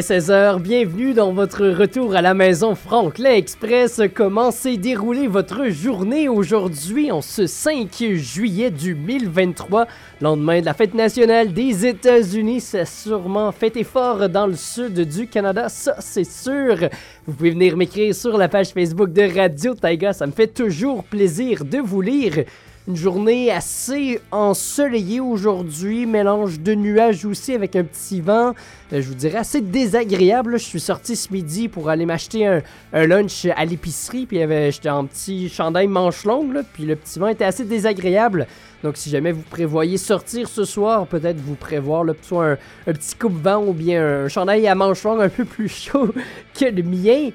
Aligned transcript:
Il 0.00 0.02
est 0.02 0.18
16h, 0.18 0.62
bienvenue 0.62 1.12
dans 1.12 1.30
votre 1.34 1.66
retour 1.66 2.14
à 2.14 2.22
la 2.22 2.32
maison 2.32 2.74
Franklin 2.74 3.32
Express. 3.32 4.00
Comment 4.14 4.50
s'est 4.50 4.78
déroulée 4.78 5.26
votre 5.26 5.68
journée 5.68 6.26
aujourd'hui 6.26 7.12
en 7.12 7.20
ce 7.20 7.46
5 7.46 8.14
juillet 8.14 8.70
2023, 8.70 9.86
lendemain 10.22 10.60
de 10.60 10.64
la 10.64 10.72
fête 10.72 10.94
nationale 10.94 11.52
des 11.52 11.84
États-Unis? 11.84 12.62
Ça 12.62 12.78
a 12.78 12.84
sûrement 12.86 13.52
fait 13.52 13.84
fort 13.84 14.30
dans 14.30 14.46
le 14.46 14.56
sud 14.56 14.98
du 15.00 15.26
Canada, 15.26 15.68
ça 15.68 15.96
c'est 15.98 16.24
sûr. 16.24 16.88
Vous 17.26 17.34
pouvez 17.34 17.50
venir 17.50 17.76
m'écrire 17.76 18.14
sur 18.14 18.38
la 18.38 18.48
page 18.48 18.70
Facebook 18.70 19.12
de 19.12 19.38
Radio 19.38 19.74
Taiga, 19.74 20.14
ça 20.14 20.26
me 20.26 20.32
fait 20.32 20.46
toujours 20.46 21.04
plaisir 21.04 21.62
de 21.66 21.76
vous 21.76 22.00
lire. 22.00 22.44
Une 22.88 22.96
journée 22.96 23.50
assez 23.50 24.22
ensoleillée 24.30 25.20
aujourd'hui, 25.20 26.06
mélange 26.06 26.60
de 26.60 26.74
nuages 26.74 27.26
aussi 27.26 27.52
avec 27.52 27.76
un 27.76 27.84
petit 27.84 28.22
vent, 28.22 28.54
euh, 28.94 29.02
je 29.02 29.06
vous 29.06 29.14
dirais 29.14 29.36
assez 29.36 29.60
désagréable. 29.60 30.58
Je 30.58 30.64
suis 30.64 30.80
sorti 30.80 31.14
ce 31.14 31.30
midi 31.30 31.68
pour 31.68 31.90
aller 31.90 32.06
m'acheter 32.06 32.46
un, 32.46 32.62
lunch 32.92 33.46
à 33.54 33.66
l'épicerie, 33.66 34.24
puis 34.24 34.38
j'étais 34.70 34.88
en 34.88 35.04
petit 35.04 35.50
chandail 35.50 35.88
manche 35.88 36.24
longue, 36.24 36.62
puis 36.72 36.86
le 36.86 36.96
petit 36.96 37.18
vent 37.18 37.28
était 37.28 37.44
assez 37.44 37.66
désagréable. 37.66 38.46
Donc 38.82 38.96
si 38.96 39.10
jamais 39.10 39.32
vous 39.32 39.42
prévoyez 39.42 39.98
sortir 39.98 40.48
ce 40.48 40.64
soir, 40.64 41.06
peut-être 41.06 41.38
vous 41.38 41.56
prévoir 41.56 42.02
là, 42.02 42.14
soit 42.22 42.46
un, 42.46 42.58
un 42.86 42.92
petit 42.94 43.14
coupe-vent 43.14 43.62
ou 43.62 43.74
bien 43.74 44.24
un 44.24 44.28
chandail 44.28 44.66
à 44.66 44.74
manche 44.74 45.04
longue 45.04 45.20
un 45.20 45.28
peu 45.28 45.44
plus 45.44 45.68
chaud 45.68 46.14
que 46.58 46.64
le 46.64 46.82
mien. 46.82 47.30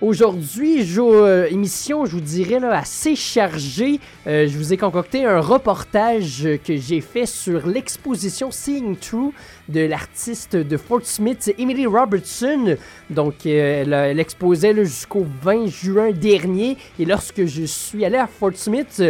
Aujourd'hui, 0.00 0.82
euh, 0.98 1.46
émission, 1.50 2.06
je 2.06 2.12
vous 2.12 2.22
dirais, 2.22 2.56
assez 2.64 3.14
chargée. 3.14 4.00
Euh, 4.26 4.48
je 4.48 4.56
vous 4.56 4.72
ai 4.72 4.78
concocté 4.78 5.26
un 5.26 5.40
reportage 5.40 6.48
que 6.64 6.74
j'ai 6.74 7.02
fait 7.02 7.26
sur 7.26 7.66
l'exposition 7.66 8.50
Seeing 8.50 8.96
True 8.96 9.34
de 9.68 9.80
l'artiste 9.80 10.56
de 10.56 10.76
Fort 10.78 11.02
Smith, 11.02 11.54
Emily 11.58 11.84
Robertson. 11.84 12.76
Donc, 13.10 13.44
euh, 13.44 13.82
elle, 13.82 14.18
exposait 14.18 14.74
jusqu'au 14.74 15.26
20 15.42 15.66
juin 15.66 16.12
dernier. 16.12 16.78
Et 16.98 17.04
lorsque 17.04 17.44
je 17.44 17.64
suis 17.64 18.02
allé 18.02 18.16
à 18.16 18.26
Fort 18.26 18.54
Smith, 18.54 19.02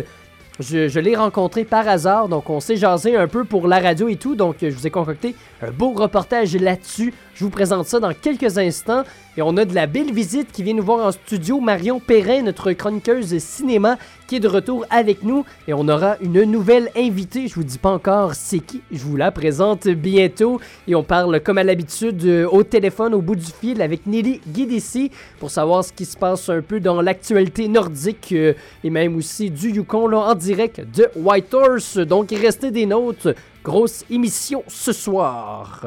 je, 0.59 0.89
je 0.89 0.99
l'ai 0.99 1.15
rencontré 1.15 1.65
par 1.65 1.87
hasard, 1.87 2.29
donc 2.29 2.51
on 2.51 2.59
s'est 2.59 2.77
jasé 2.77 3.17
un 3.17 3.29
peu 3.29 3.45
pour 3.45 3.69
la 3.69 3.79
radio 3.79 4.09
et 4.09 4.17
tout, 4.17 4.35
donc 4.35 4.57
je 4.61 4.69
vous 4.69 4.87
ai 4.87 4.91
concocté 4.91 5.35
un 5.63 5.71
beau 5.71 5.93
reportage 5.93 6.55
là-dessus. 6.57 7.15
Je 7.41 7.47
vous 7.47 7.51
présente 7.51 7.87
ça 7.87 8.01
dans 8.01 8.13
quelques 8.13 8.59
instants. 8.59 9.03
Et 9.39 9.41
on 9.41 9.57
a 9.57 9.65
de 9.65 9.75
la 9.75 9.87
belle 9.87 10.13
visite 10.13 10.53
qui 10.53 10.63
vient 10.63 10.75
nous 10.75 10.83
voir 10.83 11.07
en 11.07 11.11
studio. 11.11 11.59
Marion 11.59 11.99
Perrin, 11.99 12.43
notre 12.43 12.73
chroniqueuse 12.73 13.39
cinéma, 13.39 13.97
qui 14.27 14.37
est 14.37 14.41
de 14.41 14.47
retour 14.47 14.85
avec 14.91 15.23
nous. 15.23 15.47
Et 15.67 15.73
on 15.73 15.89
aura 15.89 16.19
une 16.21 16.43
nouvelle 16.43 16.91
invitée. 16.95 17.49
Je 17.49 17.55
vous 17.55 17.65
dis 17.65 17.79
pas 17.79 17.93
encore 17.93 18.35
c'est 18.35 18.59
qui. 18.59 18.83
Je 18.93 18.99
vous 18.99 19.17
la 19.17 19.31
présente 19.31 19.89
bientôt. 19.89 20.61
Et 20.87 20.95
on 20.95 21.03
parle 21.03 21.41
comme 21.41 21.57
à 21.57 21.65
l'habitude 21.65 22.23
euh, 22.27 22.47
au 22.47 22.63
téléphone, 22.63 23.15
au 23.15 23.23
bout 23.23 23.37
du 23.37 23.51
fil, 23.59 23.81
avec 23.81 24.05
Nelly 24.07 24.43
Guidici 24.47 25.11
pour 25.39 25.51
savoir 25.51 25.83
ce 25.83 25.95
qui 25.95 26.05
se 26.05 26.19
passe 26.19 26.47
un 26.51 26.61
peu 26.61 26.79
dans 26.79 27.01
l'actualité 27.01 27.69
nordique 27.69 28.33
euh, 28.33 28.53
et 28.85 28.91
même 28.91 29.17
aussi 29.17 29.49
du 29.51 29.71
Yukon 29.71 30.09
là, 30.09 30.19
en 30.19 30.35
direct 30.35 30.83
de 30.95 31.09
Whitehorse. 31.17 31.97
Donc 31.97 32.33
restez 32.33 32.71
des 32.71 32.85
notes. 32.85 33.29
Grosse 33.65 34.05
émission 34.11 34.63
ce 34.69 34.93
soir. 34.93 35.87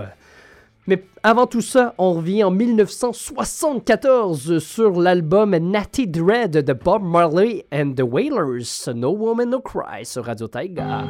Mais 0.85 1.05
avant 1.23 1.47
tout 1.47 1.61
ça, 1.61 1.95
on 1.97 2.11
revient 2.13 2.43
en 2.43 2.51
1974 2.51 4.59
sur 4.59 4.99
l'album 4.99 5.55
Natty 5.55 6.07
Dread 6.07 6.51
de 6.51 6.73
Bob 6.73 7.03
Marley 7.03 7.65
and 7.71 7.93
the 7.95 8.03
Wailers, 8.03 8.89
No 8.93 9.11
Woman 9.11 9.51
No 9.51 9.61
Cry 9.61 10.05
sur 10.05 10.25
Radio 10.25 10.47
Taiga. 10.47 11.05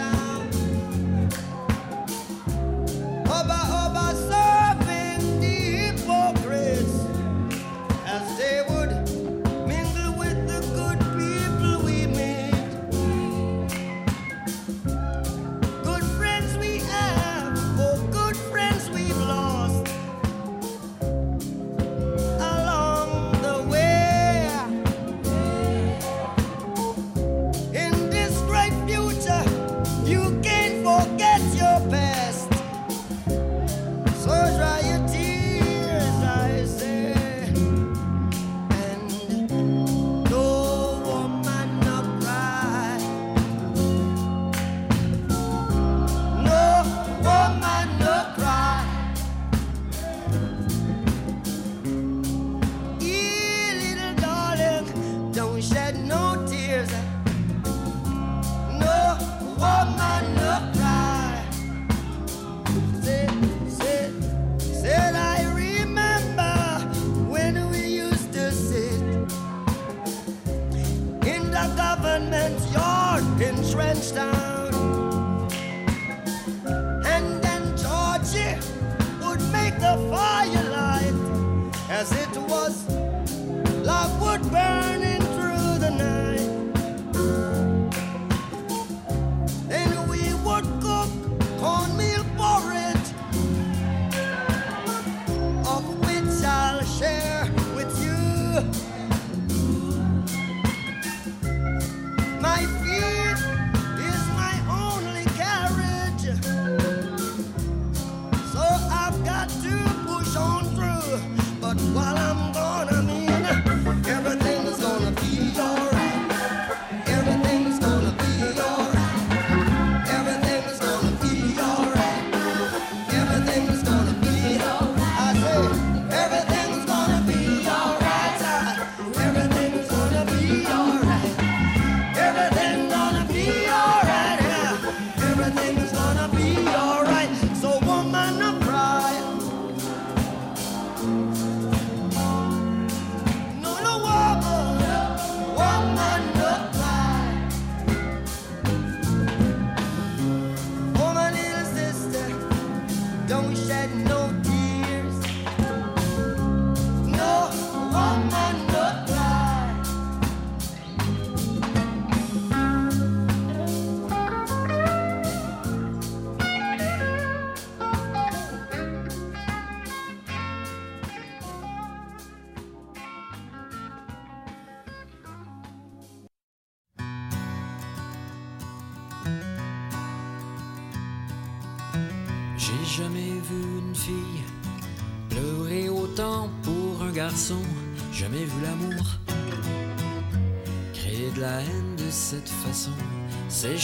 down. 0.00 0.69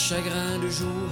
Chagrins 0.08 0.60
de 0.62 0.68
jour 0.68 1.10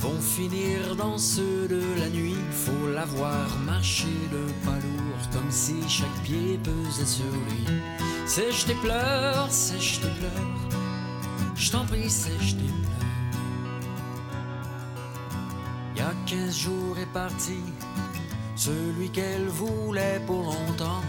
vont 0.00 0.20
finir 0.20 0.96
dans 0.96 1.16
ceux 1.16 1.68
de 1.68 1.80
la 2.00 2.08
nuit. 2.08 2.34
Faut 2.50 2.88
l'avoir 2.92 3.46
marché 3.64 4.08
de 4.32 4.52
pas 4.64 4.80
lourd, 4.84 5.30
comme 5.32 5.48
si 5.48 5.76
chaque 5.88 6.22
pied 6.24 6.58
pesait 6.64 7.06
sur 7.06 7.32
lui. 7.46 7.64
Sèche 8.26 8.66
tes 8.66 8.74
pleurs, 8.74 9.48
sèche 9.48 10.00
tes 10.00 10.08
pleurs, 10.18 10.58
je 11.54 11.70
t'en 11.70 11.84
prie, 11.84 12.10
sèche 12.10 12.56
tes 12.56 12.72
pleurs. 12.82 13.10
Y 15.96 16.00
a 16.00 16.12
quinze 16.26 16.58
jours 16.58 16.98
est 16.98 17.12
parti, 17.12 17.60
celui 18.56 19.08
qu'elle 19.10 19.46
voulait 19.46 20.20
pour 20.26 20.42
longtemps 20.46 21.04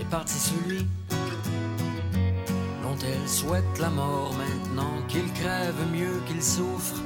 est 0.00 0.08
parti 0.08 0.38
celui 0.38 0.86
elle 3.04 3.28
souhaite 3.28 3.78
la 3.78 3.90
mort 3.90 4.32
maintenant, 4.34 4.94
qu'il 5.08 5.32
crève 5.32 5.74
mieux 5.92 6.20
qu'il 6.26 6.42
souffre, 6.42 6.96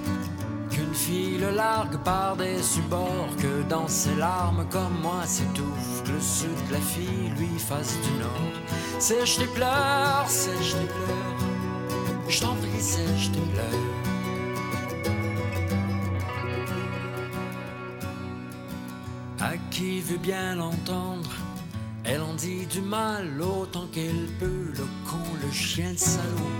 qu'une 0.70 0.94
fille 0.94 1.38
le 1.38 1.50
largue 1.50 1.98
par 1.98 2.36
des 2.36 2.62
subords, 2.62 3.28
que 3.40 3.62
dans 3.68 3.88
ses 3.88 4.14
larmes 4.14 4.66
comme 4.70 4.98
moi 5.02 5.24
s'étouffe, 5.26 6.02
que 6.04 6.12
le 6.12 6.20
sud 6.20 6.68
de 6.68 6.72
la 6.72 6.80
fille 6.80 7.32
lui 7.38 7.58
fasse 7.58 7.96
du 8.00 8.12
nord. 8.18 8.54
Sèche 8.98 9.38
tes 9.38 9.46
pleurs, 9.46 10.28
sèche 10.28 10.72
tes 10.72 10.86
pleurs, 10.86 12.28
je 12.28 12.40
t'en 12.40 12.54
prie, 12.54 12.80
sèche 12.80 13.30
tes 13.32 13.40
pleurs. 13.52 13.64
À 19.40 19.56
qui 19.70 20.00
veut 20.00 20.18
bien 20.18 20.54
l'entendre 20.54 21.30
elle 22.04 22.20
en 22.20 22.34
dit 22.34 22.66
du 22.66 22.80
mal 22.80 23.40
autant 23.40 23.86
qu'elle 23.92 24.28
peut, 24.38 24.72
le 24.72 24.86
con, 25.08 25.24
le 25.42 25.50
chien, 25.50 25.90
le 25.92 25.96
salaud. 25.96 26.54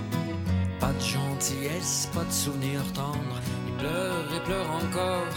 Pas 0.79 0.91
de 0.91 0.99
gentillesse, 0.99 2.09
pas 2.13 2.23
de 2.23 2.31
souvenir 2.31 2.81
tendre. 2.93 3.39
Il 3.67 3.73
pleure 3.75 4.33
et 4.35 4.43
pleure 4.43 4.69
encore. 4.71 5.35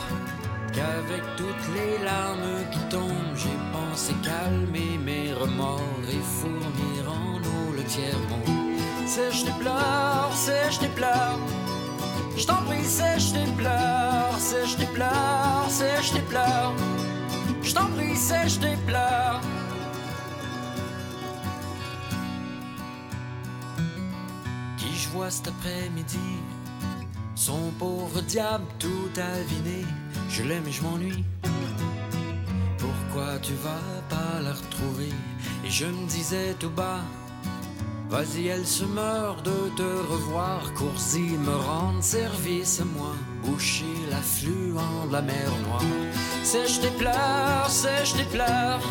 Qu'avec 0.72 1.22
toutes 1.36 1.68
les 1.74 2.04
larmes 2.04 2.70
qui 2.72 2.78
tombent, 2.90 3.36
j'ai 3.36 3.58
pensé 3.72 4.14
calmer 4.22 4.98
mes 5.04 5.32
remords 5.32 5.80
et 6.08 6.22
fournir 6.40 7.10
en 7.10 7.36
eau 7.38 7.72
le 7.76 7.84
tiers-monde. 7.84 8.78
Sèche 9.06 9.44
tes 9.44 9.58
pleurs, 9.58 10.32
sèche 10.34 10.78
tes 10.78 10.88
pleurs. 10.88 11.38
Je 12.36 12.46
t'en 12.46 12.62
prie, 12.66 12.84
sèche 12.84 13.32
tes 13.32 13.50
pleurs, 13.56 14.38
sèche 14.38 14.76
tes 14.76 14.86
pleurs, 14.86 15.66
sèche 15.68 16.12
tes 16.12 16.20
pleurs. 16.20 16.74
Je 17.62 17.74
t'en 17.74 17.86
prie, 17.86 18.14
sèche 18.14 18.60
tes 18.60 18.76
pleurs. 18.86 19.40
Cet 25.30 25.48
après-midi. 25.48 26.18
Son 27.34 27.70
pauvre 27.78 28.20
diable 28.22 28.64
tout 28.78 29.10
aviné, 29.16 29.84
je 30.28 30.42
l'aime 30.42 30.66
et 30.66 30.72
je 30.72 30.82
m'ennuie. 30.82 31.24
Pourquoi 32.78 33.38
tu 33.40 33.52
vas 33.54 34.02
pas 34.08 34.40
la 34.42 34.52
retrouver? 34.52 35.12
Et 35.64 35.70
je 35.70 35.86
me 35.86 36.06
disais 36.06 36.54
tout 36.58 36.70
bas, 36.70 37.00
vas-y, 38.08 38.48
elle 38.48 38.66
se 38.66 38.84
meurt 38.84 39.44
de 39.44 39.70
te 39.76 40.12
revoir. 40.12 40.72
Cours-y, 40.74 41.36
me 41.38 41.56
rendre 41.56 42.02
service 42.02 42.80
à 42.80 42.84
moi, 42.84 43.14
boucher 43.44 43.96
l'affluent 44.10 45.06
de 45.08 45.12
la 45.12 45.22
mer 45.22 45.50
Noire. 45.66 45.82
Sèche 46.42 46.80
tes 46.80 46.90
pleurs, 46.90 47.70
sèche 47.70 48.14
tes 48.14 48.24
pleurs. 48.24 48.82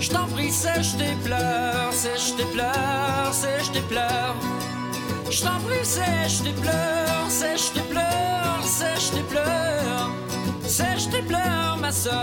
Je 0.00 0.10
t'en 0.10 0.26
prie, 0.26 0.52
sèche 0.52 0.96
tes 0.96 1.14
pleurs, 1.24 1.92
sèche 1.92 2.36
tes 2.36 2.46
pleurs, 2.46 3.32
sèche 3.32 3.72
tes 3.72 3.82
pleurs. 3.82 4.36
Je 5.30 5.42
t'en 5.42 5.60
prie, 5.60 5.84
sèche 5.84 6.42
tes 6.42 6.52
pleurs, 6.52 7.30
sèche 7.30 7.72
tes 7.74 7.82
pleurs, 7.82 8.64
sèche 8.64 9.10
tes 9.10 9.22
pleurs, 9.22 10.10
sèche 10.66 11.10
tes 11.10 11.20
pleurs, 11.20 11.76
ma 11.78 11.92
soeur. 11.92 12.14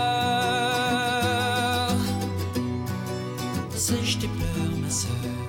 Sèche 3.76 4.18
tes 4.18 4.26
pleurs, 4.26 4.76
ma 4.82 4.90
soeur. 4.90 5.45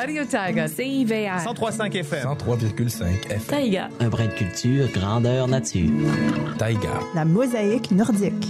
Radio 0.00 0.24
Taiga, 0.24 0.66
CIVR. 0.66 1.44
103.5 1.44 1.94
FM. 1.94 2.26
103,5 2.26 3.32
FM. 3.32 3.40
Taiga. 3.46 3.88
Un 4.00 4.08
brin 4.08 4.28
de 4.28 4.32
culture, 4.32 4.88
grandeur 4.94 5.46
nature. 5.46 5.90
Taiga. 6.56 7.00
La 7.14 7.26
mosaïque 7.26 7.90
nordique. 7.90 8.48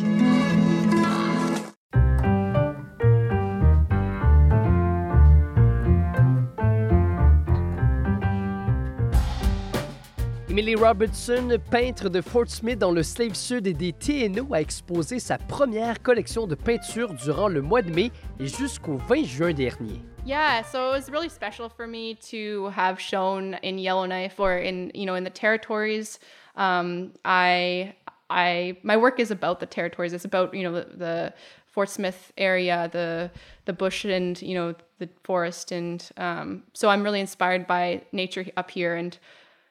Emily 10.49 10.77
Robertson, 10.77 11.59
peintre 11.69 12.09
de 12.09 12.21
Fort 12.21 12.47
Smith 12.47 12.79
dans 12.79 12.93
le 12.93 13.03
Slave 13.03 13.35
Sud 13.35 13.67
et 13.67 13.75
des 13.75 13.93
TNO, 13.93 14.55
a 14.55 14.61
exposé 14.61 15.19
sa 15.19 15.37
première 15.37 16.01
collection 16.01 16.47
de 16.47 16.55
peintures 16.55 17.13
durant 17.15 17.49
le 17.49 17.61
mois 17.61 17.83
de 17.83 17.91
mai 17.91 18.13
et 18.39 18.47
jusqu'au 18.47 18.99
20 19.09 19.25
juin 19.25 19.53
dernier. 19.53 20.01
Yeah, 20.25 20.63
so 20.63 20.91
it 20.91 20.93
was 20.93 21.11
really 21.11 21.29
special 21.29 21.69
for 21.69 21.87
me 21.87 22.15
to 22.15 22.67
have 22.69 23.01
shown 23.01 23.55
in 23.63 23.79
Yellowknife 23.79 24.39
or 24.39 24.59
in 24.59 24.93
you 24.95 25.07
know 25.07 25.15
in 25.15 25.25
the 25.25 25.31
territories. 25.31 26.19
Um, 26.57 27.15
I 27.25 27.95
I 28.29 28.77
my 28.83 28.97
work 28.97 29.19
is 29.19 29.31
about 29.31 29.61
the 29.61 29.67
territories. 29.67 30.13
It's 30.13 30.25
about 30.25 30.55
you 30.55 30.63
know 30.63 30.73
the, 30.73 30.97
the 30.97 31.35
Fort 31.67 31.89
Smith 31.89 32.33
area, 32.37 32.89
the 32.93 33.31
the 33.65 33.73
bush 33.73 34.05
and 34.05 34.41
you 34.43 34.55
know 34.55 34.75
the 34.99 35.09
forest, 35.25 35.73
and 35.73 36.07
um, 36.17 36.65
so 36.75 36.91
I'm 36.91 37.03
really 37.03 37.21
inspired 37.21 37.67
by 37.67 38.03
nature 38.13 38.45
up 38.57 38.71
here, 38.71 38.95
and 38.95 39.17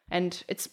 and 0.10 0.44
it's 0.48 0.68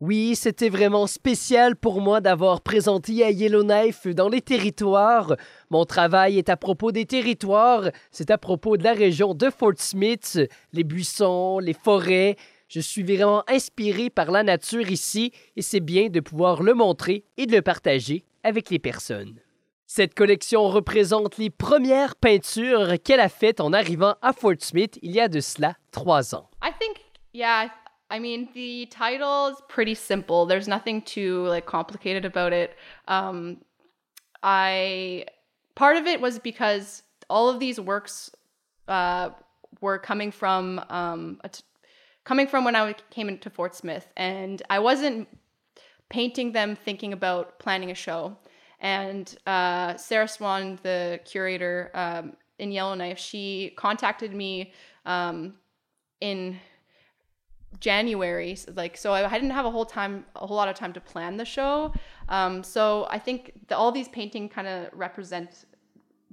Oui, 0.00 0.34
c'était 0.36 0.68
vraiment 0.68 1.06
spécial 1.06 1.76
pour 1.76 2.00
moi 2.00 2.20
d'avoir 2.20 2.60
présenté 2.60 3.24
à 3.24 3.30
Yellowknife 3.30 4.06
dans 4.08 4.28
les 4.28 4.42
territoires. 4.42 5.36
Mon 5.70 5.84
travail 5.84 6.38
est 6.38 6.48
à 6.48 6.56
propos 6.56 6.92
des 6.92 7.06
territoires, 7.06 7.88
c'est 8.10 8.30
à 8.30 8.38
propos 8.38 8.76
de 8.76 8.84
la 8.84 8.92
région 8.92 9.34
de 9.34 9.48
Fort 9.48 9.78
Smith, 9.78 10.40
les 10.72 10.84
buissons, 10.84 11.58
les 11.60 11.72
forêts. 11.72 12.36
Je 12.68 12.80
suis 12.80 13.02
vraiment 13.02 13.44
inspiré 13.48 14.10
par 14.10 14.30
la 14.30 14.42
nature 14.42 14.90
ici 14.90 15.32
et 15.56 15.62
c'est 15.62 15.80
bien 15.80 16.08
de 16.08 16.20
pouvoir 16.20 16.62
le 16.62 16.74
montrer 16.74 17.24
et 17.36 17.46
de 17.46 17.52
le 17.52 17.62
partager 17.62 18.24
avec 18.42 18.70
les 18.70 18.78
personnes. 18.78 19.38
Cette 19.86 20.14
collection 20.14 20.68
représente 20.68 21.38
les 21.38 21.50
premières 21.50 22.16
peintures 22.16 22.94
qu'elle 23.04 23.20
a 23.20 23.28
faites 23.28 23.60
en 23.60 23.72
arrivant 23.72 24.16
à 24.22 24.32
Fort 24.32 24.54
Smith 24.58 24.98
il 25.02 25.12
y 25.12 25.20
a 25.20 25.28
de 25.28 25.40
cela 25.40 25.76
trois 25.92 26.34
ans. 26.34 26.50
I 26.62 26.70
think, 26.80 26.96
yeah, 27.32 27.70
I 28.14 28.20
mean, 28.20 28.48
the 28.54 28.86
title 28.86 29.48
is 29.48 29.56
pretty 29.68 29.96
simple. 29.96 30.46
There's 30.46 30.68
nothing 30.68 31.02
too 31.02 31.48
like 31.48 31.66
complicated 31.66 32.24
about 32.24 32.52
it. 32.52 32.76
Um, 33.08 33.56
I 34.40 35.26
part 35.74 35.96
of 35.96 36.06
it 36.06 36.20
was 36.20 36.38
because 36.38 37.02
all 37.28 37.48
of 37.48 37.58
these 37.58 37.80
works 37.80 38.30
uh, 38.86 39.30
were 39.80 39.98
coming 39.98 40.30
from 40.30 40.80
um, 40.90 41.40
coming 42.22 42.46
from 42.46 42.64
when 42.64 42.76
I 42.76 42.94
came 43.10 43.28
into 43.28 43.50
Fort 43.50 43.74
Smith, 43.74 44.06
and 44.16 44.62
I 44.70 44.78
wasn't 44.78 45.26
painting 46.08 46.52
them 46.52 46.76
thinking 46.76 47.12
about 47.12 47.58
planning 47.58 47.90
a 47.90 47.96
show. 47.96 48.36
And 48.78 49.34
uh, 49.44 49.96
Sarah 49.96 50.28
Swan, 50.28 50.78
the 50.84 51.18
curator 51.24 51.90
um, 51.94 52.34
in 52.60 52.70
Yellowknife, 52.70 53.18
she 53.18 53.72
contacted 53.76 54.32
me 54.32 54.72
um, 55.04 55.54
in 56.20 56.60
January. 57.80 58.56
Like 58.74 58.96
so, 58.96 59.12
I, 59.12 59.28
didn't 59.28 59.50
have 59.50 59.66
a 59.66 59.70
whole 59.70 59.86
time, 59.86 60.24
a 60.36 60.46
whole 60.46 60.56
lot 60.56 60.68
of 60.68 60.76
time 60.76 60.92
to 60.92 61.00
plan 61.00 61.36
the 61.36 61.44
show. 61.44 61.92
Um, 62.28 62.62
so 62.62 63.06
I 63.10 63.18
think 63.18 63.52
the, 63.68 63.76
all 63.76 63.92
these 63.92 64.08
painting 64.08 64.48
kind 64.48 64.66
of 64.66 64.88
represent 64.92 65.66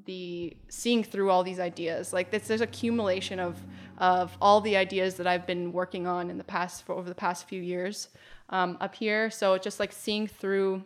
the 0.06 0.56
seeing 0.70 1.04
through 1.04 1.30
all 1.30 1.44
these 1.44 1.60
ideas. 1.60 2.14
Like 2.14 2.32
this, 2.32 2.48
there's 2.48 2.62
accumulation 2.62 3.40
of 3.40 3.62
of 3.98 4.36
all 4.42 4.62
the 4.62 4.76
ideas 4.76 5.16
that 5.16 5.28
I've 5.28 5.46
been 5.46 5.72
working 5.72 6.08
on 6.08 6.32
in 6.32 6.38
the 6.38 6.44
past 6.44 6.84
for 6.84 6.94
over 6.94 7.08
the 7.08 7.16
past 7.16 7.48
few 7.48 7.62
years 7.62 8.10
um, 8.50 8.78
up 8.82 8.96
here. 8.96 9.30
So 9.30 9.58
just 9.58 9.80
like 9.80 9.92
seeing 9.92 10.28
through 10.28 10.84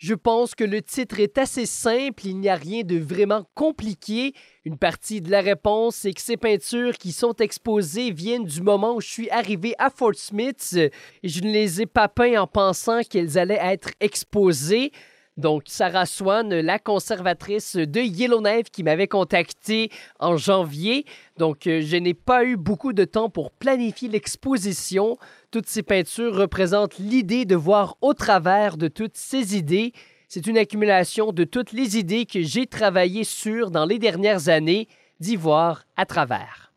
Je 0.00 0.14
pense 0.14 0.54
que 0.54 0.64
le 0.64 0.80
titre 0.80 1.20
est 1.20 1.36
assez 1.36 1.66
simple, 1.66 2.26
il 2.26 2.38
n'y 2.38 2.48
a 2.48 2.54
rien 2.54 2.84
de 2.84 2.98
vraiment 2.98 3.44
compliqué. 3.54 4.32
Une 4.64 4.78
partie 4.78 5.20
de 5.20 5.30
la 5.30 5.42
réponse, 5.42 5.96
c'est 5.96 6.14
que 6.14 6.22
ces 6.22 6.38
peintures 6.38 6.96
qui 6.96 7.12
sont 7.12 7.34
exposées 7.34 8.10
viennent 8.10 8.46
du 8.46 8.62
moment 8.62 8.94
où 8.94 9.02
je 9.02 9.08
suis 9.08 9.28
arrivé 9.28 9.74
à 9.78 9.90
Fort 9.90 10.14
Smith 10.14 10.74
et 10.74 11.28
je 11.28 11.42
ne 11.42 11.50
les 11.50 11.82
ai 11.82 11.86
pas 11.86 12.08
peintes 12.08 12.38
en 12.38 12.46
pensant 12.46 13.02
qu'elles 13.02 13.36
allaient 13.36 13.60
être 13.60 13.90
exposées. 14.00 14.90
Donc, 15.36 15.64
Sarah 15.66 16.06
Swan, 16.06 16.52
la 16.60 16.78
conservatrice 16.78 17.76
de 17.76 18.00
Yellowknife 18.00 18.70
qui 18.70 18.82
m'avait 18.82 19.08
contacté 19.08 19.90
en 20.18 20.36
janvier. 20.36 21.06
Donc, 21.38 21.66
euh, 21.66 21.80
je 21.82 21.96
n'ai 21.96 22.14
pas 22.14 22.44
eu 22.44 22.56
beaucoup 22.56 22.92
de 22.92 23.04
temps 23.04 23.30
pour 23.30 23.50
planifier 23.50 24.08
l'exposition. 24.08 25.16
Toutes 25.50 25.68
ces 25.68 25.82
peintures 25.82 26.34
représentent 26.34 26.98
l'idée 26.98 27.44
de 27.44 27.56
voir 27.56 27.96
au 28.00 28.12
travers 28.12 28.76
de 28.76 28.88
toutes 28.88 29.16
ces 29.16 29.56
idées. 29.56 29.92
C'est 30.28 30.46
une 30.46 30.58
accumulation 30.58 31.32
de 31.32 31.44
toutes 31.44 31.72
les 31.72 31.96
idées 31.96 32.26
que 32.26 32.42
j'ai 32.42 32.66
travaillé 32.66 33.24
sur 33.24 33.70
dans 33.70 33.86
les 33.86 33.98
dernières 33.98 34.48
années, 34.48 34.88
d'y 35.20 35.36
voir 35.36 35.84
à 35.96 36.06
travers. 36.06 36.72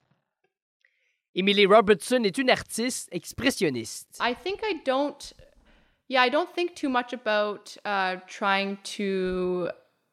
Emily 1.36 1.66
Robertson 1.66 2.22
est 2.24 2.38
une 2.38 2.50
artiste 2.50 3.10
expressionniste. 3.12 4.20
I 4.22 4.36
think 4.44 4.60
I 4.64 4.82
don't. 4.86 5.34
Yeah, 6.08 6.22
I 6.22 6.30
don't 6.30 6.54
think 6.54 6.76
too 6.76 6.90
much 6.90 7.14
about 7.14 7.76
uh, 7.86 8.18
trying 8.28 8.78
to 8.84 9.72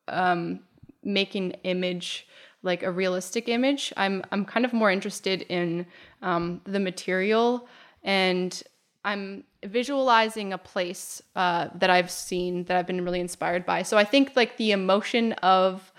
um, 0.08 0.60
make 1.02 1.34
an 1.34 1.52
image 1.64 2.26
like 2.62 2.82
a 2.82 2.90
realistic 2.90 3.48
image. 3.48 3.92
I'm 3.96 4.22
I'm 4.30 4.44
kind 4.44 4.64
of 4.64 4.72
more 4.72 4.90
interested 4.90 5.42
in 5.42 5.86
um, 6.22 6.60
the 6.64 6.80
material, 6.80 7.68
and 8.02 8.62
I'm 9.04 9.44
visualizing 9.64 10.52
a 10.52 10.58
place 10.58 11.22
uh, 11.36 11.68
that 11.74 11.90
I've 11.90 12.10
seen 12.10 12.64
that 12.64 12.76
I've 12.76 12.86
been 12.86 13.04
really 13.04 13.20
inspired 13.20 13.64
by. 13.64 13.82
So 13.82 13.96
I 13.96 14.04
think 14.04 14.32
like 14.36 14.56
the 14.56 14.72
emotion 14.72 15.32
of 15.34 15.92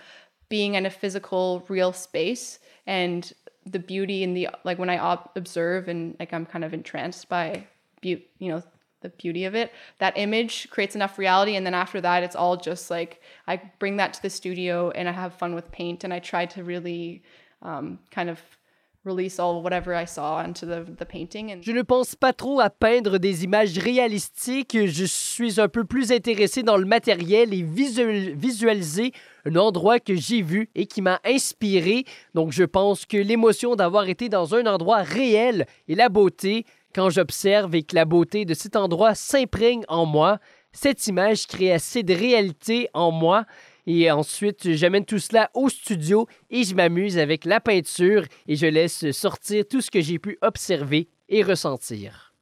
being 0.48 0.74
in 0.74 0.86
a 0.86 0.90
physical, 0.90 1.64
real 1.68 1.92
space 1.92 2.58
and 2.86 3.32
the 3.64 3.78
beauty 3.78 4.22
and 4.24 4.36
the 4.36 4.48
like 4.64 4.78
when 4.78 4.90
I 4.90 4.98
ob- 4.98 5.30
observe 5.36 5.88
and 5.88 6.16
like 6.20 6.32
I'm 6.32 6.46
kind 6.46 6.64
of 6.64 6.74
entranced 6.74 7.28
by 7.28 7.66
beauty, 8.00 8.26
you 8.38 8.50
know, 8.50 8.62
the 9.02 9.10
beauty 9.10 9.44
of 9.44 9.54
it. 9.54 9.72
That 9.98 10.14
image 10.16 10.70
creates 10.70 10.94
enough 10.94 11.18
reality, 11.18 11.56
and 11.56 11.66
then 11.66 11.74
after 11.74 12.00
that, 12.00 12.22
it's 12.22 12.36
all 12.36 12.56
just 12.56 12.90
like 12.90 13.20
I 13.46 13.60
bring 13.78 13.96
that 13.98 14.14
to 14.14 14.22
the 14.22 14.30
studio 14.30 14.90
and 14.90 15.08
I 15.08 15.12
have 15.12 15.34
fun 15.34 15.54
with 15.54 15.70
paint, 15.70 16.04
and 16.04 16.12
I 16.12 16.20
try 16.20 16.46
to 16.46 16.64
really 16.64 17.22
um, 17.62 17.98
kind 18.10 18.30
of 18.30 18.40
release 19.04 19.40
all 19.40 19.62
whatever 19.62 19.94
I 19.94 20.04
saw 20.04 20.44
into 20.44 20.64
the, 20.64 20.84
the 20.84 21.04
painting. 21.04 21.50
And 21.50 21.62
Je 21.62 21.72
ne 21.72 21.82
pense 21.82 22.14
pas 22.14 22.32
trop 22.32 22.60
à 22.60 22.70
peindre 22.70 23.18
des 23.18 23.44
images 23.44 23.76
réalistiques. 23.78 24.76
Je 24.86 25.04
suis 25.04 25.60
un 25.60 25.68
peu 25.68 25.84
plus 25.84 26.12
intéressé 26.12 26.62
dans 26.62 26.76
le 26.76 26.84
matériel 26.84 27.52
et 27.52 27.62
visualiser 27.62 29.12
un 29.44 29.56
endroit 29.56 29.98
que 29.98 30.14
j'ai 30.14 30.42
vu 30.42 30.68
et 30.74 30.86
qui 30.86 31.02
m'a 31.02 31.20
inspiré. 31.24 32.04
Donc, 32.34 32.52
je 32.52 32.64
pense 32.64 33.04
que 33.04 33.16
l'émotion 33.16 33.74
d'avoir 33.74 34.08
été 34.08 34.28
dans 34.28 34.54
un 34.54 34.66
endroit 34.66 35.02
réel 35.02 35.66
et 35.88 35.96
la 35.96 36.08
beauté, 36.08 36.64
quand 36.94 37.10
j'observe 37.10 37.74
et 37.74 37.82
que 37.82 37.94
la 37.94 38.04
beauté 38.04 38.44
de 38.44 38.54
cet 38.54 38.76
endroit 38.76 39.14
s'imprègne 39.14 39.84
en 39.88 40.06
moi, 40.06 40.38
cette 40.72 41.06
image 41.06 41.46
crée 41.46 41.72
assez 41.72 42.02
de 42.02 42.14
réalité 42.14 42.88
en 42.94 43.10
moi. 43.10 43.44
Et 43.86 44.10
ensuite, 44.10 44.72
j'amène 44.72 45.04
tout 45.04 45.18
cela 45.18 45.50
au 45.54 45.68
studio 45.68 46.26
et 46.50 46.64
je 46.64 46.74
m'amuse 46.74 47.18
avec 47.18 47.44
la 47.44 47.60
peinture 47.60 48.24
et 48.46 48.56
je 48.56 48.66
laisse 48.66 49.10
sortir 49.10 49.64
tout 49.68 49.80
ce 49.80 49.90
que 49.90 50.00
j'ai 50.00 50.18
pu 50.18 50.38
observer 50.40 51.08
et 51.28 51.42
ressentir. 51.42 52.32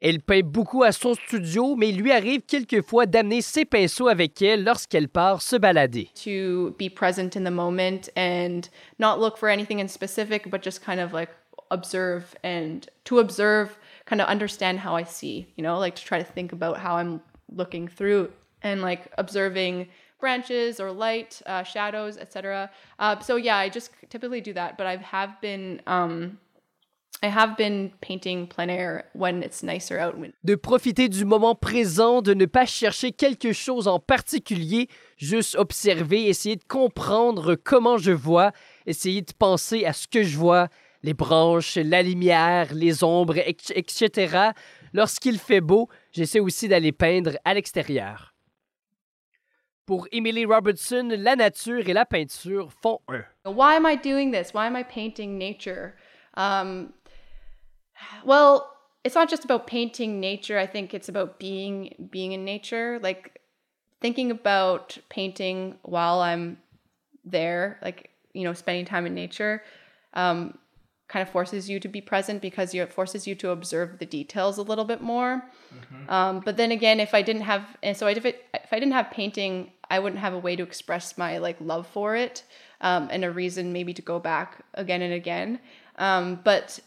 Elle 0.00 0.20
peint 0.20 0.42
beaucoup 0.42 0.82
à 0.82 0.92
son 0.92 1.14
studio, 1.14 1.74
mais 1.74 1.88
il 1.88 1.98
lui 1.98 2.12
arrive 2.12 2.42
quelquefois 2.42 3.06
d'amener 3.06 3.40
ses 3.40 3.64
pinceaux 3.64 4.08
avec 4.08 4.42
elle 4.42 4.62
lorsqu'elle 4.62 5.08
part 5.08 5.40
se 5.40 5.56
balader. 5.56 6.10
to 6.22 6.74
be 6.78 6.90
present 6.90 7.34
in 7.34 7.44
the 7.44 7.50
moment 7.50 8.10
and 8.14 8.68
not 8.98 9.18
look 9.18 9.38
for 9.38 9.48
anything 9.48 9.80
in 9.80 9.88
specific, 9.88 10.50
but 10.50 10.62
just 10.62 10.84
kind 10.84 11.00
of 11.00 11.14
like 11.14 11.30
observe 11.70 12.34
and 12.42 12.88
to 13.04 13.18
observe, 13.18 13.78
kind 14.04 14.20
of 14.20 14.28
understand 14.28 14.78
how 14.78 14.96
I 14.96 15.04
see, 15.04 15.46
you 15.56 15.62
know, 15.62 15.78
like 15.78 15.96
to 15.96 16.04
try 16.04 16.18
to 16.18 16.24
think 16.24 16.52
about 16.52 16.78
how 16.78 16.96
I'm 16.96 17.20
looking 17.50 17.88
through 17.88 18.30
and 18.62 18.82
like 18.82 19.12
observing 19.18 19.88
branches 20.20 20.80
or 20.80 20.90
light, 20.92 21.42
uh, 21.46 21.62
shadows, 21.62 22.16
etc. 22.16 22.70
Uh, 22.98 23.18
so 23.20 23.36
yeah, 23.36 23.56
I 23.56 23.68
just 23.68 23.90
typically 24.08 24.40
do 24.40 24.52
that, 24.54 24.78
but 24.78 24.86
I 24.86 24.96
have 24.96 25.40
been 25.40 25.82
um, 25.86 26.38
I 27.22 27.28
have 27.28 27.56
been 27.56 27.92
painting 28.02 28.46
plein 28.46 28.68
air 28.68 29.04
when 29.14 29.42
it's 29.42 29.62
nicer 29.62 29.98
out. 29.98 30.16
De 30.44 30.54
profiter 30.54 31.08
du 31.08 31.24
moment 31.24 31.54
présent, 31.54 32.20
de 32.20 32.34
ne 32.34 32.44
pas 32.44 32.66
chercher 32.66 33.12
quelque 33.12 33.52
chose 33.52 33.88
en 33.88 33.98
particulier, 33.98 34.88
juste 35.16 35.56
observer, 35.56 36.28
essayer 36.28 36.56
de 36.56 36.64
comprendre 36.68 37.54
comment 37.54 37.96
je 37.96 38.12
vois, 38.12 38.52
essayer 38.84 39.22
de 39.22 39.32
penser 39.32 39.86
à 39.86 39.94
ce 39.94 40.06
que 40.06 40.22
je 40.22 40.36
vois, 40.36 40.68
les 41.02 41.14
branches, 41.14 41.76
la 41.76 42.02
lumière, 42.02 42.72
les 42.74 43.04
ombres, 43.04 43.38
etc. 43.38 44.50
Lorsqu'il 44.92 45.38
fait 45.38 45.60
beau, 45.60 45.88
j'essaie 46.12 46.40
aussi 46.40 46.68
d'aller 46.68 46.92
peindre 46.92 47.32
à 47.44 47.54
l'extérieur. 47.54 48.34
Pour 49.84 50.08
Emily 50.10 50.44
Robertson, 50.44 51.08
la 51.16 51.36
nature 51.36 51.88
et 51.88 51.92
la 51.92 52.04
peinture 52.04 52.72
font 52.82 53.00
un. 53.08 53.24
why 53.44 53.76
am 53.76 53.86
I 53.86 53.96
doing 53.96 54.32
this? 54.32 54.52
Why 54.52 54.66
am 54.66 54.74
I 54.74 54.82
painting 54.82 55.38
nature? 55.38 55.94
Um, 56.34 56.92
well, 58.24 58.66
it's 59.04 59.14
not 59.14 59.28
just 59.28 59.44
about 59.44 59.68
painting 59.68 60.18
nature. 60.18 60.58
I 60.58 60.66
think 60.66 60.92
it's 60.92 61.08
about 61.08 61.38
being 61.38 61.94
being 62.10 62.32
in 62.32 62.44
nature. 62.44 62.98
Like 63.00 63.40
thinking 64.00 64.30
about 64.32 64.98
painting 65.08 65.76
while 65.82 66.20
I'm 66.20 66.58
there, 67.24 67.78
like 67.82 68.10
you 68.32 68.42
know, 68.42 68.52
spending 68.52 68.84
time 68.84 69.06
in 69.06 69.14
nature, 69.14 69.62
um, 70.14 70.58
kind 71.08 71.22
of 71.22 71.28
forces 71.28 71.70
you 71.70 71.78
to 71.78 71.88
be 71.88 72.00
present 72.00 72.42
because 72.42 72.74
it 72.74 72.92
forces 72.92 73.26
you 73.26 73.34
to 73.36 73.50
observe 73.50 73.98
the 73.98 74.06
details 74.06 74.58
a 74.58 74.62
little 74.62 74.84
bit 74.84 75.00
more. 75.00 75.44
Um, 76.08 76.40
but 76.40 76.56
then 76.56 76.72
again, 76.72 76.98
if 77.00 77.14
I 77.14 77.22
didn't 77.22 77.42
have, 77.42 77.64
and 77.82 77.96
so 77.96 78.08
if 78.08 78.24
it, 78.24 78.44
if 78.54 78.72
I 78.72 78.78
didn't 78.80 78.94
have 78.94 79.10
painting, 79.10 79.70
I 79.88 80.00
wouldn't 80.00 80.20
have 80.20 80.34
a 80.34 80.38
way 80.38 80.56
to 80.56 80.62
express 80.62 81.16
my 81.16 81.38
like 81.38 81.56
love 81.60 81.86
for 81.86 82.16
it, 82.16 82.42
um, 82.80 83.08
and 83.10 83.24
a 83.24 83.30
reason 83.30 83.72
maybe 83.72 83.94
to 83.94 84.02
go 84.02 84.18
back 84.18 84.64
again 84.74 85.02
and 85.02 85.14
again. 85.14 85.60
Um, 85.96 86.40
but 86.42 86.80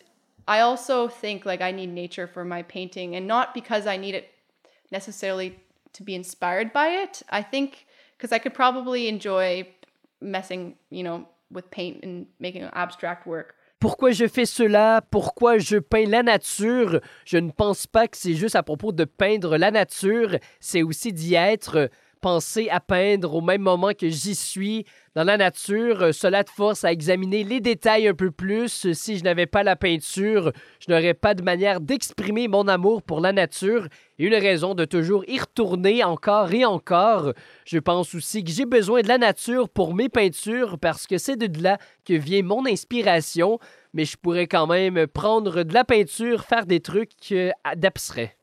I 0.48 0.60
also 0.62 1.08
think 1.08 1.46
like 1.46 1.62
I 1.62 1.72
need 1.72 1.88
nature 1.94 2.28
for 2.28 2.44
my 2.44 2.64
painting, 2.64 3.16
and 3.16 3.26
not 3.26 3.54
because 3.54 3.88
I 3.88 3.96
need 3.96 4.16
it 4.16 4.32
necessarily 4.92 5.60
to 5.94 6.04
be 6.04 6.14
inspired 6.14 6.74
by 6.74 6.90
it. 6.90 7.22
I 7.30 7.42
think 7.42 7.86
because 8.18 8.34
I 8.34 8.40
could 8.40 8.54
probably 8.54 9.08
enjoy 9.08 9.68
messing, 10.20 10.76
you 10.90 11.04
know, 11.04 11.28
with 11.52 11.72
paint 11.72 12.04
and 12.04 12.28
making 12.40 12.64
abstract 12.74 13.26
work 13.26 13.56
Pourquoi 13.80 14.12
je 14.12 14.28
fais 14.28 14.46
cela? 14.46 15.02
Pourquoi 15.10 15.58
je 15.58 15.78
peins 15.78 16.06
la 16.06 16.22
nature? 16.22 17.00
Je 17.24 17.38
ne 17.38 17.50
pense 17.50 17.88
pas 17.88 18.10
que 18.10 18.18
c'est 18.18 18.34
juste 18.34 18.58
à 18.58 18.64
propos 18.64 18.92
de 18.92 19.06
peindre 19.06 19.58
la 19.58 19.72
nature, 19.72 20.36
c'est 20.60 20.84
aussi 20.84 21.14
d'y 21.14 21.36
être, 21.36 21.90
penser 22.22 22.70
à 22.70 22.80
peindre 22.80 23.34
au 23.34 23.42
même 23.42 23.62
moment 23.62 23.92
que 23.94 24.10
j'y 24.10 24.36
suis 24.36 24.86
dans 25.16 25.24
la 25.24 25.38
nature. 25.38 26.14
Cela 26.14 26.44
te 26.44 26.52
force 26.52 26.84
à 26.84 26.92
examiner 26.92 27.44
les 27.44 27.60
détails 27.60 28.08
un 28.08 28.14
peu 28.14 28.32
plus. 28.32 28.92
Si 28.94 29.18
je 29.18 29.24
n'avais 29.24 29.46
pas 29.46 29.64
la 29.64 29.76
peinture, 29.76 30.52
je 30.80 30.92
n'aurais 30.92 31.14
pas 31.14 31.34
de 31.34 31.42
manière 31.42 31.82
d'exprimer 31.82 32.48
mon 32.48 32.68
amour 32.68 33.02
pour 33.02 33.22
la 33.22 33.32
nature 33.32 33.88
et 34.18 34.26
une 34.26 34.36
raison 34.36 34.76
de 34.76 34.86
toujours 34.86 35.24
y 35.28 35.40
retourner 35.40 36.04
encore 36.04 36.54
et 36.54 36.66
encore. 36.66 37.34
Je 37.66 37.80
pense 37.80 38.14
aussi 38.16 38.44
que 38.44 38.52
j'ai 38.52 38.66
besoin 38.66 39.02
de 39.02 39.08
la 39.08 39.18
nature 39.18 39.70
pour 39.70 39.94
mes 39.94 40.10
peintures 40.10 40.78
parce 40.80 41.08
que 41.08 41.18
c'est 41.18 41.38
de 41.38 41.62
là 41.62 41.78
que 42.06 42.14
vient 42.14 42.44
mon 42.44 42.66
inspiration, 42.66 43.60
mais 43.94 44.06
je 44.06 44.18
pourrais 44.18 44.48
quand 44.48 44.68
même 44.68 45.08
prendre 45.08 45.64
de 45.64 45.74
la 45.74 45.84
peinture, 45.84 46.44
faire 46.44 46.66
des 46.66 46.80
trucs 46.80 47.12
euh, 47.32 47.52
d'abstrait. 47.76 48.39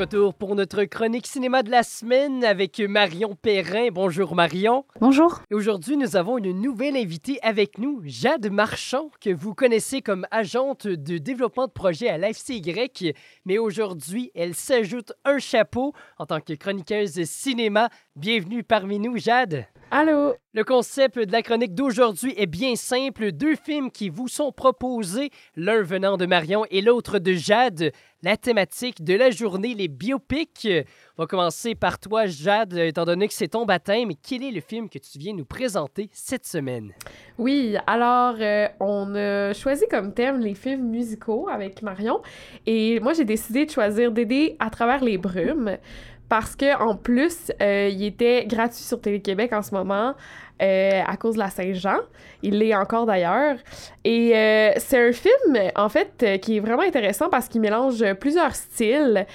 Retour 0.00 0.32
pour 0.32 0.54
notre 0.54 0.84
chronique 0.84 1.26
cinéma 1.26 1.62
de 1.62 1.70
la 1.70 1.82
semaine 1.82 2.42
avec 2.42 2.80
Marion 2.80 3.34
Perrin. 3.34 3.88
Bonjour 3.92 4.34
Marion. 4.34 4.86
Bonjour. 4.98 5.42
Et 5.50 5.54
aujourd'hui, 5.54 5.98
nous 5.98 6.16
avons 6.16 6.38
une 6.38 6.58
nouvelle 6.58 6.96
invitée 6.96 7.38
avec 7.42 7.76
nous, 7.76 8.00
Jade 8.04 8.50
Marchand, 8.50 9.10
que 9.20 9.28
vous 9.28 9.52
connaissez 9.54 10.00
comme 10.00 10.26
agente 10.30 10.86
de 10.86 11.18
développement 11.18 11.66
de 11.66 11.72
projet 11.72 12.08
à 12.08 12.16
l'FCY. 12.16 13.12
Mais 13.44 13.58
aujourd'hui, 13.58 14.30
elle 14.34 14.54
s'ajoute 14.54 15.12
un 15.26 15.38
chapeau 15.38 15.92
en 16.16 16.24
tant 16.24 16.40
que 16.40 16.54
chroniqueuse 16.54 17.22
cinéma. 17.24 17.90
Bienvenue 18.16 18.64
parmi 18.64 18.98
nous, 18.98 19.18
Jade. 19.18 19.66
Allô? 19.92 20.34
Le 20.52 20.62
concept 20.62 21.18
de 21.18 21.32
la 21.32 21.42
chronique 21.42 21.74
d'aujourd'hui 21.74 22.32
est 22.36 22.46
bien 22.46 22.76
simple. 22.76 23.32
Deux 23.32 23.56
films 23.56 23.90
qui 23.90 24.08
vous 24.08 24.28
sont 24.28 24.52
proposés, 24.52 25.30
l'un 25.56 25.82
venant 25.82 26.16
de 26.16 26.26
Marion 26.26 26.64
et 26.70 26.80
l'autre 26.80 27.18
de 27.18 27.32
Jade. 27.32 27.90
La 28.22 28.36
thématique 28.36 29.02
de 29.02 29.14
la 29.14 29.30
journée, 29.30 29.74
les 29.74 29.88
biopics. 29.88 30.68
On 31.18 31.22
va 31.22 31.26
commencer 31.26 31.74
par 31.74 31.98
toi, 31.98 32.26
Jade, 32.26 32.74
étant 32.74 33.04
donné 33.04 33.26
que 33.26 33.34
c'est 33.34 33.48
ton 33.48 33.64
baptême. 33.64 34.10
Quel 34.22 34.44
est 34.44 34.52
le 34.52 34.60
film 34.60 34.88
que 34.88 34.98
tu 34.98 35.18
viens 35.18 35.34
nous 35.34 35.44
présenter 35.44 36.08
cette 36.12 36.46
semaine? 36.46 36.92
Oui, 37.38 37.76
alors 37.88 38.36
euh, 38.38 38.68
on 38.78 39.12
a 39.16 39.52
choisi 39.54 39.86
comme 39.90 40.14
thème 40.14 40.38
les 40.38 40.54
films 40.54 40.88
musicaux 40.88 41.48
avec 41.48 41.82
Marion. 41.82 42.20
Et 42.64 43.00
moi, 43.00 43.12
j'ai 43.12 43.24
décidé 43.24 43.66
de 43.66 43.70
choisir 43.72 44.12
Dédé 44.12 44.54
à 44.60 44.70
travers 44.70 45.02
les 45.02 45.18
brumes 45.18 45.78
parce 46.30 46.54
que 46.54 46.80
en 46.80 46.94
plus, 46.94 47.52
euh, 47.60 47.90
il 47.92 48.04
était 48.04 48.46
gratuit 48.46 48.84
sur 48.84 49.00
Télé-Québec 49.00 49.52
en 49.52 49.62
ce 49.62 49.74
moment 49.74 50.14
euh, 50.62 51.02
à 51.04 51.16
cause 51.16 51.34
de 51.34 51.40
la 51.40 51.50
Saint-Jean. 51.50 51.98
Il 52.42 52.58
l'est 52.58 52.74
encore 52.74 53.04
d'ailleurs. 53.04 53.56
Et 54.04 54.36
euh, 54.36 54.70
c'est 54.76 55.08
un 55.08 55.12
film, 55.12 55.58
en 55.74 55.88
fait, 55.88 56.40
qui 56.40 56.56
est 56.56 56.60
vraiment 56.60 56.82
intéressant 56.82 57.28
parce 57.30 57.48
qu'il 57.48 57.60
mélange 57.60 58.04
plusieurs 58.14 58.54
styles. 58.54 59.26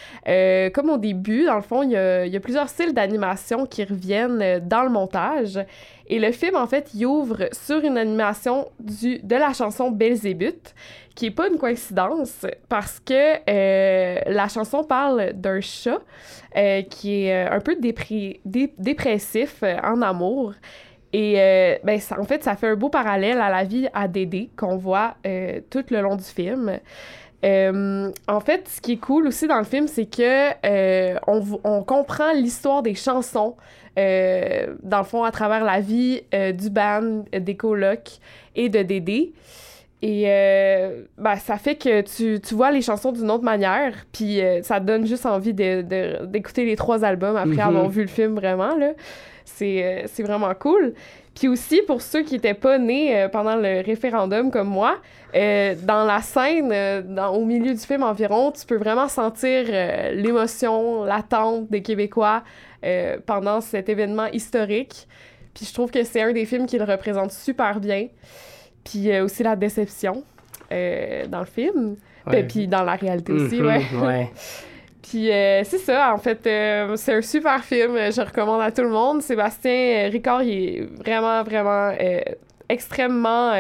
comme 0.74 0.90
au 0.90 0.98
début, 0.98 1.46
dans 1.46 1.56
le 1.56 1.62
fond, 1.62 1.84
il 1.84 1.92
y 1.92 1.98
a, 1.98 2.26
il 2.26 2.32
y 2.32 2.38
a 2.38 2.40
plusieurs 2.40 2.70
styles 2.70 2.94
d'animation 2.94 3.66
qui 3.66 3.84
reviennent 3.84 4.60
dans 4.66 4.84
le 4.84 4.90
montage. 4.90 5.60
Et 6.08 6.20
le 6.20 6.32
film, 6.32 6.56
en 6.56 6.68
fait, 6.68 6.92
il 6.94 7.06
ouvre 7.06 7.50
sur 7.52 7.84
une 7.84 7.98
animation 7.98 8.70
de 8.80 9.36
la 9.36 9.54
chanson 9.54 9.90
Belzébuth 9.92 10.74
qui 11.16 11.28
est 11.28 11.32
pas 11.32 11.48
une 11.48 11.58
coïncidence 11.58 12.46
parce 12.68 13.00
que 13.00 13.38
euh, 13.50 14.20
la 14.28 14.48
chanson 14.50 14.84
parle 14.84 15.32
d'un 15.34 15.62
chat 15.62 16.00
euh, 16.56 16.82
qui 16.84 17.24
est 17.24 17.48
euh, 17.48 17.56
un 17.56 17.62
peu 17.62 17.78
dépressif 17.78 19.64
en 19.84 20.02
amour. 20.02 20.54
Et 21.14 21.36
ben, 21.86 21.98
en 22.20 22.26
fait, 22.26 22.44
ça 22.44 22.58
fait 22.58 22.68
un 22.68 22.76
beau 22.76 22.90
parallèle 22.90 23.40
à 23.40 23.50
la 23.50 23.64
vie 23.64 23.88
à 23.94 24.10
Dédé 24.10 24.50
qu'on 24.58 24.76
voit 24.76 25.16
tout 25.70 25.86
le 25.90 26.02
long 26.02 26.18
du 26.18 26.26
film. 26.26 26.78
En 27.46 28.40
fait, 28.40 28.68
ce 28.68 28.82
qui 28.82 28.94
est 28.94 28.98
cool 28.98 29.28
aussi 29.28 29.48
dans 29.48 29.60
le 29.60 29.66
film, 29.66 29.88
c'est 29.88 30.06
que 30.06 30.54
on, 31.30 31.44
on, 31.64 31.84
comprend 31.84 32.34
l'histoire 32.34 32.82
des 32.82 32.96
chansons, 32.96 33.56
dans 33.96 34.98
le 34.98 35.04
fond, 35.04 35.24
à 35.24 35.32
travers 35.32 35.64
la 35.64 35.80
vie 35.80 36.22
du 36.32 36.70
band, 36.70 37.26
des 37.32 37.56
colocs 37.56 38.20
et 38.56 38.70
de 38.70 38.82
Dédé. 38.82 39.34
Et 40.02 40.26
euh, 40.28 41.04
ben, 41.18 41.36
ça 41.38 41.58
fait 41.58 41.76
que 41.76 42.02
tu, 42.02 42.40
tu, 42.40 42.54
vois 42.54 42.70
les 42.70 42.82
chansons 42.82 43.12
d'une 43.12 43.32
autre 43.32 43.44
manière, 43.44 44.06
puis 44.12 44.40
euh, 44.40 44.62
ça 44.62 44.80
donne 44.80 45.08
juste 45.08 45.26
envie 45.26 45.54
d'écouter 45.54 46.64
les 46.66 46.76
trois 46.76 47.04
albums 47.04 47.36
après 47.36 47.56
mhm. 47.56 47.60
avoir 47.60 47.90
vu 47.90 48.02
le 48.02 48.08
film 48.08 48.36
vraiment. 48.36 48.76
Euh, 48.80 48.94
c'est 50.06 50.24
vraiment 50.24 50.54
cool. 50.54 50.94
Puis 51.36 51.48
aussi, 51.50 51.82
pour 51.86 52.02
ceux 52.02 52.24
qui 52.24 52.36
n'étaient 52.36 52.54
pas 52.54 52.78
nés 52.78 53.28
pendant 53.32 53.58
le 53.58 53.84
référendum 53.86 54.52
comme 54.52 54.70
moi, 54.70 54.98
dans 55.34 56.06
la 56.06 56.22
scène, 56.22 56.70
dans, 57.14 57.36
au 57.36 57.44
milieu 57.44 57.74
du 57.74 57.80
film 57.80 58.04
environ, 58.04 58.52
tu 58.52 58.66
peux 58.66 58.78
vraiment 58.78 59.10
sentir 59.10 59.66
l'émotion, 60.14 61.04
l'attente 61.04 61.70
des 61.70 61.82
Québécois 61.82 62.42
pendant 63.26 63.60
cet 63.60 63.90
événement 63.90 64.28
historique. 64.28 65.10
Puis 65.54 65.66
je 65.66 65.74
trouve 65.74 65.92
que 65.92 66.06
c'est 66.06 66.22
un 66.22 66.32
des 66.32 66.46
films 66.46 66.68
qui 66.68 66.78
le 66.78 66.86
représente 66.86 67.34
super 67.34 67.82
bien 67.82 68.08
puis 68.86 69.12
euh, 69.12 69.26
aussi 69.26 69.44
la 69.44 69.58
déception 69.58 70.24
euh, 70.72 71.28
dans 71.28 71.40
le 71.40 71.46
film, 71.46 71.98
ben, 72.26 72.48
puis 72.48 72.68
dans 72.68 72.84
la 72.84 72.96
réalité 72.96 73.34
aussi, 73.34 73.60
mhm, 73.60 73.66
ouais. 73.66 73.84
ouais. 74.02 74.32
puis 75.08 75.32
euh, 75.32 75.64
c'est 75.64 75.78
ça, 75.78 76.14
en 76.14 76.18
fait, 76.18 76.40
c'est 76.44 77.14
un 77.14 77.22
super 77.22 77.64
film, 77.64 77.96
je 77.96 78.22
recommande 78.22 78.62
à 78.62 78.72
tout 78.72 78.84
le 78.84 78.90
monde. 78.90 79.22
Sébastien 79.22 80.10
Ricard, 80.10 80.44
il 80.44 80.52
est 80.52 80.82
vraiment, 81.04 81.44
vraiment 81.44 81.92
extrêmement... 82.70 83.54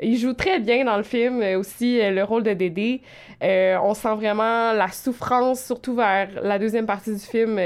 il 0.00 0.18
joue 0.18 0.32
très 0.32 0.58
bien 0.58 0.84
dans 0.84 0.96
le 0.96 1.04
film, 1.04 1.42
aussi 1.56 2.00
le 2.02 2.22
rôle 2.24 2.42
de 2.42 2.52
Dédé. 2.52 3.00
on 3.40 3.94
sent 3.94 4.14
vraiment 4.16 4.72
la 4.72 4.88
souffrance, 4.88 5.64
surtout 5.64 5.94
vers 5.94 6.28
la 6.42 6.58
deuxième 6.58 6.86
partie 6.86 7.12
du 7.12 7.20
film 7.20 7.58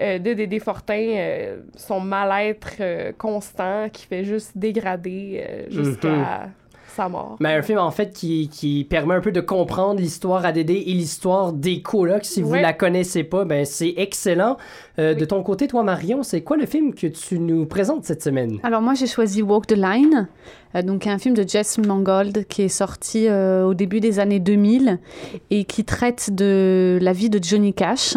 euh, 0.00 0.18
de 0.18 0.32
Dédé 0.32 0.58
Fortin, 0.58 1.14
euh, 1.16 1.60
son 1.76 2.00
mal-être 2.00 2.72
euh, 2.80 3.12
constant 3.16 3.88
qui 3.92 4.06
fait 4.06 4.24
juste 4.24 4.50
dégrader 4.56 5.66
jusqu'à 5.70 6.08
mhm. 6.08 6.52
Sa 6.94 7.08
mort. 7.08 7.36
Mais 7.40 7.54
un 7.54 7.62
film, 7.62 7.78
en 7.78 7.90
fait, 7.90 8.12
qui, 8.12 8.48
qui 8.48 8.84
permet 8.84 9.14
un 9.14 9.20
peu 9.20 9.32
de 9.32 9.40
comprendre 9.40 10.00
l'histoire 10.00 10.44
à 10.44 10.52
Dédé 10.52 10.74
et 10.86 10.92
l'histoire 10.92 11.52
des 11.52 11.82
colocs. 11.82 12.24
Si 12.24 12.42
vous 12.42 12.54
la 12.54 12.72
connaissez 12.72 13.24
pas, 13.24 13.44
ben 13.44 13.64
c'est 13.64 13.94
excellent. 13.96 14.56
De 14.98 15.24
ton 15.24 15.42
côté, 15.42 15.66
toi, 15.66 15.82
Marion, 15.82 16.22
c'est 16.22 16.42
quoi 16.42 16.56
le 16.56 16.66
film 16.66 16.94
que 16.94 17.08
tu 17.08 17.38
nous 17.40 17.66
présentes 17.66 18.04
cette 18.04 18.22
semaine? 18.22 18.58
Alors 18.62 18.80
moi, 18.80 18.94
j'ai 18.94 19.06
choisi 19.06 19.42
Walk 19.42 19.66
the 19.66 19.76
Line, 19.76 20.28
donc 20.84 21.06
un 21.06 21.18
film 21.18 21.34
de 21.34 21.46
Jess 21.46 21.78
Mangold 21.78 22.46
qui 22.46 22.62
est 22.62 22.68
sorti 22.68 23.28
au 23.28 23.74
début 23.74 24.00
des 24.00 24.20
années 24.20 24.40
2000 24.40 25.00
et 25.50 25.64
qui 25.64 25.84
traite 25.84 26.30
de 26.32 26.98
la 27.02 27.12
vie 27.12 27.30
de 27.30 27.42
Johnny 27.42 27.74
Cash. 27.74 28.16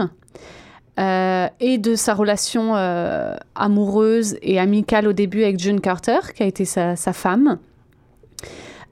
Euh, 0.99 1.47
et 1.59 1.77
de 1.77 1.93
sa 1.93 2.15
relation 2.15 2.75
euh, 2.75 3.35
amoureuse 3.53 4.35
et 4.41 4.59
amicale 4.59 5.07
au 5.07 5.13
début 5.13 5.43
avec 5.43 5.59
June 5.59 5.79
Carter, 5.79 6.17
qui 6.35 6.41
a 6.41 6.47
été 6.47 6.65
sa, 6.65 6.95
femme. 6.95 7.59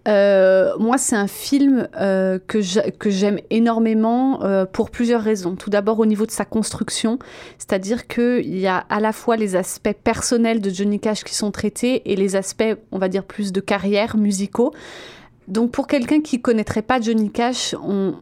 Euh, 0.08 0.74
moi, 0.80 0.98
c'est 0.98 1.15
un 1.15 1.28
film 1.28 1.88
que 2.48 2.62
j'aime 2.62 3.39
énormément 3.50 4.39
pour 4.72 4.89
plusieurs 4.91 5.22
raisons. 5.22 5.56
Tout 5.56 5.70
d'abord 5.70 6.00
au 6.00 6.06
niveau 6.06 6.26
de 6.26 6.32
sa 6.32 6.46
construction, 6.46 7.20
c'est-à-dire 7.58 8.08
qu'il 8.08 8.58
y 8.58 8.68
a 8.68 8.78
à 8.89 9.00
la 9.00 9.12
fois 9.12 9.36
les 9.36 9.56
aspects 9.56 9.96
personnels 10.04 10.62
de 10.62 10.70
Johnny 10.70 11.00
Cash 11.00 11.24
qui 11.24 11.34
sont 11.34 11.52
traités 11.52 12.12
et 12.12 12.15
les 12.15 12.36
aspects, 12.36 12.76
on 12.91 13.00
va 13.00 13.08
dire, 13.08 13.24
plus 13.24 13.52
de 13.52 13.60
carrière 13.60 14.18
musicaux. 14.18 14.74
Donc 15.48 15.72
pour 15.72 15.88
quelqu'un 15.88 16.22
qui 16.22 16.41
connaîtrait 16.41 16.82
pas 16.82 17.00
Johnny 17.00 17.30
Cash, 17.30 17.76
on, 17.84 18.15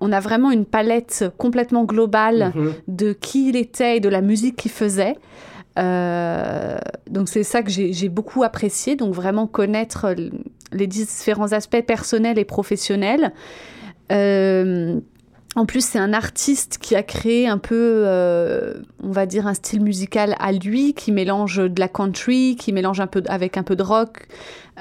on 0.00 0.12
a 0.12 0.20
vraiment 0.20 0.50
une 0.50 0.64
palette 0.64 1.26
complètement 1.36 1.84
globale 1.84 2.52
mhm. 2.54 2.74
de 2.88 3.12
qui 3.12 3.50
il 3.50 3.56
était 3.56 3.98
et 3.98 4.00
de 4.00 4.08
la 4.08 4.22
musique 4.22 4.56
qu'il 4.56 4.70
faisait. 4.70 5.16
Euh, 5.80 6.78
donc 7.08 7.28
c'est 7.28 7.42
ça 7.42 7.62
que 7.62 7.70
j'ai 7.70 8.08
beaucoup 8.08 8.42
apprécié, 8.42 8.96
donc 8.96 9.14
vraiment 9.14 9.46
connaître 9.46 10.14
les 10.72 10.86
différents 10.86 11.52
aspects 11.52 11.82
personnels 11.82 12.38
et 12.38 12.44
professionnels. 12.44 13.32
Euh, 14.12 15.00
en 15.56 15.66
plus, 15.66 15.84
c'est 15.84 15.98
un 15.98 16.12
artiste 16.12 16.78
qui 16.80 16.94
a 16.94 17.02
créé 17.02 17.48
un 17.48 17.58
peu, 17.58 18.04
euh, 18.06 18.74
on 19.02 19.10
va 19.10 19.26
dire, 19.26 19.48
un 19.48 19.54
style 19.54 19.82
musical 19.82 20.36
à 20.38 20.52
lui, 20.52 20.94
qui 20.94 21.10
mélange 21.10 21.56
de 21.56 21.80
la 21.80 21.88
country, 21.88 22.56
qui 22.56 22.72
mélange 22.72 23.00
un 23.00 23.08
peu 23.08 23.22
avec 23.26 23.56
un 23.56 23.64
peu 23.64 23.74
de 23.74 23.82
rock, 23.82 24.28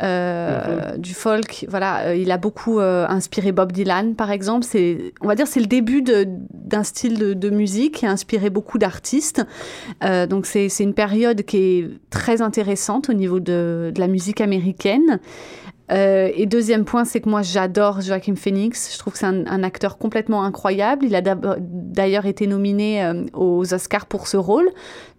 euh, 0.02 0.98
du 0.98 1.14
folk. 1.14 1.66
Voilà, 1.70 2.08
euh, 2.08 2.16
il 2.16 2.32
a 2.32 2.38
beaucoup 2.38 2.80
inspiré 2.80 3.52
Bob 3.52 3.72
Dylan, 3.72 4.16
par 4.16 4.32
exemple. 4.32 4.66
C'est, 4.66 5.14
on 5.22 5.28
va 5.28 5.36
dire, 5.36 5.48
c'est 5.48 5.60
le 5.60 5.68
début 5.68 6.02
d'un 6.02 6.84
style 6.84 7.18
de, 7.38 7.50
musique 7.50 7.96
qui 7.96 8.06
a 8.06 8.12
inspiré 8.12 8.50
beaucoup 8.50 8.78
d'artistes. 8.78 9.46
donc, 10.02 10.46
c'est, 10.46 10.70
une 10.80 10.94
période 10.94 11.44
qui 11.44 11.58
est 11.58 11.90
très 12.10 12.42
intéressante 12.42 13.10
au 13.10 13.14
niveau 13.14 13.40
de, 13.40 13.92
de 13.94 14.00
la 14.00 14.08
musique 14.08 14.42
américaine. 14.42 15.20
Euh, 15.92 16.30
et 16.36 16.46
deuxième 16.46 16.86
point, 16.86 17.04
c'est 17.04 17.20
que 17.20 17.30
moi 17.30 17.42
j'adore 17.42 18.02
Joaquin 18.02 18.36
Phoenix. 18.36 18.94
Je 18.94 19.00
trouve 19.00 19.14
que 19.14 19.20
c'est 19.20 19.26
un, 19.26 19.64
acteur 19.64 19.98
complètement 19.98 20.44
incroyable. 20.44 21.06
Il 21.06 21.16
a 21.16 21.22
d'ailleurs 21.22 22.26
été 22.26 22.48
nominé 22.48 23.04
euh, 23.04 23.26
aux 23.34 23.74
Oscars 23.74 24.06
pour 24.06 24.28
ce 24.28 24.38
rôle. 24.38 24.70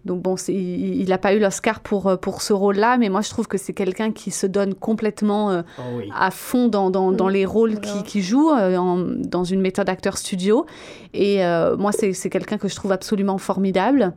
Donc 0.05 0.21
bon, 0.21 0.35
il 0.47 1.07
n'a 1.09 1.17
pas 1.17 1.33
eu 1.33 1.39
l'Oscar 1.39 1.81
pour, 1.81 2.07
euh, 2.07 2.15
pour 2.15 2.41
ce 2.41 2.53
rôle-là, 2.53 2.97
mais 2.97 3.09
moi 3.09 3.21
je 3.21 3.29
trouve 3.29 3.47
que 3.47 3.57
c'est 3.57 3.73
quelqu'un 3.73 4.11
qui 4.11 4.31
se 4.31 4.47
donne 4.47 4.70
complètement 4.75 5.63
oh 5.79 5.81
à 6.15 6.31
fond 6.31 6.67
dans, 6.67 6.89
dans, 6.89 7.11
dans 7.11 7.27
les 7.27 7.45
rôles 7.45 7.79
qu'il 7.79 8.03
qui 8.03 8.21
joue 8.21 8.51
dans 8.51 9.43
une 9.43 9.61
méthode 9.61 9.89
acteur 9.89 10.17
studio. 10.17 10.65
Et 11.13 11.39
moi 11.77 11.91
c'est 11.91 12.29
quelqu'un 12.29 12.57
que 12.57 12.67
je 12.67 12.75
trouve 12.75 12.91
absolument 12.91 13.37
formidable. 13.37 14.13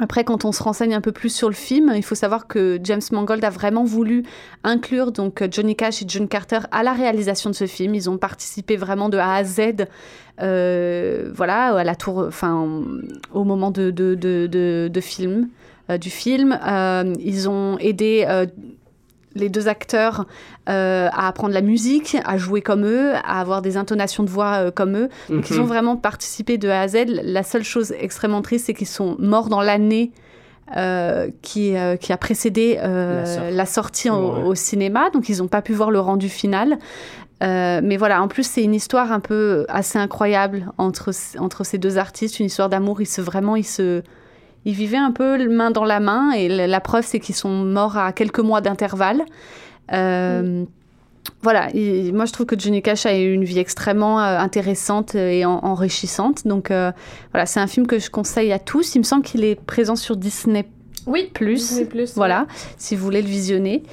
Après, 0.00 0.24
quand 0.24 0.46
on 0.46 0.52
se 0.52 0.62
renseigne 0.62 0.94
un 0.94 1.02
peu 1.02 1.12
plus 1.12 1.28
sur 1.28 1.48
le 1.48 1.54
film, 1.54 1.92
il 1.94 2.02
faut 2.02 2.14
savoir 2.14 2.46
que 2.46 2.80
James 2.82 3.02
Mangold 3.12 3.44
a 3.44 3.50
vraiment 3.50 3.84
voulu 3.84 4.24
inclure 4.64 5.12
donc 5.12 5.44
Johnny 5.50 5.76
Cash 5.76 6.00
et 6.00 6.06
John 6.08 6.28
Carter 6.28 6.60
à 6.70 6.82
la 6.82 6.94
réalisation 6.94 7.50
de 7.50 7.54
ce 7.54 7.66
film. 7.66 7.94
Ils 7.94 8.08
ont 8.08 8.16
participé 8.16 8.76
vraiment 8.76 9.10
de 9.10 9.18
A 9.18 9.34
à 9.34 9.44
Z, 9.44 9.60
euh, 10.40 11.30
voilà, 11.34 11.76
à 11.76 11.84
la 11.84 11.94
tour, 11.94 12.24
enfin, 12.26 12.82
au 13.34 13.44
moment 13.44 13.70
de, 13.70 13.90
de, 13.90 14.14
de, 14.14 15.00
film, 15.02 15.50
euh, 15.90 15.98
du 15.98 16.08
film. 16.08 16.58
Euh, 16.66 17.12
ils 17.20 17.50
ont 17.50 17.76
aidé 17.78 18.26
les 19.34 19.48
deux 19.48 19.68
acteurs 19.68 20.26
euh, 20.68 21.08
à 21.12 21.28
apprendre 21.28 21.54
la 21.54 21.60
musique, 21.62 22.16
à 22.24 22.36
jouer 22.38 22.62
comme 22.62 22.84
eux, 22.84 23.14
à 23.14 23.40
avoir 23.40 23.62
des 23.62 23.76
intonations 23.76 24.22
de 24.22 24.30
voix 24.30 24.54
euh, 24.66 24.70
comme 24.70 24.96
eux. 24.96 25.08
Donc, 25.28 25.50
ils 25.50 25.56
Mhm. 25.56 25.62
ont 25.62 25.66
vraiment 25.66 25.96
participé 25.96 26.58
de 26.58 26.68
A 26.68 26.80
à 26.82 26.88
Z. 26.88 27.04
La 27.22 27.42
seule 27.42 27.64
chose 27.64 27.92
extrêmement 27.98 28.42
triste, 28.42 28.66
c'est 28.66 28.74
qu'ils 28.74 28.86
sont 28.86 29.16
morts 29.18 29.48
dans 29.48 29.60
l'année 29.62 30.12
euh, 30.76 31.28
qui, 31.42 31.76
euh, 31.76 31.96
qui 31.96 32.12
a 32.12 32.16
précédé 32.16 32.78
euh, 32.80 33.20
La 33.20 33.26
sortie. 33.26 33.56
la 33.56 33.66
sortie 33.66 34.10
au, 34.10 34.14
Ouais. 34.14 34.42
au 34.44 34.54
cinéma. 34.54 35.10
Donc, 35.10 35.28
ils 35.28 35.38
n'ont 35.38 35.48
pas 35.48 35.60
pu 35.62 35.72
voir 35.74 35.90
le 35.90 36.00
rendu 36.00 36.28
final. 36.28 36.78
Mais 37.42 37.96
voilà, 37.96 38.22
en 38.22 38.28
plus, 38.28 38.44
c'est 38.46 38.62
une 38.62 38.72
histoire 38.74 39.10
un 39.10 39.18
peu 39.18 39.66
assez 39.68 39.98
incroyable 39.98 40.70
entre, 40.78 41.10
entre 41.40 41.64
ces 41.64 41.76
deux 41.76 41.98
artistes, 41.98 42.38
une 42.38 42.46
histoire 42.46 42.68
d'amour. 42.68 43.00
Ils 43.00 43.06
se 43.06 43.20
vraiment, 43.20 43.56
ils 43.56 43.66
se, 43.66 44.02
ils 44.64 44.74
vivaient 44.74 44.96
un 44.96 45.12
peu 45.12 45.48
main 45.48 45.70
dans 45.70 45.84
la 45.84 46.00
main, 46.00 46.32
et 46.32 46.48
la, 46.48 46.66
la 46.66 46.80
preuve, 46.80 47.04
c'est 47.06 47.20
qu'ils 47.20 47.34
sont 47.34 47.50
morts 47.64 47.96
à 47.96 48.12
quelques 48.12 48.40
mois 48.40 48.60
d'intervalle. 48.60 49.22
Euh, 49.92 50.64
Voilà, 51.42 51.68
et 51.72 52.10
moi 52.10 52.24
je 52.24 52.32
trouve 52.32 52.46
que 52.46 52.58
Johnny 52.58 52.82
Cash 52.82 53.06
a 53.06 53.16
eu 53.16 53.32
une 53.32 53.44
vie 53.44 53.60
extrêmement 53.60 54.20
euh, 54.20 54.38
intéressante 54.38 55.14
et 55.14 55.44
en- 55.44 55.60
enrichissante. 55.64 56.46
Donc 56.48 56.70
euh, 56.72 56.90
voilà, 57.32 57.46
c'est 57.46 57.60
un 57.60 57.68
film 57.68 57.86
que 57.86 57.98
je 58.00 58.10
conseille 58.10 58.52
à 58.52 58.58
tous. 58.58 58.96
Il 58.96 58.98
me 58.98 59.04
semble 59.04 59.22
qu'il 59.22 59.44
est 59.44 59.54
présent 59.54 59.94
sur 59.94 60.16
Disney 60.16 60.64
Oui, 61.06 61.30
Plus. 61.32 61.54
Disney 61.68 61.84
Plus. 61.84 62.14
voilà, 62.16 62.46
si 62.76 62.96
vous 62.96 63.04
voulez 63.04 63.22
le 63.22 63.28
visionner. 63.28 63.84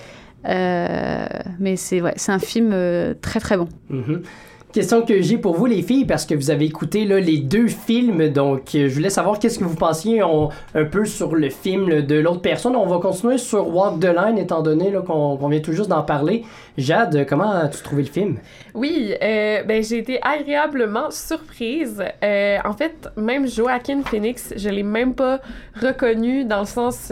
Euh, 0.48 1.28
mais 1.60 1.76
c'est 1.76 2.02
ouais, 2.02 2.14
c'est 2.16 2.32
un 2.32 2.40
film 2.40 2.72
euh, 2.74 3.14
très 3.22 3.40
très 3.40 3.58
bon. 3.58 3.68
Mhm. 3.90 4.24
Question 4.72 5.02
que 5.02 5.20
j'ai 5.24 5.40
pour 5.40 5.56
vous, 5.56 5.66
les 5.66 5.82
filles, 5.82 6.06
parce 6.06 6.28
que 6.28 6.36
vous 6.36 6.52
avez 6.52 6.66
écouté 6.66 7.04
les 7.04 7.40
deux 7.40 7.68
films, 7.68 8.30
donc 8.30 8.76
euh, 8.76 8.88
je 8.88 8.94
voulais 8.94 9.10
savoir 9.10 9.40
qu'est-ce 9.40 9.58
que 9.58 9.64
vous 9.64 9.76
pensiez 9.76 10.22
un 10.22 10.86
peu 10.86 11.06
sur 11.06 11.36
le 11.36 11.50
film 11.50 12.04
de 12.04 12.20
l'autre 12.20 12.42
personne. 12.42 12.76
On 12.76 12.86
va 12.86 13.00
continuer 13.00 13.40
sur 13.40 13.68
Walk 13.68 14.00
the 14.00 14.14
Line, 14.16 14.38
étant 14.38 14.62
donné 14.62 14.94
qu'on 15.08 15.48
vient 15.48 15.60
tout 15.60 15.72
juste 15.72 15.90
d'en 15.90 16.04
parler. 16.04 16.44
Jade, 16.78 17.26
comment 17.28 17.50
as-tu 17.50 17.82
trouvé 17.82 18.04
le 18.04 18.10
film? 18.10 18.38
Oui, 18.76 19.12
euh, 19.24 19.64
ben, 19.64 19.84
j'ai 19.84 19.98
été 19.98 20.20
agréablement 20.22 21.10
surprise. 21.10 22.04
Euh, 22.24 22.60
en 22.64 22.74
fait, 22.74 23.10
même 23.18 23.48
Joaquin 23.48 24.04
Phoenix, 24.06 24.54
je 24.56 24.70
l'ai 24.70 24.84
même 24.84 25.16
pas 25.16 25.40
reconnu 25.82 26.46
dans 26.46 26.60
le 26.60 26.68
sens 26.68 27.12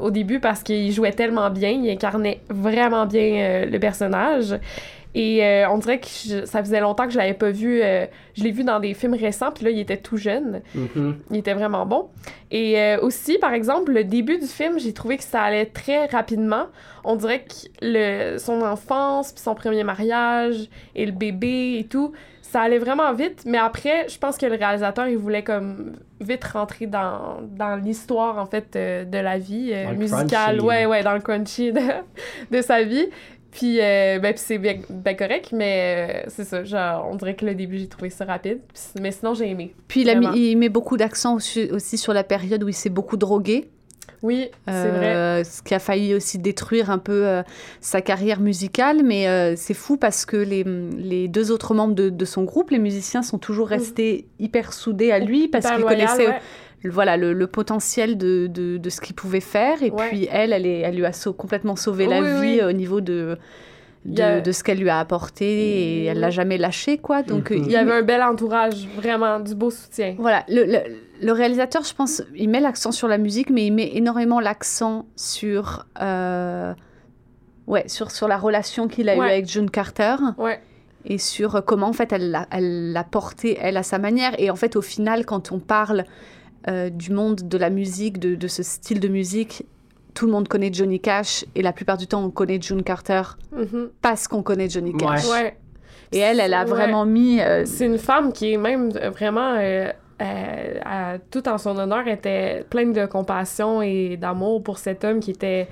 au 0.00 0.10
début 0.10 0.40
parce 0.40 0.64
qu'il 0.64 0.90
jouait 0.90 1.12
tellement 1.12 1.48
bien, 1.50 1.70
il 1.70 1.88
incarnait 1.88 2.40
vraiment 2.50 3.06
bien 3.06 3.66
le 3.66 3.78
personnage. 3.78 4.58
Et 5.20 5.44
euh, 5.44 5.68
on 5.70 5.78
dirait 5.78 5.98
que 5.98 6.06
je- 6.06 6.44
ça 6.44 6.60
faisait 6.62 6.78
longtemps 6.80 7.04
que 7.06 7.10
je 7.12 7.18
l'avais 7.18 7.34
pas 7.34 7.50
vu. 7.50 7.80
euh, 7.82 8.06
je 8.36 8.44
l'ai 8.44 8.52
vu 8.52 8.62
dans 8.62 8.78
des 8.78 8.94
films 8.94 9.14
récents, 9.14 9.50
puis 9.50 9.64
là, 9.64 9.70
il 9.72 9.78
était 9.80 9.96
tout 9.96 10.16
jeune. 10.16 10.62
Mhm. 10.74 11.18
Il 11.32 11.38
était 11.38 11.54
vraiment 11.54 11.84
bon. 11.86 12.08
Et 12.52 12.78
euh, 12.80 13.00
aussi, 13.00 13.36
par 13.38 13.52
exemple, 13.52 13.90
le 13.92 14.04
début 14.04 14.38
du 14.38 14.46
film, 14.46 14.78
j'ai 14.78 14.92
trouvé 14.92 15.16
que 15.16 15.24
ça 15.24 15.42
allait 15.42 15.66
très 15.66 16.06
rapidement. 16.06 16.66
On 17.04 17.16
dirait 17.16 17.40
que 17.40 17.54
le, 17.82 18.38
son 18.38 18.62
enfance, 18.62 19.32
puis 19.32 19.42
son 19.42 19.54
premier 19.56 19.82
mariage, 19.82 20.68
et 20.94 21.04
le 21.04 21.12
bébé 21.12 21.78
et 21.80 21.84
tout, 21.84 22.12
ça 22.42 22.60
allait 22.62 22.78
vraiment 22.78 23.12
vite. 23.12 23.42
Mais 23.44 23.58
après, 23.58 24.08
je 24.08 24.18
pense 24.18 24.38
que 24.38 24.46
le 24.46 24.54
réalisateur, 24.54 25.08
il 25.08 25.18
voulait 25.18 25.42
comme 25.42 25.96
vite 26.20 26.44
rentrer 26.44 26.86
dans, 26.86 27.40
dans 27.42 27.76
l'histoire, 27.76 28.38
en 28.38 28.46
fait, 28.46 28.72
de 28.74 29.18
la 29.18 29.36
vie 29.38 29.72
musicale. 29.96 30.26
crunchy, 30.58 30.60
Ouais, 30.60 30.86
ouais, 30.86 31.02
dans 31.02 31.12
le 31.14 31.20
crunchy 31.20 31.72
de, 31.72 31.80
de 32.50 32.62
sa 32.62 32.82
vie. 32.84 33.06
Puis, 33.50 33.80
euh, 33.80 34.18
ben, 34.18 34.34
puis 34.34 34.42
c'est 34.44 34.58
bien, 34.58 34.76
bien 34.90 35.14
correct, 35.14 35.50
mais 35.52 36.22
euh, 36.26 36.28
c'est 36.28 36.44
ça. 36.44 36.64
Genre, 36.64 37.08
on 37.10 37.16
dirait 37.16 37.34
que 37.34 37.46
le 37.46 37.54
début, 37.54 37.78
j'ai 37.78 37.88
trouvé 37.88 38.10
ça 38.10 38.24
rapide. 38.24 38.60
Puis- 38.72 39.02
mais 39.02 39.10
sinon, 39.10 39.34
j'ai 39.34 39.48
aimé. 39.48 39.74
Puis 39.88 40.02
il, 40.02 40.18
mis- 40.20 40.56
met 40.56 40.68
beaucoup 40.68 40.96
d'accent 40.96 41.34
aussi, 41.34 41.70
aussi 41.72 41.96
sur 41.96 42.12
la 42.12 42.24
période 42.24 42.62
où 42.62 42.68
il 42.68 42.74
s'est 42.74 42.90
beaucoup 42.90 43.16
drogué. 43.16 43.68
Oui, 44.22 44.50
c'est 44.66 44.72
vrai. 44.88 45.14
Euh, 45.14 45.44
Ce 45.44 45.62
qui 45.62 45.74
a 45.74 45.78
failli 45.78 46.12
aussi 46.12 46.38
détruire 46.38 46.90
un 46.90 46.98
peu 46.98 47.42
sa 47.80 48.00
carrière 48.00 48.40
musicale. 48.40 49.02
Mais 49.04 49.54
c'est 49.56 49.74
fou 49.74 49.96
parce 49.96 50.26
que 50.26 50.36
les, 50.36 50.64
les 50.64 51.28
deux 51.28 51.52
autres 51.52 51.72
membres 51.72 51.94
de, 51.94 52.10
de 52.10 52.24
son 52.24 52.42
groupe, 52.42 52.70
les 52.70 52.80
musiciens, 52.80 53.22
sont 53.22 53.38
toujours 53.38 53.68
restés 53.68 54.26
hyper 54.40 54.72
soudés 54.72 55.12
à 55.12 55.20
lui 55.20 55.46
parce 55.48 55.66
qu'ils 55.66 55.84
connaissaient 55.84 56.26
ouais. 56.28 56.40
Le- 56.82 56.90
voilà, 56.90 57.16
le, 57.16 57.32
le 57.32 57.46
potentiel 57.46 58.16
de, 58.18 58.46
de, 58.46 58.76
de 58.76 58.90
ce 58.90 59.00
qu'il 59.00 59.14
pouvait 59.16 59.40
faire. 59.40 59.82
Et 59.82 59.90
Ouais. 59.90 60.08
puis 60.08 60.28
elle, 60.30 60.52
elle, 60.52 60.66
est- 60.66 60.80
elle 60.80 60.96
lui 60.96 61.04
a 61.06 61.12
sau- 61.12 61.32
complètement 61.32 61.76
sauvé 61.76 62.06
la 62.06 62.20
Oui, 62.20 62.26
vie 62.40 62.60
oui. 62.60 62.62
au 62.64 62.72
niveau 62.72 63.00
de, 63.00 63.36
de, 64.04 64.18
y 64.18 64.22
a- 64.22 64.40
de 64.40 64.52
ce 64.52 64.62
qu'elle 64.62 64.78
lui 64.78 64.88
a 64.88 64.98
apporté. 65.00 65.44
Et 65.46 66.04
elle 66.04 66.20
l'a 66.20 66.30
jamais 66.30 66.56
lâché, 66.58 66.98
quoi. 66.98 67.22
Donc 67.22 67.50
Mhm. 67.50 67.56
euh, 67.58 67.62
Il 67.66 67.72
y 67.72 67.76
avait 67.76 67.92
un 67.92 68.02
bel 68.02 68.22
entourage, 68.22 68.86
vraiment, 68.96 69.40
du 69.40 69.54
beau 69.54 69.70
soutien. 69.70 70.14
voilà, 70.18 70.44
le, 70.48 70.64
le- 70.64 70.96
le 71.20 71.32
réalisateur, 71.32 71.82
je 71.82 71.92
pense, 71.94 72.22
il 72.36 72.48
met 72.48 72.60
l'accent 72.60 72.92
sur 72.92 73.08
la 73.08 73.18
musique, 73.18 73.50
mais 73.50 73.66
il 73.66 73.72
met 73.72 73.90
énormément 73.94 74.38
l'accent 74.38 75.06
sur, 75.16 75.84
euh, 76.00 76.72
ouais, 77.66 77.88
sur, 77.88 78.12
sur 78.12 78.28
la 78.28 78.36
relation 78.36 78.86
qu'il 78.86 79.08
a 79.08 79.16
eue 79.16 79.20
avec 79.20 79.48
June 79.50 79.68
Carter 79.68 80.14
Ouais. 80.38 80.60
et 81.04 81.18
sur 81.18 81.56
euh, 81.56 81.60
comment, 81.60 81.88
en 81.88 81.92
fait, 81.92 82.12
elle 82.12 82.30
l'a 82.30 82.46
elle 82.52 82.92
l'a 82.92 83.02
porté, 83.02 83.58
elle, 83.60 83.76
à 83.76 83.82
sa 83.82 83.98
manière. 83.98 84.32
Et 84.38 84.48
en 84.48 84.54
fait, 84.56 84.76
au 84.76 84.80
final, 84.82 85.26
quand 85.26 85.50
on 85.50 85.58
parle 85.58 86.04
euh, 86.66 86.90
du 86.90 87.12
monde 87.12 87.48
de 87.48 87.58
la 87.58 87.70
musique, 87.70 88.18
de, 88.18 88.34
de 88.34 88.48
ce 88.48 88.62
style 88.62 89.00
de 89.00 89.08
musique, 89.08 89.64
tout 90.14 90.26
le 90.26 90.32
monde 90.32 90.48
connaît 90.48 90.72
Johnny 90.72 90.98
Cash 91.00 91.44
et 91.54 91.62
la 91.62 91.72
plupart 91.72 91.96
du 91.96 92.06
temps, 92.08 92.24
on 92.24 92.30
connaît 92.30 92.60
June 92.60 92.82
Carter 92.82 93.22
Mhm. 93.52 93.90
parce 94.02 94.26
qu'on 94.26 94.42
connaît 94.42 94.68
Johnny 94.68 94.92
Cash. 94.96 95.28
Ouais. 95.30 95.56
Et 96.10 96.18
elle, 96.18 96.40
elle 96.40 96.54
a 96.54 96.64
Ouais. 96.64 96.70
vraiment 96.70 97.04
mis... 97.06 97.40
euh, 97.40 97.64
C'est 97.66 97.86
une 97.86 97.98
femme 97.98 98.32
qui 98.32 98.52
est 98.52 98.56
même 98.56 98.90
vraiment, 98.90 99.54
euh, 99.58 99.90
euh, 100.20 100.74
à- 100.84 101.18
tout 101.30 101.46
en 101.48 101.58
son 101.58 101.76
honneur, 101.78 102.08
était 102.08 102.64
pleine 102.70 102.92
de 102.92 103.06
compassion 103.06 103.80
et 103.82 104.16
d'amour 104.16 104.62
pour 104.62 104.78
cet 104.78 105.04
homme 105.04 105.20
qui 105.20 105.30
était, 105.30 105.68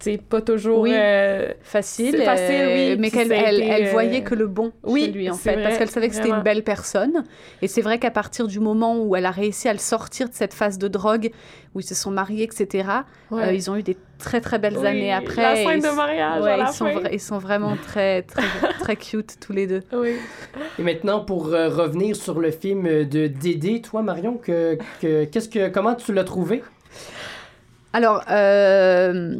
sais, 0.00 0.18
pas 0.18 0.40
toujours. 0.40 0.80
Oui. 0.80 0.92
euh, 0.94 1.52
facile, 1.62 2.14
C'est 2.18 2.24
facile, 2.24 2.54
euh, 2.60 2.92
oui, 2.92 2.96
mais 2.98 3.10
qu'elle 3.10 3.32
elle, 3.32 3.56
été, 3.62 3.66
elle 3.68 3.86
euh, 3.88 3.90
voyait 3.92 4.22
que 4.22 4.34
le 4.34 4.46
bon 4.46 4.72
oui, 4.82 5.06
chez 5.06 5.10
lui 5.12 5.30
en 5.30 5.34
c'est 5.34 5.50
fait, 5.50 5.54
vrai, 5.54 5.62
parce 5.64 5.78
qu'elle 5.78 5.90
savait 5.90 6.08
que 6.08 6.14
c'était 6.14 6.28
une 6.30 6.42
belle 6.42 6.62
personne. 6.64 7.24
Et 7.62 7.68
c'est 7.68 7.82
vrai 7.82 7.98
qu'à 7.98 8.10
partir 8.10 8.46
du 8.46 8.60
moment 8.60 8.98
où 9.00 9.16
elle 9.16 9.26
a 9.26 9.30
réussi 9.30 9.68
à 9.68 9.72
le 9.72 9.78
sortir 9.78 10.28
de 10.28 10.34
cette 10.34 10.54
phase 10.54 10.78
de 10.78 10.88
drogue, 10.88 11.30
où 11.74 11.80
ils 11.80 11.84
se 11.84 11.94
sont 11.94 12.10
mariés, 12.10 12.44
etc., 12.44 12.88
ouais. 13.30 13.42
euh, 13.44 13.52
ils 13.52 13.70
ont 13.70 13.76
eu 13.76 13.82
des 13.82 13.96
très 14.18 14.40
très 14.40 14.58
belles 14.58 14.78
Oui, 14.78 14.86
années 14.86 15.12
après. 15.12 15.42
La 15.42 15.56
scène 15.56 15.78
ils, 15.78 15.82
de 15.82 15.94
mariage 15.94 16.42
ouais, 16.42 16.50
à 16.52 16.56
la 16.56 16.64
ils, 16.70 16.72
sont 16.72 16.86
fin. 16.86 17.08
ils 17.12 17.20
sont 17.20 17.38
vraiment 17.38 17.76
très 17.76 18.22
très 18.22 18.42
très 18.80 18.96
cute 18.96 19.36
tous 19.40 19.52
les 19.52 19.66
deux. 19.66 19.82
Oui. 19.92 20.14
Et 20.78 20.82
maintenant, 20.82 21.20
pour 21.20 21.52
euh, 21.52 21.68
revenir 21.68 22.14
sur 22.16 22.38
le 22.40 22.50
film 22.50 23.04
de 23.04 23.26
Dédé, 23.26 23.80
toi, 23.80 24.02
Marion, 24.02 24.34
que, 24.36 24.78
que, 25.00 25.24
qu'est-ce 25.24 25.48
que, 25.48 25.68
comment 25.68 25.94
tu 25.94 26.12
l'as 26.12 26.24
trouvé? 26.24 26.62
Alors, 27.92 28.22
euh, 28.30 29.36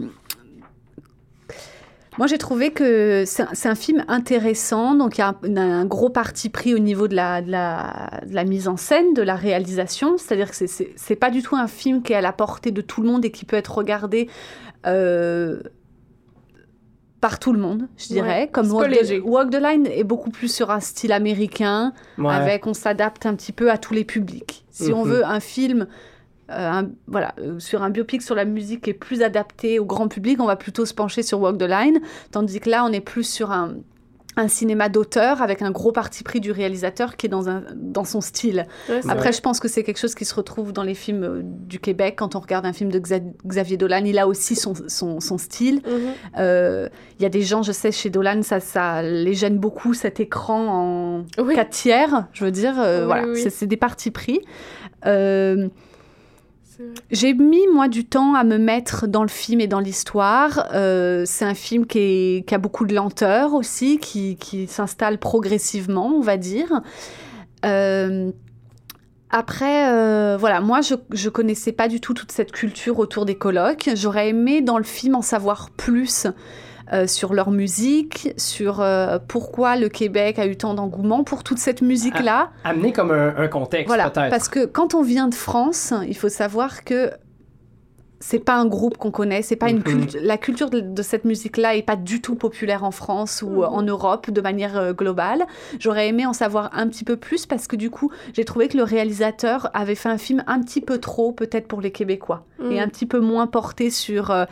moi 2.18 2.26
j'ai 2.26 2.38
trouvé 2.38 2.70
que 2.70 3.24
c'est 3.26 3.66
un, 3.68 3.74
film 3.74 4.04
intéressant, 4.08 4.94
donc 4.94 5.18
il 5.18 5.20
y 5.20 5.24
a 5.24 5.34
un, 5.42 5.56
un 5.56 5.84
gros 5.84 6.10
parti 6.10 6.48
pris 6.48 6.74
au 6.74 6.78
niveau 6.78 7.08
de 7.08 7.14
la, 7.16 7.42
de, 7.42 7.50
la, 7.50 8.20
de 8.26 8.34
la 8.34 8.44
mise 8.44 8.68
en 8.68 8.76
scène, 8.76 9.14
de 9.14 9.22
la 9.22 9.34
réalisation, 9.36 10.16
c'est-à-dire 10.18 10.50
que 10.50 10.56
c'est- 10.66 11.16
pas 11.16 11.30
du 11.30 11.42
tout 11.42 11.56
un 11.56 11.66
film 11.66 12.02
qui 12.02 12.12
est 12.12 12.16
à 12.16 12.20
la 12.20 12.32
portée 12.32 12.70
de 12.70 12.80
tout 12.80 13.02
le 13.02 13.08
monde 13.08 13.24
et 13.24 13.30
qui 13.30 13.44
peut 13.44 13.56
être 13.56 13.74
regardé 13.76 14.28
euh, 14.86 15.60
par 17.20 17.38
tout 17.38 17.52
le 17.54 17.58
monde, 17.58 17.88
je 17.96 18.08
dirais. 18.08 18.42
Ouais, 18.42 18.48
Comme 18.52 18.70
Walk 18.70 18.90
the, 18.92 19.22
Walk 19.24 19.50
the 19.50 19.56
Line 19.60 19.86
est 19.86 20.04
beaucoup 20.04 20.28
plus 20.30 20.52
sur 20.54 20.70
un 20.70 20.80
style 20.80 21.10
américain, 21.12 21.94
Ouais. 22.18 22.34
avec 22.34 22.66
on 22.66 22.74
s'adapte 22.74 23.24
un 23.24 23.34
petit 23.34 23.52
peu 23.52 23.70
à 23.70 23.78
tous 23.78 23.94
les 23.94 24.04
publics. 24.04 24.64
Si 24.70 24.92
on 24.92 25.04
Mhm. 25.06 25.10
veut 25.10 25.24
un 25.24 25.40
film 25.40 25.86
un- 26.48 26.88
voilà, 27.06 27.34
euh, 27.38 27.58
sur 27.58 27.82
un 27.82 27.90
biopic 27.90 28.22
sur 28.22 28.34
la 28.34 28.44
musique 28.44 28.82
qui 28.82 28.90
est 28.90 28.94
plus 28.94 29.22
adapté 29.22 29.78
au 29.78 29.84
grand 29.84 30.08
public, 30.08 30.40
on 30.40 30.46
va 30.46 30.56
plutôt 30.56 30.84
se 30.84 30.94
pencher 30.94 31.22
sur 31.22 31.40
Walk 31.40 31.58
the 31.58 31.62
Line, 31.68 32.00
tandis 32.30 32.60
que 32.60 32.68
là 32.70 32.84
on 32.84 32.92
est 32.92 33.00
plus 33.00 33.24
sur 33.24 33.50
un, 33.50 33.74
un 34.36 34.48
cinéma 34.48 34.88
d'auteur 34.88 35.42
avec 35.42 35.62
un 35.62 35.70
gros 35.70 35.92
parti 35.92 36.24
pris 36.24 36.40
du 36.40 36.50
réalisateur 36.50 37.16
qui 37.16 37.26
est 37.26 37.28
dans, 37.28 37.48
un, 37.48 37.62
dans 37.76 38.02
son 38.04 38.20
style. 38.20 38.66
Ouais, 38.88 38.98
Après, 39.04 39.14
vrai. 39.16 39.32
je 39.32 39.40
pense 39.40 39.60
que 39.60 39.68
c'est 39.68 39.84
quelque 39.84 40.00
chose 40.00 40.16
qui 40.16 40.24
se 40.24 40.34
retrouve 40.34 40.72
dans 40.72 40.82
les 40.82 40.94
films 40.94 41.22
euh, 41.22 41.40
du 41.44 41.78
Québec. 41.78 42.16
Quand 42.18 42.34
on 42.34 42.40
regarde 42.40 42.66
un 42.66 42.72
film 42.72 42.90
de 42.90 42.98
Xa- 42.98 43.22
Xavier 43.46 43.76
Dolan, 43.76 44.02
il 44.04 44.18
a 44.18 44.26
aussi 44.26 44.56
son, 44.56 44.74
son, 44.88 45.20
son 45.20 45.38
style. 45.38 45.82
Mhm. 45.86 46.00
Euh, 46.38 46.88
Il 47.20 47.22
y 47.22 47.26
a 47.26 47.28
des 47.28 47.42
gens, 47.42 47.62
je 47.62 47.70
sais, 47.70 47.92
chez 47.92 48.10
Dolan, 48.10 48.42
ça, 48.42 48.58
ça 48.58 49.02
les 49.04 49.34
gêne 49.34 49.58
beaucoup, 49.58 49.94
cet 49.94 50.18
écran 50.18 50.66
en 50.66 51.24
Oui. 51.40 51.54
4 51.54 51.70
tiers, 51.70 52.26
je 52.32 52.44
veux 52.44 52.50
dire. 52.50 52.74
euh, 52.80 53.02
Oui, 53.02 53.06
voilà, 53.06 53.28
oui. 53.28 53.40
c'est- 53.40 53.50
c'est 53.50 53.66
des 53.68 53.76
partis 53.76 54.10
pris. 54.10 54.40
Euh, 55.06 55.68
J'ai 57.10 57.34
mis, 57.34 57.66
moi, 57.72 57.88
du 57.88 58.04
temps 58.04 58.34
à 58.34 58.44
me 58.44 58.58
mettre 58.58 59.06
dans 59.06 59.22
le 59.22 59.28
film 59.28 59.60
et 59.60 59.66
dans 59.66 59.80
l'histoire. 59.80 60.68
Euh, 60.74 61.24
c'est 61.26 61.44
un 61.44 61.54
film 61.54 61.86
qui, 61.86 62.44
a 62.50 62.58
beaucoup 62.58 62.86
de 62.86 62.94
lenteur 62.94 63.54
aussi, 63.54 63.98
qui, 63.98 64.66
s'installe 64.68 65.18
progressivement, 65.18 66.08
on 66.08 66.20
va 66.20 66.36
dire. 66.36 66.82
Euh, 67.64 68.30
après, 69.30 69.90
euh, 69.90 70.36
voilà, 70.38 70.60
moi, 70.60 70.80
je, 70.80 70.94
je 71.12 71.28
connaissais 71.28 71.72
pas 71.72 71.88
du 71.88 72.00
tout 72.00 72.14
toute 72.14 72.32
cette 72.32 72.52
culture 72.52 72.98
autour 72.98 73.24
des 73.24 73.34
colloques. 73.34 73.90
J'aurais 73.94 74.28
aimé, 74.28 74.60
dans 74.60 74.78
le 74.78 74.84
film, 74.84 75.14
en 75.14 75.22
savoir 75.22 75.70
plus 75.70 76.26
euh, 76.92 77.06
sur 77.06 77.32
leur 77.34 77.50
musique, 77.50 78.32
sur 78.36 78.80
euh, 78.80 79.18
pourquoi 79.26 79.76
le 79.76 79.88
Québec 79.88 80.38
a 80.38 80.46
eu 80.46 80.56
tant 80.56 80.74
d'engouement 80.74 81.24
pour 81.24 81.42
toute 81.42 81.58
cette 81.58 81.82
musique-là. 81.82 82.50
Amener 82.64 82.92
comme 82.92 83.10
un, 83.10 83.34
un 83.36 83.48
contexte, 83.48 83.86
Voilà, 83.88 84.10
peut-être. 84.10 84.30
parce 84.30 84.48
que 84.48 84.64
quand 84.66 84.94
on 84.94 85.02
vient 85.02 85.28
de 85.28 85.34
France, 85.34 85.92
il 86.06 86.16
faut 86.16 86.28
savoir 86.28 86.84
que 86.84 87.10
c'est 88.26 88.38
pas 88.38 88.54
un 88.54 88.64
groupe 88.64 88.96
qu'on 88.96 89.10
connaît, 89.10 89.42
c'est 89.42 89.54
pas 89.56 89.68
une 89.68 89.76
Mhm. 89.78 89.82
culture. 89.82 90.20
La 90.24 90.38
culture 90.38 90.70
de, 90.70 90.80
de 90.80 91.02
cette 91.02 91.26
musique-là 91.26 91.76
est 91.76 91.82
pas 91.82 91.96
du 91.96 92.22
tout 92.22 92.36
populaire 92.36 92.82
en 92.82 92.90
France 92.90 93.42
ou 93.46 93.62
euh, 93.62 93.66
en 93.66 93.82
Europe 93.82 94.30
de 94.30 94.40
manière 94.40 94.78
euh, 94.78 94.92
globale. 94.94 95.44
J'aurais 95.78 96.08
aimé 96.08 96.24
en 96.24 96.32
savoir 96.32 96.70
un 96.72 96.88
petit 96.88 97.04
peu 97.04 97.16
plus 97.16 97.44
parce 97.44 97.66
que 97.66 97.76
du 97.76 97.90
coup, 97.90 98.10
j'ai 98.32 98.44
trouvé 98.46 98.68
que 98.68 98.78
le 98.78 98.82
réalisateur 98.82 99.68
avait 99.74 99.94
fait 99.94 100.08
un 100.08 100.16
film 100.18 100.42
un 100.46 100.60
petit 100.62 100.80
peu 100.80 100.96
trop 100.98 101.32
peut-être 101.32 101.68
pour 101.68 101.80
les 101.82 101.90
Québécois 101.90 102.46
Mm. 102.58 102.72
et 102.72 102.80
un 102.80 102.88
petit 102.88 103.04
peu 103.06 103.20
moins 103.20 103.46
porté 103.46 103.90
sur 103.90 104.30
euh, 104.30 104.44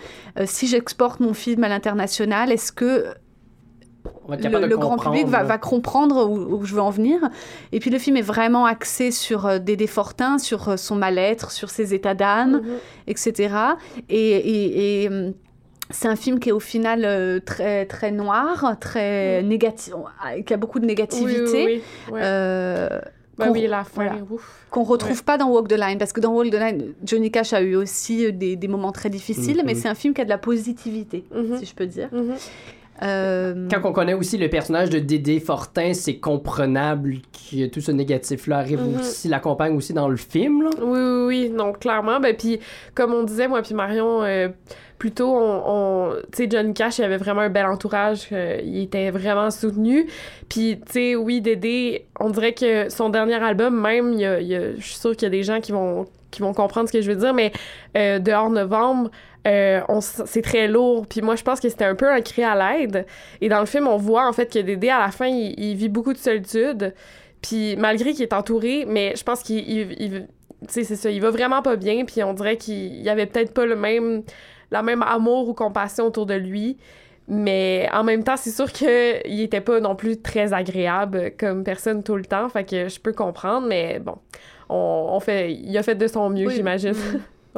si 0.45 0.67
j'exporte 0.67 1.21
mon 1.21 1.33
film 1.35 1.65
à 1.65 1.69
l'international, 1.69 2.51
est-ce 2.53 2.73
que 2.73 3.07
le, 4.29 4.77
grand 4.77 4.97
public 4.99 5.27
va, 5.27 5.59
comprendre 5.59 6.29
où, 6.29 6.57
où 6.57 6.65
je 6.65 6.75
veux 6.75 6.81
en 6.81 6.91
venir. 6.91 7.19
Et 7.73 7.81
puis 7.81 7.91
le 7.91 7.99
film 7.99 8.17
est 8.17 8.23
vraiment 8.23 8.65
axé 8.67 9.11
sur 9.11 9.47
euh, 9.47 9.59
Dédé 9.59 9.87
Fortin, 9.87 10.39
sur 10.39 10.69
euh, 10.71 10.77
son 10.77 10.97
mal-être, 10.97 11.51
sur 11.51 11.71
ses 11.71 11.95
états 11.95 12.15
d'âme, 12.15 12.63
Mhm. 12.63 12.77
etc. 13.07 13.55
Et, 14.09 14.17
et- 14.37 15.03
et, 15.05 15.09
hum, 15.09 15.33
c'est 15.91 16.09
un 16.09 16.17
film 16.17 16.39
qui 16.39 16.49
est 16.49 16.53
au 16.53 16.61
final 16.61 17.03
euh, 17.05 17.39
très, 17.45 17.85
très 17.87 18.11
noir, 18.13 18.77
très 18.81 19.43
négatif, 19.43 19.93
qui 20.47 20.55
a 20.55 20.57
beaucoup 20.57 20.79
de 20.81 20.87
négativité. 20.87 21.65
oui, 21.67 21.83
oui. 22.09 22.13
Ouais. 22.15 22.21
euh, 22.23 22.89
Ben 23.39 23.47
qu'on- 23.47 23.53
oui, 23.53 23.67
la 23.67 23.83
fin, 23.85 23.91
voilà. 24.07 24.17
ouf. 24.31 24.67
qu'on 24.71 24.83
retrouve 24.85 25.25
pas 25.25 25.39
dans 25.39 25.49
Walk 25.49 25.67
the 25.69 25.73
Line 25.79 25.99
parce 25.99 26.13
que 26.13 26.21
dans 26.21 26.33
Walk 26.33 26.51
the 26.51 26.55
Line 26.59 26.93
Johnny 27.05 27.31
Cash 27.31 27.53
a 27.55 27.63
eu 27.63 27.77
aussi 27.77 28.27
euh, 28.27 28.31
des, 28.33 28.57
des 28.57 28.69
moments 28.69 28.93
très 28.93 29.09
difficiles 29.11 29.59
Mhm. 29.59 29.63
mais 29.67 29.75
c'est 29.75 29.89
un 29.89 29.95
film 29.95 30.13
qui 30.15 30.21
a 30.21 30.25
de 30.25 30.29
la 30.31 30.37
positivité 30.39 31.25
Mhm. 31.35 31.59
si 31.59 31.65
je 31.67 31.75
peux 31.75 31.87
dire 31.87 32.09
Mhm. 32.13 32.35
Euh, 33.03 33.69
Quand 33.71 33.81
on 33.89 33.93
connaît 33.93 34.15
aussi 34.15 34.39
le 34.39 34.49
personnage 34.49 34.91
de 34.91 34.99
Dédé 34.99 35.41
Fortin, 35.41 35.93
c'est 35.95 36.17
comprenable 36.19 37.17
que 37.33 37.67
tout 37.67 37.81
ce 37.81 37.91
négatif-là 37.91 38.59
arrive 38.59 38.81
Mhm. 38.81 39.01
aussi, 39.01 39.29
l'accompagne 39.29 39.77
aussi 39.77 39.93
dans 39.93 40.09
le 40.09 40.17
film. 40.17 40.63
Là. 40.63 40.71
Oui, 40.81 40.99
oui, 41.01 41.25
oui, 41.27 41.51
non, 41.55 41.73
clairement. 41.73 42.21
Ben, 42.21 42.37
puis, 42.37 42.61
comme 42.95 43.13
on 43.13 43.23
disait, 43.25 43.49
moi 43.49 43.63
puis 43.63 43.75
Marion, 43.75 44.23
euh, 44.23 44.49
plutôt, 44.99 45.35
on, 45.35 45.63
on- 45.67 46.13
tu 46.33 46.45
sais, 46.45 46.49
Johnny 46.51 46.75
Cash, 46.75 46.99
il 46.99 47.05
avait 47.05 47.17
vraiment 47.17 47.41
un 47.41 47.51
bel 47.51 47.67
entourage, 47.67 48.29
euh, 48.31 48.61
il 48.63 48.83
était 48.85 49.11
vraiment 49.11 49.51
soutenu. 49.51 50.07
Puis, 50.49 50.79
tu 50.87 50.93
sais, 50.93 51.17
oui, 51.17 51.41
Dédé, 51.41 52.07
on 52.21 52.31
dirait 52.31 52.53
que 52.55 52.89
son 52.89 53.09
dernier 53.09 53.35
album, 53.43 53.81
même, 53.81 54.17
je 54.19 54.75
suis 54.81 54.95
sûre 54.95 55.13
qu'il 55.17 55.25
y 55.25 55.27
a 55.27 55.31
des 55.31 55.43
gens 55.43 55.61
qui 55.61 55.73
vont, 55.73 56.07
qui 56.31 56.41
vont 56.41 56.55
comprendre 56.55 56.89
ce 56.89 56.93
que 56.93 57.03
je 57.03 57.11
veux 57.11 57.17
dire, 57.19 57.35
mais 57.35 57.53
euh, 57.97 58.19
dehors 58.19 58.49
novembre, 58.49 59.11
euh, 59.47 59.81
c'est 60.01 60.43
très 60.43 60.69
lourd. 60.69 61.07
Puis 61.07 61.21
moi, 61.21 61.37
je 61.37 61.43
pense 61.43 61.61
que 61.61 61.69
c'était 61.69 61.85
un 61.85 61.95
peu 61.95 62.11
un 62.11 62.21
cri 62.21 62.43
à 62.45 62.55
l'aide. 62.55 63.07
Et 63.41 63.49
dans 63.49 63.61
le 63.61 63.67
film, 63.67 63.87
on 63.89 63.97
voit 63.97 64.29
en 64.29 64.33
fait 64.33 64.53
que 64.53 64.59
Dédé, 64.59 64.89
à 64.89 65.01
la 65.01 65.11
fin, 65.11 65.27
il, 65.27 65.59
il 65.59 65.75
vit 65.77 65.89
beaucoup 65.89 66.13
de 66.13 66.19
solitude. 66.19 66.95
Puis 67.41 67.75
malgré 67.77 68.13
qu'il 68.13 68.23
est 68.23 68.33
entouré, 68.33 68.85
mais 68.87 69.15
je 69.17 69.25
pense 69.25 69.43
qu'il 69.43 69.59
il- 69.69 69.97
il- 70.01 70.27
tu 70.69 70.75
sais, 70.75 70.85
c'est 70.85 70.95
ça, 70.97 71.11
il 71.11 71.21
va 71.21 71.31
vraiment 71.31 71.61
pas 71.61 71.75
bien, 71.75 72.05
puis 72.05 72.23
on 72.23 72.35
dirait 72.35 72.57
qu'il 72.57 73.03
y 73.03 73.09
avait 73.09 73.27
peut-être 73.27 73.53
pas 73.53 73.67
le 73.67 73.75
même, 73.75 74.23
la 74.71 74.83
même 74.85 75.03
amour 75.03 75.49
ou 75.49 75.55
compassion 75.55 76.07
autour 76.07 76.25
de 76.27 76.35
lui. 76.35 76.77
Mais 77.27 77.89
en 77.93 78.05
même 78.05 78.23
temps, 78.23 78.37
c'est 78.37 78.51
sûr 78.53 78.71
qu'il 78.71 79.41
était 79.41 79.61
pas 79.61 79.81
non 79.81 79.97
plus 79.97 80.21
très 80.21 80.53
agréable 80.53 81.33
comme 81.39 81.65
personne 81.65 82.03
tout 82.05 82.15
le 82.17 82.25
temps, 82.25 82.49
fait 82.49 82.65
que 82.65 82.89
je 82.89 83.01
peux 83.01 83.13
comprendre, 83.13 83.67
mais 83.67 83.99
bon, 84.01 84.17
on, 84.69 85.07
on 85.11 85.19
fait, 85.21 85.53
il 85.53 85.77
a 85.79 85.83
fait 85.83 85.95
de 85.97 86.07
son 86.07 86.31
mieux, 86.31 86.47
Oui. 86.47 86.55
j'imagine. 86.55 86.95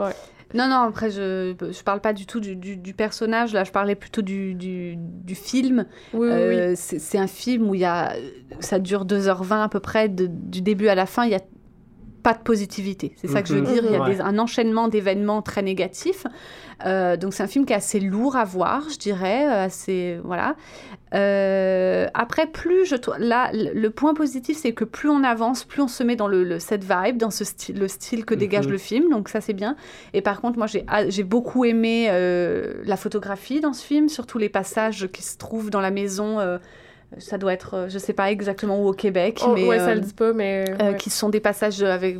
Non, 0.54 0.68
non, 0.68 0.76
après, 0.88 1.10
je, 1.10 1.54
je 1.60 1.82
parle 1.82 2.00
pas 2.00 2.12
du 2.12 2.26
tout 2.26 2.38
du, 2.40 2.54
du- 2.56 2.76
du 2.76 2.94
personnage, 2.94 3.52
là, 3.52 3.64
je 3.64 3.72
parlais 3.72 3.94
plutôt 3.96 4.22
du, 4.22 4.54
du, 4.54 4.94
du 4.96 5.34
film. 5.34 5.84
Oui, 6.12 6.28
oui, 6.28 6.32
oui. 6.48 6.54
Euh, 6.56 6.72
c'est 6.76 6.98
c'est 7.00 7.18
un 7.18 7.26
film 7.26 7.68
où 7.68 7.74
il 7.74 7.80
y 7.80 7.84
a, 7.84 8.12
ça 8.60 8.78
dure 8.78 9.04
2h20 9.04 9.62
à 9.64 9.68
peu 9.68 9.80
près, 9.80 10.08
de- 10.08 10.28
du 10.30 10.62
début 10.62 10.88
à 10.88 10.94
la 10.94 11.06
fin, 11.06 11.24
il 11.24 11.32
y 11.32 11.34
a 11.34 11.40
pas 12.24 12.34
de 12.34 12.40
positivité. 12.42 13.12
C'est 13.16 13.28
ça 13.28 13.42
que 13.42 13.48
je 13.48 13.54
veux 13.54 13.60
Mhm. 13.60 13.66
dire. 13.72 13.84
Il 13.86 13.92
y 13.92 13.96
a 13.96 14.04
des- 14.08 14.20
un 14.20 14.38
enchaînement 14.40 14.88
d'événements 14.88 15.42
très 15.42 15.62
négatifs. 15.62 16.26
Euh, 16.84 17.16
donc 17.16 17.34
c'est 17.34 17.42
un 17.44 17.46
film 17.46 17.64
qui 17.66 17.72
est 17.72 17.76
assez 17.76 18.00
lourd 18.00 18.34
à 18.34 18.44
voir, 18.44 18.88
je 18.90 18.98
dirais. 18.98 19.46
euh, 19.46 19.64
Assez, 19.66 20.18
voilà. 20.24 20.56
Euh, 21.14 22.06
après, 22.14 22.46
plus 22.46 22.86
je 22.86 22.96
là, 23.18 23.50
le 23.52 23.88
point 23.90 24.14
positif, 24.14 24.56
c'est 24.56 24.72
que 24.72 24.84
plus 24.84 25.08
on 25.08 25.22
avance, 25.22 25.64
plus 25.64 25.82
on 25.82 25.88
se 25.88 26.02
met 26.02 26.16
dans 26.16 26.26
le, 26.26 26.42
le- 26.44 26.58
cette 26.58 26.82
vibe, 26.84 27.18
dans 27.18 27.30
ce 27.30 27.44
style, 27.44 27.78
le 27.78 27.88
style 27.88 28.24
que 28.24 28.34
dégage 28.34 28.66
Mhm. 28.66 28.72
le 28.72 28.78
film. 28.78 29.10
Donc 29.10 29.28
ça, 29.28 29.40
c'est 29.40 29.52
bien. 29.52 29.76
Et 30.12 30.22
par 30.22 30.40
contre, 30.40 30.58
moi, 30.58 30.66
j'ai 31.08 31.22
beaucoup 31.24 31.64
aimé 31.64 32.08
euh, 32.10 32.74
la 32.84 32.96
photographie 32.96 33.60
dans 33.60 33.72
ce 33.74 33.84
film, 33.84 34.08
surtout 34.08 34.38
les 34.38 34.48
passages 34.48 35.06
qui 35.12 35.22
se 35.22 35.36
trouvent 35.38 35.70
dans 35.70 35.80
la 35.80 35.90
maison. 35.90 36.40
euh, 36.40 36.58
ça 37.18 37.38
doit 37.38 37.52
être, 37.52 37.74
euh, 37.74 37.88
je 37.88 37.98
sais 37.98 38.12
pas 38.12 38.30
exactement 38.30 38.80
où 38.82 38.88
au 38.88 38.92
Québec, 38.92 39.40
Oh, 39.46 39.52
mais 39.54 39.66
ouais, 39.66 39.78
ça 39.78 39.88
euh, 39.90 39.94
le 39.94 40.00
dit 40.00 40.14
pas, 40.14 40.32
mais. 40.32 40.64
euh, 40.80 40.92
ouais. 40.92 40.96
qui 40.96 41.10
sont 41.10 41.28
des 41.28 41.40
passages 41.40 41.82
avec 41.82 42.18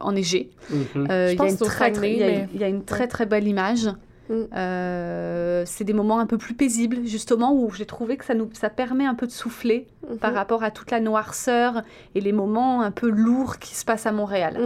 enneigés. 0.00 0.50
Mhm. 0.70 1.08
Euh, 1.10 1.28
Je 1.28 1.32
il 1.32 1.36
y 1.36 1.40
a 1.40 1.44
pense 1.44 1.50
une 1.52 1.56
très, 1.58 1.66
très- 1.66 1.84
Saguenay, 1.94 2.12
il 2.12 2.18
y 2.18 2.22
a- 2.22 2.26
mais- 2.26 2.48
il 2.54 2.60
y 2.60 2.64
a 2.64 2.68
une 2.68 2.84
très 2.84 3.00
Ouais. 3.00 3.06
très 3.08 3.26
belle 3.26 3.46
image. 3.48 3.88
Mm. 4.28 4.34
Euh, 4.56 5.62
c'est 5.66 5.84
des 5.84 5.92
moments 5.92 6.18
un 6.20 6.26
peu 6.26 6.38
plus 6.38 6.54
paisibles, 6.54 6.98
justement, 7.04 7.52
où 7.54 7.70
j'ai 7.72 7.86
trouvé 7.86 8.16
que 8.16 8.24
ça 8.24 8.34
nous 8.34 8.48
ça 8.52 8.70
permet 8.70 9.04
un 9.04 9.14
peu 9.14 9.26
de 9.26 9.32
souffler 9.32 9.88
Mhm. 10.08 10.18
par 10.18 10.32
rapport 10.32 10.62
à 10.62 10.70
toute 10.70 10.90
la 10.90 11.00
noirceur 11.00 11.82
et 12.14 12.20
les 12.20 12.32
moments 12.32 12.82
un 12.82 12.92
peu 12.92 13.10
lourds 13.10 13.58
qui 13.58 13.74
se 13.74 13.84
passent 13.84 14.06
à 14.06 14.12
Montréal. 14.12 14.56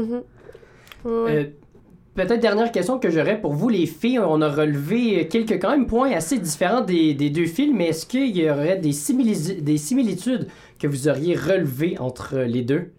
Ouais. 1.05 1.55
Peut-être 2.17 2.41
dernière 2.41 2.73
question 2.73 2.99
que 2.99 3.11
j'aurais 3.11 3.41
pour 3.41 3.53
vous, 3.53 3.69
les 3.69 3.87
filles. 3.87 4.19
On 4.19 4.41
a 4.41 4.49
relevé 4.49 5.29
quelques 5.29 5.61
quand 5.61 5.71
même 5.71 5.87
points 5.87 6.13
assez 6.13 6.39
différents 6.39 6.81
des, 6.81 7.15
des 7.15 7.31
deux 7.31 7.45
films, 7.47 7.77
mais 7.77 7.89
est-ce 7.89 8.07
qu'il 8.07 8.35
y 8.37 8.51
aurait 8.51 8.79
des, 8.79 8.93
simili- 8.93 9.61
des 9.63 9.77
similitudes 9.77 10.49
que 10.79 10.87
vous 10.87 11.09
auriez 11.09 11.35
relevées 11.37 11.97
entre 11.99 12.39
les 12.39 12.63
deux? 12.63 12.91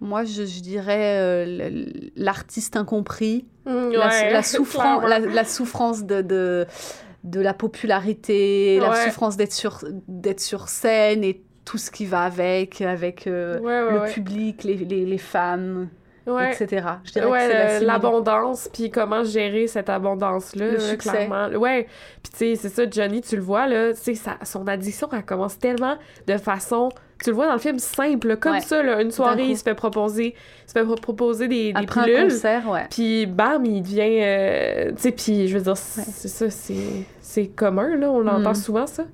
Moi, 0.00 0.24
je, 0.24 0.44
je 0.46 0.60
dirais 0.60 1.18
euh, 1.20 1.84
l'artiste 2.16 2.76
incompris, 2.76 3.44
Mm, 3.64 3.92
la, 3.92 4.08
ouais, 4.08 4.32
la 4.32 4.42
souffrance, 4.42 5.04
clairement. 5.04 5.06
la, 5.06 5.18
la 5.20 5.44
souffrance 5.44 6.02
de, 6.04 6.20
de, 6.20 6.66
de 7.22 7.40
la 7.40 7.54
popularité, 7.54 8.80
la 8.80 9.04
souffrance 9.04 9.36
d'être 9.36 9.52
sur, 9.52 9.84
scène 10.68 11.22
et 11.22 11.42
tout 11.64 11.78
ce 11.78 11.92
qui 11.92 12.04
va 12.04 12.22
avec, 12.22 12.80
avec 12.80 13.28
euh, 13.28 13.60
Ouais, 13.60 13.82
ouais, 13.84 13.92
le 13.92 14.00
ouais. 14.00 14.12
public, 14.12 14.64
les, 14.64 14.74
les, 14.78 15.06
les 15.06 15.18
femmes, 15.18 15.88
Ouais. 16.26 16.52
etc. 16.52 16.86
Je 17.04 17.12
dirais 17.12 17.26
Ouais, 17.26 17.78
que 17.80 17.84
l'abondance, 17.84 18.68
puis 18.72 18.90
comment 18.90 19.24
gérer 19.24 19.66
cette 19.66 19.88
abondance-là, 19.90 20.72
là, 20.72 20.96
clairement. 20.96 21.48
Ouais, 21.58 21.88
puis 22.22 22.32
tu 22.32 22.38
sais, 22.38 22.54
c'est 22.56 22.68
ça, 22.68 22.88
Johnny, 22.88 23.20
tu 23.22 23.36
le 23.36 23.42
vois, 23.42 23.66
là, 23.66 23.92
tu 23.92 24.00
sais, 24.00 24.14
sa- 24.14 24.38
son 24.44 24.66
addiction, 24.68 25.08
elle 25.12 25.24
commence 25.24 25.58
tellement 25.58 25.96
de 26.28 26.36
façon, 26.36 26.90
tu 27.22 27.30
le 27.30 27.34
vois 27.36 27.46
dans 27.46 27.54
le 27.54 27.58
film, 27.58 27.78
simple, 27.80 28.36
comme 28.36 28.52
Ouais. 28.52 28.60
ça, 28.60 28.82
là, 28.82 29.02
une 29.02 29.10
soirée, 29.10 29.46
il 29.46 29.56
se 29.58 29.62
fait 29.64 29.74
proposer, 29.74 30.34
se 30.66 30.72
fait 30.72 30.84
pro- 30.84 30.94
proposer 30.94 31.48
des, 31.48 31.72
des 31.72 31.86
pilules, 31.86 32.30
puis 32.90 33.26
bam, 33.26 33.64
il 33.64 33.82
devient, 33.82 34.20
euh, 34.22 34.90
tu 34.92 35.02
sais, 35.02 35.12
puis 35.12 35.48
je 35.48 35.58
veux 35.58 35.64
dire, 35.64 35.76
c'est 35.76 36.28
ça, 36.28 36.50
c'est 36.50 36.74
c'est 37.20 37.46
commun, 37.46 37.96
là, 37.96 38.10
on 38.10 38.20
l'entend 38.20 38.50
Mm. 38.50 38.54
souvent, 38.54 38.86
ça. 38.86 39.04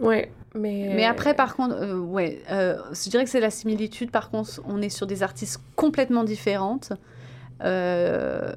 Ouais, 0.00 0.30
mais... 0.56 0.90
Mais 0.94 1.04
après, 1.04 1.34
par 1.34 1.54
contre, 1.56 1.74
euh, 1.80 1.98
ouais, 1.98 2.40
euh, 2.50 2.76
je 2.92 3.08
dirais 3.10 3.24
que 3.24 3.30
c'est 3.30 3.40
la 3.40 3.50
similitude. 3.50 4.10
Par 4.10 4.30
contre, 4.30 4.60
on 4.66 4.80
est 4.82 4.88
sur 4.88 5.06
des 5.06 5.22
artistes 5.22 5.60
complètement 5.76 6.24
différentes. 6.24 6.92
Euh, 7.64 8.52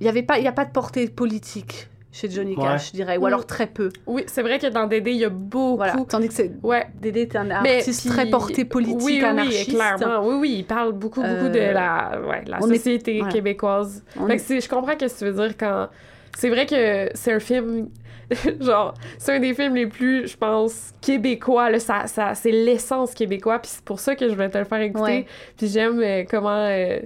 Il 0.00 0.06
y 0.06 0.08
avait 0.08 0.22
pas, 0.22 0.38
il 0.38 0.44
y 0.44 0.48
a 0.48 0.52
pas 0.52 0.64
de 0.64 0.70
portée 0.70 1.08
politique 1.08 1.88
chez 2.12 2.30
Johnny 2.30 2.54
Ouais. 2.54 2.62
Cash, 2.62 2.88
je 2.88 2.92
dirais, 2.92 3.16
ou 3.16 3.22
Mm. 3.22 3.26
alors 3.26 3.46
très 3.46 3.66
peu. 3.66 3.90
Oui, 4.06 4.22
c'est 4.28 4.42
vrai 4.42 4.60
que 4.60 4.68
dans 4.68 4.86
Dédé, 4.86 5.10
il 5.10 5.16
y 5.18 5.24
a 5.24 5.28
beaucoup... 5.28 5.76
Voilà. 5.76 5.96
Tandis 6.08 6.28
que 6.28 6.34
c'est 6.34 6.52
Ouais, 6.62 6.86
Dédé 7.00 7.22
est 7.22 7.34
un 7.36 7.50
artiste 7.50 8.02
puis- 8.02 8.10
très 8.10 8.26
porté 8.30 8.64
politique, 8.64 9.00
oui, 9.02 9.18
oui, 9.20 9.24
anarchiste. 9.24 9.68
Oui, 9.70 9.74
clairement. 9.74 10.24
Oui, 10.26 10.34
oui, 10.40 10.54
il 10.58 10.64
parle 10.64 10.92
beaucoup, 10.92 11.20
beaucoup 11.20 11.48
de 11.48 11.58
Euh, 11.58 11.72
la, 11.72 12.20
ouais, 12.28 12.44
la 12.46 12.58
est- 12.58 12.62
société 12.76 13.18
voilà. 13.18 13.32
québécoise. 13.32 14.04
Fait 14.26 14.34
est- 14.34 14.48
que 14.48 14.60
je 14.60 14.68
comprends 14.68 14.92
ce 14.92 15.04
que 15.04 15.18
tu 15.18 15.24
veux 15.24 15.32
dire 15.32 15.56
quand... 15.58 15.88
C'est 16.36 16.48
vrai 16.48 16.66
que 16.66 17.10
c'est 17.14 17.32
un 17.32 17.40
film... 17.40 17.88
genre, 18.60 18.94
c'est 19.18 19.36
un 19.36 19.40
des 19.40 19.54
films 19.54 19.74
les 19.74 19.86
plus, 19.86 20.28
je 20.28 20.36
pense, 20.36 20.92
québécois. 21.00 21.70
Là, 21.70 21.78
ça, 21.80 22.06
ça, 22.06 22.34
c'est 22.34 22.50
l'essence 22.52 23.14
québécois. 23.14 23.58
Puis 23.58 23.70
c'est 23.74 23.84
pour 23.84 24.00
ça 24.00 24.14
que 24.16 24.28
je 24.28 24.34
vais 24.34 24.48
te 24.50 24.58
le 24.58 24.64
faire 24.64 24.80
écouter. 24.80 25.02
Ouais. 25.02 25.26
Puis 25.56 25.68
j'aime 25.68 26.00
euh, 26.00 26.24
comment... 26.28 26.66
euh, 26.68 27.00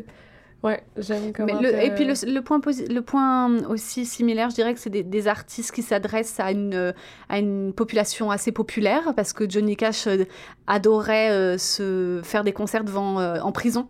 Ouais, 0.65 0.81
j'aime 0.97 1.33
comment... 1.33 1.53
Mais 1.61 1.61
le- 1.61 1.73
te- 1.73 1.85
Et 1.87 1.91
puis 1.93 2.05
le, 2.05 2.15
le 2.33 2.41
point 2.41 2.61
le 2.89 3.01
point 3.01 3.65
aussi 3.69 4.07
similaire, 4.07 4.49
je 4.51 4.55
dirais 4.55 4.73
que 4.75 4.79
c'est 4.79 4.91
des, 4.91 5.03
des 5.03 5.27
artistes 5.27 5.73
qui 5.73 5.83
s'adressent 5.83 6.39
à 6.39 6.53
une, 6.53 6.95
à 7.29 7.39
une 7.41 7.73
population 7.73 8.31
assez 8.31 8.53
populaire, 8.53 9.13
parce 9.17 9.33
que 9.33 9.49
Johnny 9.51 9.75
Cash 9.75 10.07
euh, 10.07 10.25
adorait 10.69 11.31
euh, 11.33 11.59
se 11.59 12.21
faire 12.23 12.45
des 12.45 12.53
concerts 12.53 12.85
devant, 12.85 13.21
en 13.21 13.51
prison. 13.51 13.89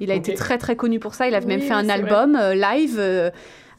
Il 0.00 0.10
a 0.10 0.14
été 0.14 0.34
très 0.34 0.58
très 0.58 0.74
connu 0.76 0.98
pour 1.00 1.14
ça. 1.14 1.28
Il 1.28 1.34
a 1.36 1.40
même 1.40 1.60
fait 1.60 1.72
un 1.72 1.88
album 1.88 2.36
live 2.52 3.00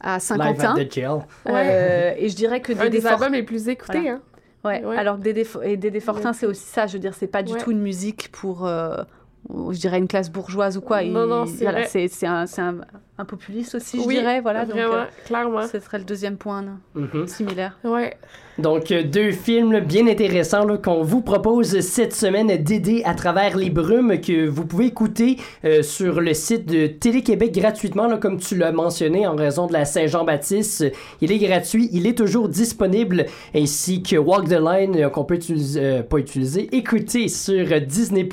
à 0.00 0.14
Live 0.14 0.20
Saint-Quentin. 0.22 0.74
at 0.76 0.84
the 0.84 0.92
jail. 0.92 1.18
Euh, 1.48 2.12
et 2.16 2.28
je 2.28 2.36
dirais 2.36 2.60
que 2.60 2.72
Un 2.72 2.88
des 2.88 3.06
albums 3.06 3.32
les 3.32 3.42
plus 3.42 3.68
écoutés, 3.68 4.00
Voilà. 4.00 4.10
hein. 4.16 4.20
Ouais, 4.62 4.84
Ouais. 4.84 4.96
alors 4.96 5.16
Dédé, 5.16 5.46
et 5.62 5.76
Dédé 5.76 6.00
Fortin, 6.00 6.32
c'est 6.34 6.46
aussi 6.46 6.64
ça. 6.66 6.86
Je 6.86 6.94
veux 6.94 6.98
dire, 6.98 7.14
c'est 7.14 7.26
pas 7.26 7.42
du 7.42 7.52
Ouais. 7.54 7.58
tout 7.60 7.70
une 7.70 7.80
musique 7.80 8.30
pour, 8.30 8.66
euh, 8.66 9.02
je 9.48 9.78
dirais, 9.78 9.98
une 9.98 10.08
classe 10.08 10.30
bourgeoise 10.30 10.76
ou 10.76 10.82
quoi. 10.82 11.02
Non, 11.02 11.24
Il- 11.24 11.28
non, 11.28 11.46
c'est 11.46 11.62
voilà, 11.64 11.80
vrai. 11.80 11.88
c'est 11.88 12.08
c'est 12.08 12.26
un, 12.26 12.44
c'est 12.46 12.60
un, 12.60 12.76
un 13.20 13.24
populiste 13.24 13.74
aussi, 13.74 14.00
je 14.00 14.06
Oui, 14.06 14.16
dirais. 14.18 14.40
Voilà, 14.40 14.64
donc 14.64 14.74
Vraiment, 14.76 14.94
euh, 14.94 15.04
clairement. 15.26 15.66
ce 15.66 15.78
serait 15.78 15.98
le 15.98 16.04
deuxième 16.04 16.36
point 16.36 16.62
là, 16.62 16.72
Mhm. 16.94 17.26
similaire. 17.26 17.78
Ouais. 17.84 18.14
Donc, 18.58 18.90
euh, 18.90 19.02
deux 19.02 19.30
films 19.30 19.72
là, 19.72 19.80
bien 19.80 20.06
intéressants 20.06 20.64
là, 20.66 20.76
qu'on 20.76 21.02
vous 21.02 21.22
propose 21.22 21.80
cette 21.80 22.14
semaine 22.14 22.48
d'aider 22.62 23.00
à 23.06 23.14
travers 23.14 23.56
les 23.56 23.70
brumes 23.70 24.20
que 24.20 24.46
vous 24.48 24.66
pouvez 24.66 24.86
écouter 24.86 25.38
euh, 25.64 25.82
sur 25.82 26.20
le 26.20 26.34
site 26.34 26.66
de 26.66 26.86
Télé-Québec 26.86 27.52
gratuitement, 27.52 28.06
là, 28.06 28.18
comme 28.18 28.38
tu 28.38 28.56
l'as 28.56 28.72
mentionné, 28.72 29.26
en 29.26 29.34
raison 29.34 29.66
de 29.66 29.72
la 29.72 29.84
Saint-Jean-Baptiste. 29.86 30.84
Il 31.22 31.32
est 31.32 31.38
gratuit, 31.38 31.88
il 31.92 32.06
est 32.06 32.16
toujours 32.18 32.48
disponible, 32.48 33.26
ainsi 33.54 34.02
que 34.02 34.16
Walk 34.16 34.48
the 34.48 34.60
Line 34.60 34.96
euh, 34.96 35.08
qu'on 35.08 35.24
peut 35.24 35.36
utiliser, 35.36 35.80
euh, 35.82 36.02
pas 36.02 36.18
utiliser, 36.18 36.68
écouter 36.74 37.28
sur 37.28 37.80
Disney+. 37.80 38.28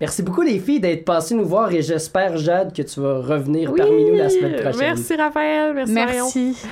Merci 0.00 0.22
beaucoup 0.22 0.42
les 0.42 0.58
filles 0.60 0.80
d'être 0.80 1.04
passées 1.04 1.34
nous 1.34 1.44
voir 1.44 1.72
et 1.72 1.82
j'espère, 1.82 2.36
Jade, 2.38 2.74
que 2.74 2.82
tu 2.82 3.00
vas 3.00 3.20
revenir 3.20 3.70
Oui, 3.72 3.78
parmi 3.78 4.01
nous 4.04 4.16
la 4.16 4.28
semaine 4.28 4.60
prochaine. 4.60 4.78
Merci 4.78 5.16
Raphaël, 5.16 5.74
merci, 5.74 5.92
Marion. 5.92 6.24
Merci. 6.34 6.66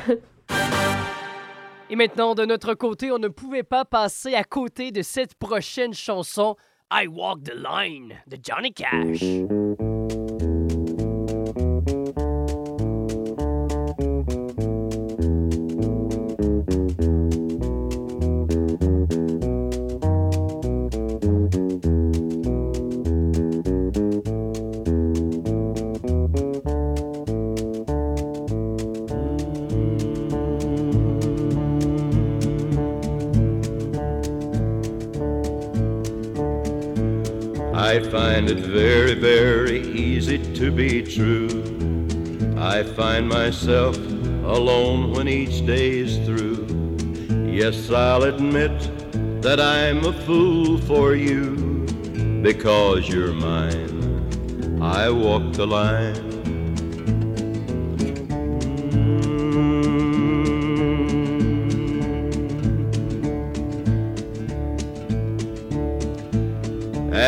Et 1.91 1.97
maintenant, 1.97 2.35
de 2.37 2.45
notre 2.45 2.75
côté, 2.75 3.11
on 3.11 3.19
ne 3.19 3.29
pouvait 3.29 3.65
pas 3.65 3.85
passer 3.85 4.35
à 4.35 4.45
côté 4.45 4.93
de 4.93 5.03
cette 5.03 5.35
prochaine 5.35 5.93
chanson, 5.93 6.57
I 6.93 7.09
Walk 7.09 7.43
the 7.43 7.55
Line, 7.55 8.15
de 8.29 8.37
Johnny 8.41 8.73
Cash. 8.73 9.25
I 37.91 37.99
find 37.99 38.49
it 38.49 38.61
very, 38.61 39.15
very 39.15 39.81
easy 39.81 40.39
to 40.55 40.71
be 40.71 41.03
true. 41.03 41.49
I 42.57 42.85
find 42.85 43.29
myself 43.29 43.97
alone 43.97 45.11
when 45.11 45.27
each 45.27 45.67
day's 45.67 46.17
through. 46.25 46.69
Yes, 47.51 47.91
I'll 47.91 48.23
admit 48.23 48.79
that 49.43 49.59
I'm 49.59 50.05
a 50.05 50.13
fool 50.13 50.79
for 50.79 51.17
you 51.17 51.57
because 52.43 53.09
you're 53.09 53.33
mine. 53.33 54.79
I 54.81 55.11
walk 55.11 55.53
the 55.55 55.67
line. 55.67 56.30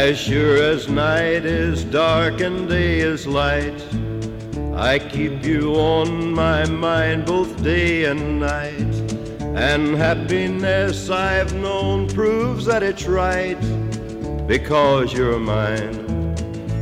As 0.02 0.18
sure 0.18 0.56
as 0.60 0.88
night 0.88 1.44
is 1.44 1.84
dark 1.84 2.40
and 2.40 2.68
day 2.68 2.98
is 2.98 3.24
light, 3.24 3.80
I 4.74 4.98
keep 4.98 5.44
you 5.44 5.74
on 5.76 6.32
my 6.32 6.66
mind 6.66 7.24
both 7.24 7.62
day 7.62 8.06
and 8.06 8.40
night. 8.40 8.94
And 9.54 9.94
happiness 9.94 11.08
I've 11.08 11.54
known 11.54 12.08
proves 12.08 12.64
that 12.64 12.82
it's 12.82 13.06
right. 13.06 13.60
Because 14.48 15.12
you're 15.12 15.38
mine, 15.38 16.34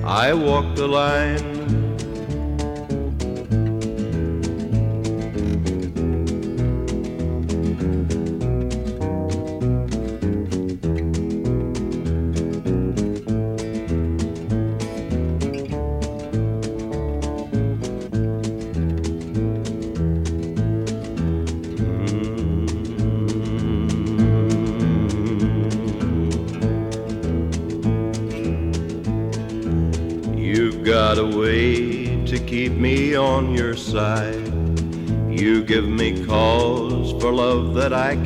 I 0.02 0.32
walk 0.32 0.74
the 0.74 0.88
line. 0.88 1.49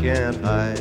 Can't 0.05 0.37
hide. 0.45 0.79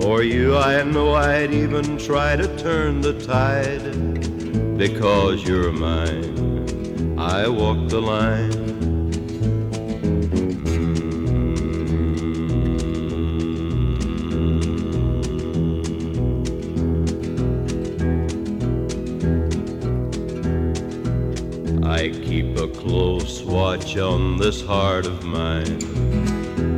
For 0.00 0.22
you, 0.22 0.56
I 0.56 0.82
know 0.82 1.12
I'd 1.12 1.52
even 1.52 1.98
try 1.98 2.36
to 2.36 2.48
turn 2.56 3.02
the 3.02 3.12
tide. 3.20 4.78
Because 4.78 5.44
you're 5.44 5.72
mine, 5.72 7.18
I 7.18 7.48
walk 7.48 7.90
the 7.90 8.00
line. 8.00 8.50
Mm. 21.68 21.84
I 21.84 22.08
keep 22.08 22.56
a 22.56 22.68
close 22.68 23.42
watch 23.42 23.98
on 23.98 24.38
this 24.38 24.62
heart 24.62 25.04
of 25.04 25.22
mine. 25.24 25.77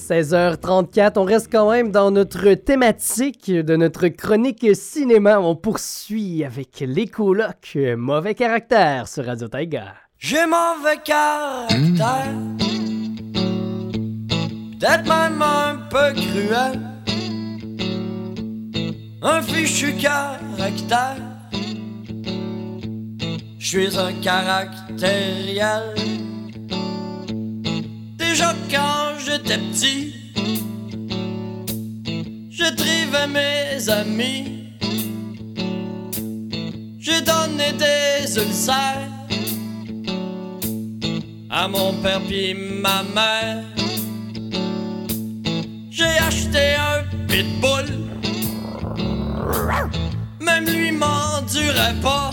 16h34, 0.00 1.12
on 1.16 1.24
reste 1.24 1.52
quand 1.52 1.70
même 1.70 1.90
dans 1.92 2.10
notre 2.10 2.54
thématique 2.54 3.50
de 3.50 3.76
notre 3.76 4.08
chronique 4.08 4.74
cinéma. 4.74 5.38
On 5.40 5.54
poursuit 5.54 6.42
avec 6.42 6.80
les 6.80 7.06
colocs 7.06 7.76
Mauvais 7.96 8.34
Caractère 8.34 9.06
sur 9.06 9.26
Radio 9.26 9.48
Taiga. 9.48 9.94
J'ai 10.18 10.46
mauvais 10.46 10.98
caractère, 11.04 12.34
peut-être 14.78 15.08
même 15.08 15.42
un 15.42 15.76
peu 15.90 16.12
cruel, 16.14 16.80
un 19.22 19.42
fichu 19.42 19.92
caractère. 19.94 21.16
Je 23.58 23.66
suis 23.66 23.98
un 23.98 24.12
caractériel. 24.22 26.19
Déjà 28.30 28.54
quand 28.70 29.18
j'étais 29.26 29.58
petit, 29.58 30.14
je 32.48 32.64
trivais 32.76 33.26
mes 33.26 33.88
amis. 33.88 34.68
J'ai 37.00 37.20
donné 37.22 37.72
des 37.72 38.36
ulcères 38.36 39.10
à 41.50 41.66
mon 41.66 41.92
père 41.94 42.20
puis 42.28 42.54
ma 42.54 43.02
mère. 43.02 43.64
J'ai 45.90 46.16
acheté 46.28 46.76
un 46.76 47.02
pitbull, 47.26 47.86
même 50.40 50.66
lui 50.66 50.92
m'endurait 50.92 51.98
pas. 52.00 52.30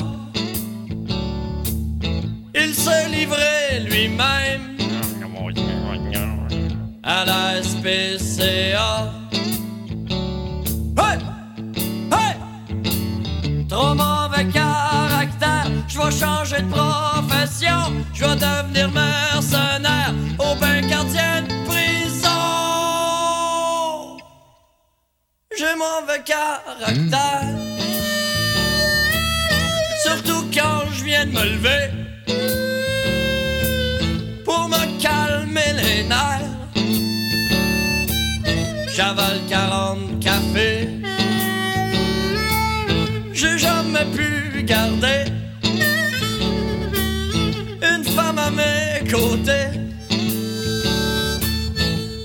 Il 2.54 2.76
se 2.76 3.10
livrait 3.10 3.80
lui-même 3.90 4.77
à 7.08 7.24
la 7.24 7.64
SPCA. 7.64 9.14
Hey! 10.98 11.20
Hey! 12.12 13.66
Trop 13.70 13.96
mauvais 13.96 14.46
caractère, 14.52 15.68
je 15.88 15.98
vais 15.98 16.12
changer 16.12 16.62
de 16.62 16.70
profession, 16.70 17.94
je 18.14 18.26
vais 18.26 18.36
devenir 18.36 18.92
mercenaire 18.92 20.14
au 20.38 20.56
bain 20.60 20.82
gardien 20.82 21.44
de 21.44 21.54
prison. 21.66 22.30
J'ai 25.58 25.76
mauvais 25.76 26.22
caractère, 26.26 27.56
surtout 30.04 30.46
quand 30.54 30.82
je 30.92 31.04
viens 31.06 31.26
de 31.26 31.32
me 31.32 31.44
lever 31.44 32.07
j'avale 38.98 39.42
40 39.48 40.20
cafés. 40.20 40.90
J'ai 43.32 43.60
jamais 43.60 44.06
pu 44.16 44.64
garder 44.64 45.26
une 47.92 48.04
femme 48.04 48.40
à 48.40 48.50
mes 48.50 49.08
côtés. 49.08 49.70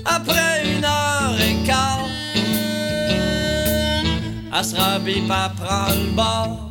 Après 0.03 0.63
une 0.75 0.83
heure 0.83 1.37
et 1.47 1.63
quart, 1.67 2.07
elle 4.57 4.65
se 4.65 4.75
rabille 4.75 5.27
pas 5.27 5.51
le 5.89 6.15
bord. 6.15 6.62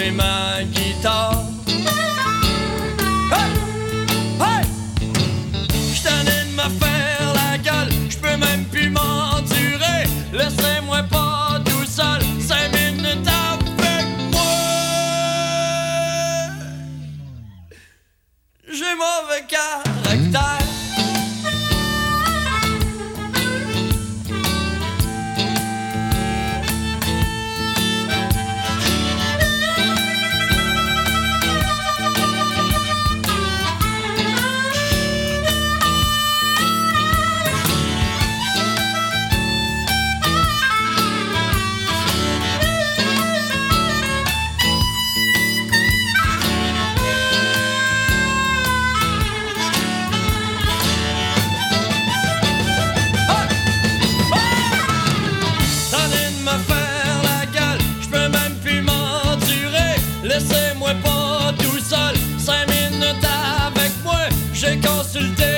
Mangé 0.00 0.10
ma 0.12 0.62
guitare. 0.72 1.39
Moi. 64.76 65.49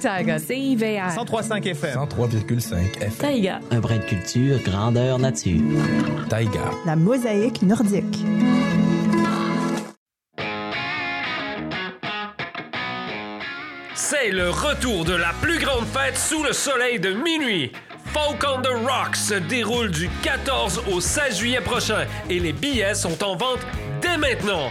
Tiger, 0.00 0.38
CIVR. 0.38 1.14
103.5 1.14 1.66
FM. 1.66 1.98
103,5 1.98 2.96
FM. 2.98 3.10
Taïga. 3.18 3.60
Un 3.70 3.80
brin 3.80 3.98
de 3.98 4.04
culture, 4.04 4.58
grandeur 4.64 5.18
nature. 5.18 5.60
Taïga. 6.28 6.70
La 6.86 6.96
mosaïque 6.96 7.62
nordique. 7.62 8.24
C'est 13.94 14.30
le 14.30 14.50
retour 14.50 15.04
de 15.04 15.14
la 15.14 15.32
plus 15.40 15.58
grande 15.58 15.84
fête 15.86 16.16
sous 16.16 16.42
le 16.42 16.52
soleil 16.52 16.98
de 16.98 17.12
minuit. 17.12 17.70
Folk 18.12 18.44
on 18.44 18.60
the 18.62 18.68
Rock 18.68 19.14
se 19.14 19.34
déroule 19.34 19.90
du 19.90 20.08
14 20.22 20.82
au 20.92 21.00
16 21.00 21.38
juillet 21.38 21.60
prochain 21.60 22.06
et 22.28 22.40
les 22.40 22.52
billets 22.52 22.94
sont 22.94 23.22
en 23.22 23.36
vente 23.36 23.60
dès 24.00 24.16
maintenant. 24.16 24.70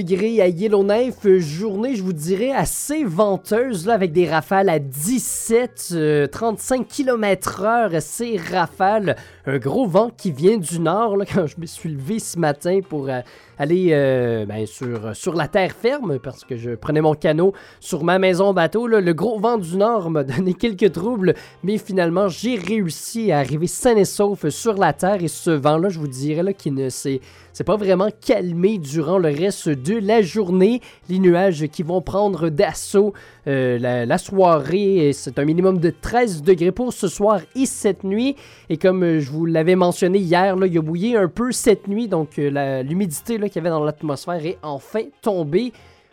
19 0.00 0.04
degrés 0.04 0.29
à 0.40 0.48
Yellowknife, 0.48 1.26
euh, 1.26 1.38
journée, 1.38 1.94
je 1.94 2.02
vous 2.02 2.12
dirais, 2.12 2.50
assez 2.50 3.04
venteuse, 3.04 3.86
là, 3.86 3.94
avec 3.94 4.12
des 4.12 4.28
rafales 4.28 4.68
à 4.68 4.78
17, 4.78 5.90
euh, 5.92 6.26
35 6.26 6.86
km 6.86 7.62
heure, 7.62 7.90
ces 8.00 8.36
rafales. 8.36 9.16
Un 9.46 9.58
gros 9.58 9.86
vent 9.86 10.10
qui 10.16 10.30
vient 10.30 10.58
du 10.58 10.80
nord, 10.80 11.16
là, 11.16 11.24
quand 11.32 11.46
je 11.46 11.56
me 11.58 11.66
suis 11.66 11.90
levé 11.90 12.18
ce 12.18 12.38
matin 12.38 12.80
pour 12.88 13.08
euh, 13.08 13.20
aller 13.58 13.88
euh, 13.90 14.46
ben, 14.46 14.66
sur, 14.66 15.14
sur 15.14 15.34
la 15.34 15.48
terre 15.48 15.72
ferme, 15.72 16.18
parce 16.18 16.44
que 16.44 16.56
je 16.56 16.70
prenais 16.70 17.02
mon 17.02 17.14
canot 17.14 17.52
sur 17.78 18.04
ma 18.04 18.18
maison 18.18 18.54
bateau. 18.54 18.86
là. 18.86 19.00
Le 19.00 19.12
gros 19.12 19.38
vent 19.38 19.58
du 19.58 19.76
nord 19.76 20.10
m'a 20.10 20.24
donné 20.24 20.54
quelques 20.54 20.92
troubles, 20.92 21.34
mais 21.62 21.76
finalement, 21.76 22.28
j'ai 22.28 22.56
réussi 22.56 23.32
à 23.32 23.38
arriver 23.38 23.66
sain 23.66 23.96
et 23.96 24.06
sauf 24.06 24.48
sur 24.48 24.74
la 24.74 24.92
terre. 24.92 25.22
Et 25.22 25.28
ce 25.28 25.50
vent-là, 25.50 25.90
je 25.90 25.98
vous 25.98 26.08
dirais, 26.08 26.42
là, 26.42 26.52
qui 26.52 26.70
ne 26.70 26.88
s'est 26.88 27.20
pas 27.66 27.76
vraiment 27.76 28.08
calmé 28.24 28.78
durant 28.78 29.18
le 29.18 29.28
reste 29.28 29.68
de 29.68 29.98
la 29.98 30.22
journée. 30.30 30.80
Les 31.08 31.18
nuages 31.18 31.66
qui 31.68 31.82
vont 31.82 32.00
prendre 32.00 32.48
d'assaut 32.48 33.12
euh, 33.46 33.78
la, 33.78 34.18
soirée, 34.18 35.08
et 35.08 35.12
c'est 35.12 35.38
un 35.38 35.44
minimum 35.44 35.78
de 35.78 35.90
13 35.90 36.42
degrés 36.42 36.72
pour 36.72 36.92
ce 36.92 37.08
soir 37.08 37.40
et 37.56 37.66
cette 37.66 38.04
nuit. 38.04 38.36
Et 38.68 38.76
comme 38.76 39.02
euh, 39.02 39.20
je 39.20 39.30
vous 39.30 39.46
l'avais 39.46 39.76
mentionné 39.76 40.18
hier, 40.18 40.56
il 40.56 40.78
a 40.78 40.80
bouillé 40.80 41.16
un 41.16 41.28
peu 41.28 41.52
cette 41.52 41.88
nuit, 41.88 42.08
donc 42.08 42.38
euh, 42.38 42.82
l'humidité 42.82 43.36
qu'il 43.36 43.56
y 43.56 43.58
avait 43.58 43.70
dans 43.70 43.84
l'atmosphère 43.84 44.44
est 44.44 44.58
enfin 44.62 45.02
tombée. 45.22 45.72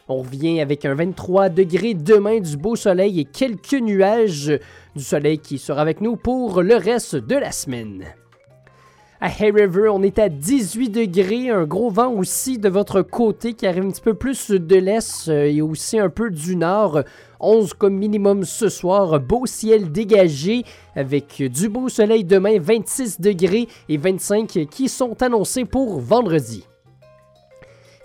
On 0.09 0.21
revient 0.21 0.61
avec 0.61 0.85
un 0.85 0.95
23 0.95 1.49
degrés 1.49 1.93
demain, 1.93 2.39
du 2.39 2.55
beau 2.55 2.75
soleil 2.75 3.19
et 3.19 3.25
quelques 3.25 3.73
nuages 3.73 4.57
du 4.95 5.03
soleil 5.03 5.39
qui 5.39 5.57
sera 5.57 5.81
avec 5.81 5.99
nous 5.99 6.15
pour 6.15 6.61
le 6.61 6.75
reste 6.75 7.15
de 7.15 7.35
la 7.35 7.51
semaine. 7.51 8.05
À 9.19 9.29
Hay 9.29 9.49
River, 9.49 9.89
on 9.91 10.03
est 10.03 10.19
à 10.19 10.29
18 10.29 10.89
degrés, 10.89 11.49
un 11.49 11.65
gros 11.65 11.89
vent 11.89 12.13
aussi 12.13 12.59
de 12.59 12.69
votre 12.69 13.01
côté 13.01 13.53
qui 13.53 13.65
arrive 13.65 13.85
un 13.85 13.89
petit 13.89 14.01
peu 14.01 14.13
plus 14.13 14.51
de 14.51 14.75
l'est 14.75 15.27
euh, 15.27 15.45
et 15.45 15.59
aussi 15.59 15.97
un 15.97 16.09
peu 16.09 16.29
du 16.29 16.55
nord. 16.55 17.01
11 17.39 17.73
comme 17.73 17.95
minimum 17.95 18.43
ce 18.43 18.69
soir, 18.69 19.19
beau 19.19 19.47
ciel 19.47 19.91
dégagé 19.91 20.63
avec 20.95 21.41
du 21.41 21.67
beau 21.67 21.89
soleil 21.89 22.25
demain, 22.25 22.59
26 22.59 23.19
degrés 23.19 23.67
et 23.89 23.97
25 23.97 24.67
qui 24.69 24.87
sont 24.87 25.19
annoncés 25.23 25.65
pour 25.65 25.99
vendredi. 25.99 26.67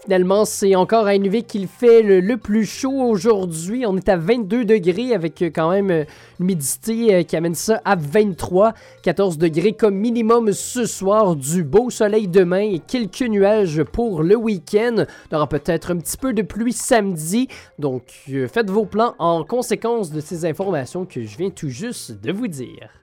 Finalement, 0.04 0.44
c'est 0.44 0.74
encore 0.74 1.06
à 1.06 1.14
Inuvik 1.14 1.46
qu'il 1.46 1.68
fait 1.68 2.02
le, 2.02 2.36
plus 2.36 2.66
chaud 2.66 3.02
aujourd'hui. 3.02 3.86
On 3.86 3.96
est 3.96 4.08
à 4.08 4.16
22 4.16 4.64
degrés 4.64 5.14
avec 5.14 5.40
euh, 5.42 5.50
quand 5.54 5.70
même 5.70 5.92
euh, 5.92 6.04
une 6.40 6.46
humidité 6.46 7.14
euh, 7.14 7.22
qui 7.22 7.36
amène 7.36 7.54
ça 7.54 7.80
à 7.84 7.94
23. 7.94 8.74
14 9.04 9.38
degrés 9.38 9.74
comme 9.74 9.94
minimum 9.94 10.52
ce 10.52 10.86
soir. 10.86 11.36
Du 11.36 11.62
beau 11.62 11.88
soleil 11.88 12.26
demain 12.26 12.62
et 12.62 12.80
quelques 12.80 13.22
nuages 13.22 13.84
pour 13.84 14.24
le 14.24 14.34
week-end. 14.34 15.04
Il 15.30 15.34
y 15.34 15.36
aura 15.36 15.48
peut-être 15.48 15.92
un 15.92 15.98
petit 15.98 16.16
peu 16.16 16.32
de 16.32 16.42
pluie 16.42 16.72
samedi. 16.72 17.46
Donc, 17.78 18.02
faites 18.48 18.70
vos 18.70 18.86
plans 18.86 19.14
en 19.20 19.44
conséquence 19.44 20.10
de 20.10 20.20
ces 20.20 20.44
informations 20.44 21.04
que 21.04 21.22
je 21.22 21.38
viens 21.38 21.50
tout 21.50 21.68
juste 21.68 22.20
de 22.20 22.32
vous 22.32 22.48
dire. 22.48 23.01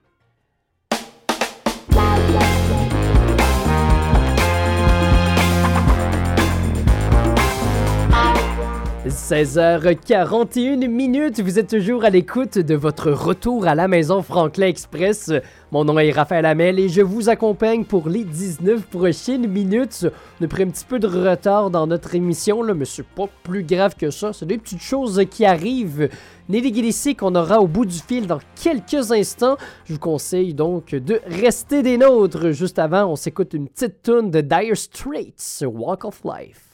16h41 9.10 10.88
minutes, 10.88 11.42
vous 11.42 11.58
êtes 11.58 11.70
toujours 11.70 12.06
à 12.06 12.12
l'écoute 12.12 12.60
de 12.60 12.76
votre 12.76 13.10
retour 13.10 13.68
à 13.68 13.74
la 13.74 13.88
maison 13.88 14.22
Franklin 14.22 14.68
Express. 14.68 15.32
Mon 15.72 15.84
nom 15.84 15.98
est 15.98 16.12
Raphaël 16.12 16.46
Hamel 16.46 16.80
et 16.80 16.90
je 16.90 17.02
vous 17.02 17.28
accompagne 17.28 17.86
pour 17.86 18.08
les 18.08 18.24
19 18.24 18.86
prochaines 18.86 19.48
minutes. 19.48 20.06
On 20.40 20.44
a 20.44 20.46
un 20.46 20.70
petit 20.70 20.86
peu 20.86 21.00
de 21.00 21.08
retard 21.08 21.72
dans 21.72 21.88
notre 21.88 22.14
émission, 22.14 22.62
là, 22.62 22.76
mais 22.76 22.86
c'est 22.86 23.06
pas 23.06 23.28
plus 23.42 23.64
grave 23.64 23.96
que 23.96 24.12
ça. 24.12 24.32
C'est 24.32 24.46
des 24.46 24.60
petites 24.60 24.84
choses 24.84 25.24
qui 25.32 25.44
arrivent. 25.44 26.08
Nelly 26.48 27.16
qu'on 27.16 27.34
aura 27.34 27.62
au 27.62 27.68
bout 27.68 27.86
du 27.86 27.98
fil 27.98 28.28
dans 28.28 28.40
quelques 28.62 29.12
instants. 29.12 29.58
Je 29.86 29.94
vous 29.94 30.00
conseille 30.00 30.54
donc 30.54 30.92
de 30.92 31.20
rester 31.26 31.82
des 31.82 31.98
nôtres. 31.98 32.52
Juste 32.52 32.78
avant, 32.78 33.06
on 33.06 33.16
s'écoute 33.16 33.56
une 33.56 33.70
petite 33.70 34.04
tune 34.04 34.30
de 34.30 34.42
Dire 34.42 34.78
Straits, 34.78 35.66
Walk 35.66 36.06
of 36.06 36.22
Life. 36.24 36.69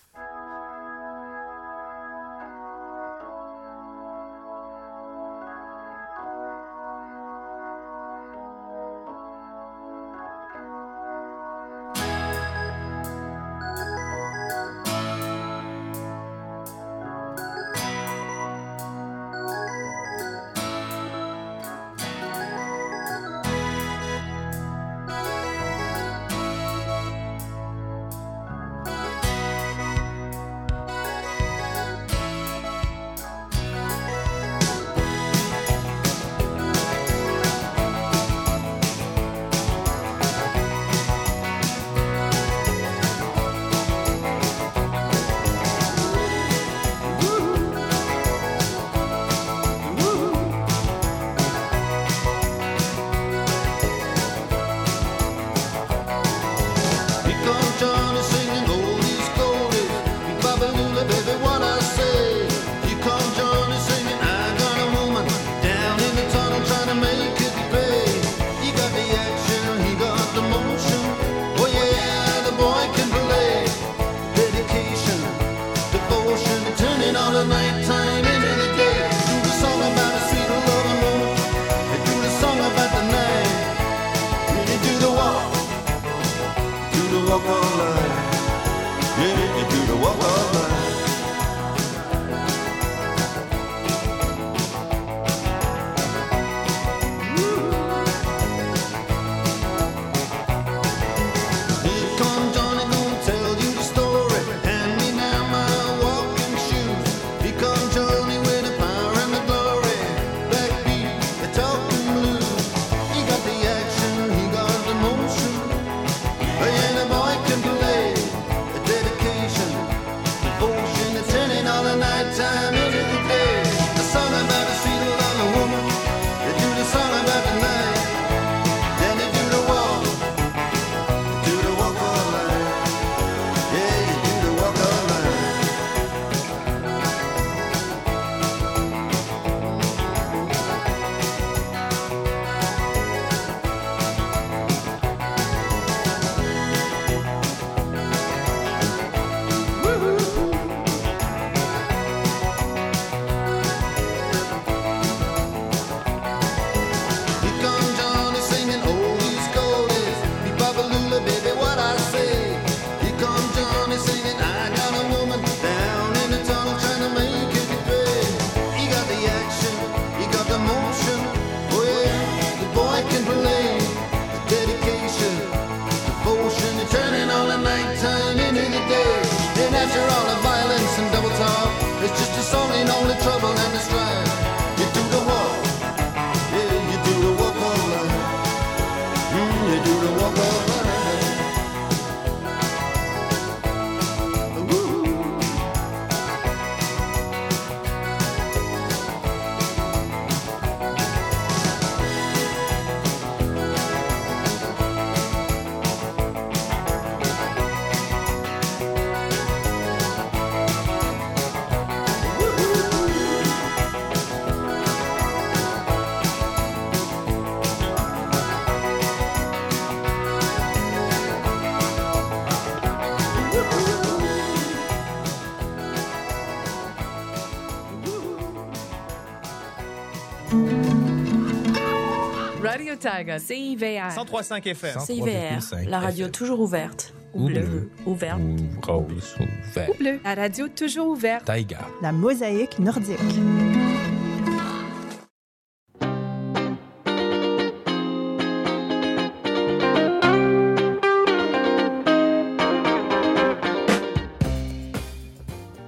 Taiga, 232.97 233.39
CIVR. 233.39 234.09
103.5 234.15 234.67
FM. 234.73 234.99
CIVR, 234.99 235.89
la 235.89 235.99
radio 235.99 236.27
toujours 236.29 236.59
ouverte. 236.59 237.13
Ou 237.33 237.47
bleu, 237.47 237.61
bleu. 237.61 237.91
ouverte. 238.05 238.39
Ou 238.39 238.91
rose, 238.91 239.35
ou 239.39 239.45
vert. 239.73 239.89
Ou 239.89 239.93
bleu. 239.93 240.19
La 240.23 240.35
radio 240.35 240.67
toujours 240.69 241.07
ouverte. 241.07 241.45
Taïga. 241.45 241.79
La 242.01 242.11
mosaïque 242.13 242.79
nordique. 242.79 243.19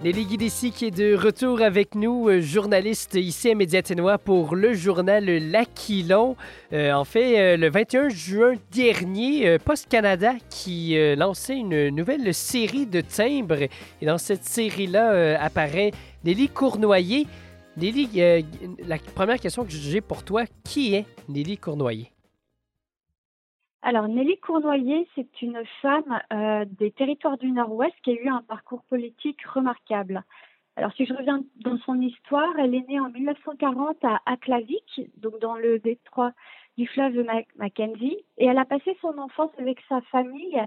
Nelly 0.07 0.23
Guidessi 0.23 0.71
qui 0.71 0.85
est 0.85 0.91
de 0.91 1.15
retour 1.15 1.61
avec 1.61 1.93
nous, 1.93 2.29
euh, 2.29 2.39
journaliste 2.39 3.15
ici 3.15 3.51
à 3.51 3.55
Médiaténois 3.55 4.17
pour 4.17 4.55
le 4.55 4.73
journal 4.73 5.25
L'Aquilon. 5.25 6.37
Euh, 6.71 6.93
en 6.93 7.03
fait, 7.03 7.37
euh, 7.37 7.57
le 7.57 7.69
21 7.69 8.07
juin 8.07 8.53
dernier, 8.71 9.59
Post 9.59 9.89
Canada 9.89 10.31
qui 10.49 10.95
lançait 11.17 11.57
une 11.57 11.89
nouvelle 11.89 12.33
série 12.33 12.85
de 12.85 13.01
timbres. 13.01 13.67
Et 14.01 14.05
dans 14.05 14.17
cette 14.17 14.45
série-là 14.45 15.41
apparaît 15.41 15.91
Nelly 16.23 16.47
Cournoyer. 16.47 17.27
Nelly, 17.75 18.07
la 18.85 18.97
première 19.13 19.41
question 19.41 19.65
que 19.65 19.71
j'ai 19.71 19.99
pour 19.99 20.23
toi, 20.23 20.45
qui 20.63 20.95
est 20.95 21.05
Nelly 21.27 21.57
Cournoyer? 21.57 22.13
Alors, 23.81 24.07
Nelly 24.07 24.37
Cournoyer, 24.39 25.07
c'est 25.15 25.41
une 25.41 25.61
femme 25.81 26.19
euh, 26.33 26.65
des 26.65 26.91
territoires 26.91 27.37
du 27.37 27.51
Nord-Ouest 27.51 27.95
qui 28.03 28.11
a 28.11 28.13
eu 28.13 28.27
un 28.27 28.41
parcours 28.41 28.83
politique 28.83 29.43
remarquable. 29.45 30.23
Alors, 30.77 30.93
si 30.93 31.05
je 31.05 31.13
reviens 31.13 31.43
dans 31.57 31.77
son 31.79 31.99
histoire, 32.01 32.53
elle 32.59 32.75
est 32.75 32.87
née 32.87 32.99
en 32.99 33.09
1940 33.09 34.03
à 34.05 34.21
Aklavik, 34.25 35.01
donc 35.17 35.39
dans 35.39 35.55
le 35.55 35.79
détroit 35.79 36.31
du 36.77 36.87
fleuve 36.87 37.17
Mac- 37.25 37.47
Mackenzie, 37.57 38.17
et 38.37 38.45
elle 38.45 38.59
a 38.59 38.65
passé 38.65 38.97
son 39.01 39.17
enfance 39.17 39.51
avec 39.59 39.79
sa 39.89 40.01
famille, 40.01 40.61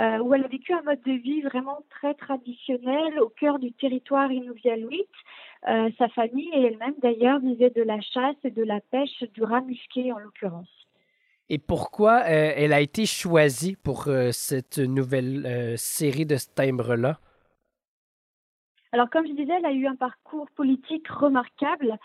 euh, 0.00 0.18
où 0.18 0.34
elle 0.34 0.44
a 0.44 0.48
vécu 0.48 0.72
un 0.72 0.82
mode 0.82 1.02
de 1.02 1.12
vie 1.12 1.42
vraiment 1.42 1.80
très 1.90 2.14
traditionnel 2.14 3.20
au 3.20 3.28
cœur 3.30 3.58
du 3.58 3.72
territoire 3.72 4.32
inuvialuit. 4.32 5.06
Euh, 5.68 5.90
sa 5.98 6.08
famille 6.08 6.50
et 6.54 6.62
elle-même, 6.64 6.94
d'ailleurs, 7.02 7.40
vivaient 7.40 7.70
de 7.70 7.82
la 7.82 8.00
chasse 8.00 8.36
et 8.44 8.50
de 8.50 8.62
la 8.64 8.80
pêche 8.80 9.22
du 9.34 9.42
rat 9.44 9.62
musqué, 9.62 10.12
en 10.12 10.18
l'occurrence. 10.18 10.87
Et 11.50 11.58
pourquoi 11.58 12.24
euh, 12.24 12.52
elle 12.56 12.72
a 12.74 12.80
été 12.80 13.06
choisie 13.06 13.76
pour 13.76 14.08
euh, 14.08 14.32
cette 14.32 14.78
nouvelle 14.78 15.46
euh, 15.46 15.74
série 15.76 16.26
de 16.26 16.36
ce 16.36 16.48
timbre-là? 16.54 17.18
Alors, 18.92 19.10
comme 19.10 19.26
je 19.26 19.32
disais, 19.32 19.52
elle 19.58 19.66
a 19.66 19.72
eu 19.72 19.86
un 19.86 19.96
parcours 19.96 20.48
politique 20.56 21.06
remarquable 21.08 21.98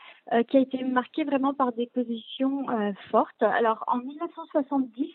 qui 0.50 0.58
a 0.58 0.60
été 0.60 0.84
marqué 0.84 1.24
vraiment 1.24 1.54
par 1.54 1.72
des 1.72 1.88
positions 1.88 2.66
fortes. 3.10 3.42
Alors, 3.42 3.86
en 3.88 4.00
1970, 4.00 5.14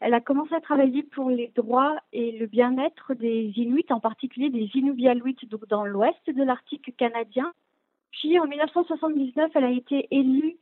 elle 0.00 0.14
a 0.14 0.22
commencé 0.22 0.54
à 0.54 0.62
travailler 0.62 1.02
pour 1.02 1.28
les 1.28 1.52
droits 1.54 1.98
et 2.14 2.32
le 2.32 2.46
bien-être 2.46 3.12
des 3.12 3.52
Inuits, 3.56 3.84
en 3.90 4.00
particulier 4.00 4.48
des 4.48 4.70
Inuvialuits, 4.72 5.36
donc 5.50 5.68
dans 5.68 5.84
l'ouest 5.84 6.30
de 6.30 6.42
l'Arctique 6.42 6.96
canadien. 6.96 7.52
Puis, 8.12 8.38
en 8.38 8.46
1979, 8.46 9.50
elle 9.54 9.64
a 9.64 9.70
été 9.70 10.06
élue 10.10 10.56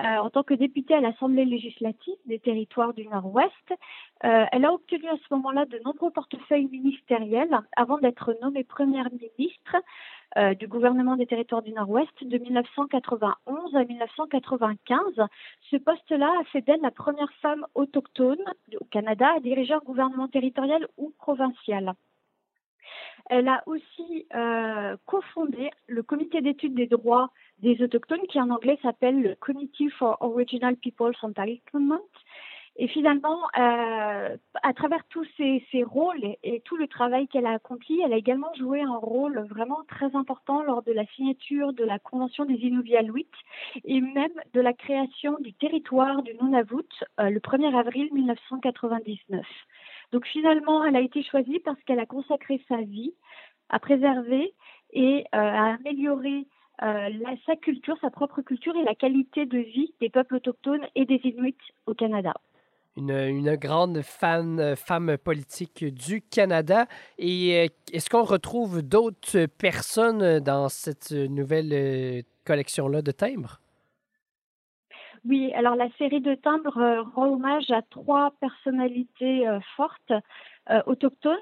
euh, 0.00 0.16
en 0.16 0.28
tant 0.28 0.42
que 0.42 0.54
députée 0.54 0.94
à 0.94 1.00
l'Assemblée 1.00 1.44
législative 1.44 2.16
des 2.26 2.40
territoires 2.40 2.94
du 2.94 3.06
Nord-Ouest. 3.06 3.52
Euh, 4.24 4.44
elle 4.50 4.64
a 4.64 4.72
obtenu 4.72 5.06
à 5.08 5.16
ce 5.16 5.34
moment-là 5.34 5.66
de 5.66 5.78
nombreux 5.84 6.10
portefeuilles 6.10 6.66
ministériels 6.66 7.60
avant 7.76 7.98
d'être 7.98 8.36
nommée 8.42 8.64
première 8.64 9.08
ministre 9.12 9.76
euh, 10.36 10.54
du 10.54 10.66
gouvernement 10.66 11.16
des 11.16 11.26
territoires 11.26 11.62
du 11.62 11.72
Nord-Ouest 11.72 12.24
de 12.24 12.38
1991 12.38 13.76
à 13.76 13.84
1995. 13.84 15.00
Ce 15.70 15.76
poste-là 15.76 16.32
a 16.40 16.44
fait 16.46 16.62
d'elle 16.62 16.80
la 16.82 16.90
première 16.90 17.32
femme 17.40 17.64
autochtone 17.76 18.42
au 18.80 18.84
Canada 18.86 19.28
à 19.36 19.40
diriger 19.40 19.74
un 19.74 19.78
gouvernement 19.78 20.26
territorial 20.26 20.88
ou 20.96 21.12
provincial. 21.18 21.94
Elle 23.26 23.48
a 23.48 23.62
aussi 23.66 24.26
euh, 24.34 24.96
cofondé 25.06 25.70
le 25.86 26.02
comité 26.02 26.40
d'études 26.40 26.74
des 26.74 26.86
droits 26.86 27.30
des 27.58 27.80
autochtones 27.82 28.26
qui 28.28 28.40
en 28.40 28.50
anglais 28.50 28.78
s'appelle 28.82 29.22
le 29.22 29.34
Committee 29.36 29.90
for 29.90 30.18
Original 30.20 30.76
Peoples 30.76 31.16
Entitlement. 31.22 32.00
Et 32.76 32.88
finalement, 32.88 33.38
euh, 33.56 34.36
à 34.62 34.72
travers 34.74 35.04
tous 35.08 35.24
ces, 35.36 35.64
ces 35.70 35.84
rôles 35.84 36.36
et, 36.42 36.60
tout 36.64 36.76
le 36.76 36.88
travail 36.88 37.28
qu'elle 37.28 37.46
a 37.46 37.52
accompli, 37.52 38.00
elle 38.00 38.12
a 38.12 38.16
également 38.16 38.52
joué 38.54 38.82
un 38.82 38.96
rôle 38.96 39.46
vraiment 39.48 39.84
très 39.86 40.16
important 40.16 40.60
lors 40.62 40.82
de 40.82 40.90
la 40.90 41.06
signature 41.14 41.72
de 41.72 41.84
la 41.84 42.00
Convention 42.00 42.44
des 42.44 42.54
Inuvialuits 42.54 43.28
et 43.84 44.00
même 44.00 44.32
de 44.54 44.60
la 44.60 44.72
création 44.72 45.36
du 45.38 45.52
territoire 45.52 46.22
du 46.24 46.34
Nunavut 46.42 46.82
euh, 47.20 47.30
le 47.30 47.38
1er 47.38 47.78
avril 47.78 48.08
1999. 48.12 49.46
Donc 50.14 50.28
finalement, 50.28 50.84
elle 50.84 50.94
a 50.94 51.00
été 51.00 51.24
choisie 51.24 51.58
parce 51.64 51.82
qu'elle 51.82 51.98
a 51.98 52.06
consacré 52.06 52.64
sa 52.68 52.76
vie 52.76 53.12
à 53.68 53.80
préserver 53.80 54.54
et 54.92 55.24
euh, 55.34 55.38
à 55.38 55.74
améliorer 55.74 56.46
euh, 56.84 57.08
sa 57.44 57.56
culture, 57.56 57.96
sa 58.00 58.10
propre 58.10 58.40
culture 58.40 58.76
et 58.76 58.84
la 58.84 58.94
qualité 58.94 59.44
de 59.44 59.58
vie 59.58 59.92
des 60.00 60.10
peuples 60.10 60.36
autochtones 60.36 60.86
et 60.94 61.04
des 61.04 61.20
Inuits 61.24 61.56
au 61.86 61.94
Canada. 61.94 62.32
Une, 62.96 63.56
grande 63.56 63.96
euh, 63.96 64.76
femme 64.76 65.18
politique 65.18 65.84
du 65.84 66.22
Canada. 66.22 66.86
Et 67.18 67.72
est-ce 67.92 68.08
qu'on 68.08 68.22
retrouve 68.22 68.82
d'autres 68.82 69.46
personnes 69.46 70.38
dans 70.38 70.68
cette 70.68 71.10
nouvelle 71.10 72.22
collection-là 72.44 73.02
de 73.02 73.10
timbres? 73.10 73.58
Oui, 75.26 75.52
alors 75.54 75.74
la 75.74 75.88
série 75.96 76.20
de 76.20 76.34
timbres 76.34 76.76
euh, 76.78 77.02
rend 77.14 77.28
hommage 77.28 77.70
à 77.70 77.80
trois 77.80 78.32
personnalités 78.40 79.48
euh, 79.48 79.58
fortes 79.74 80.12
euh. 80.70 80.80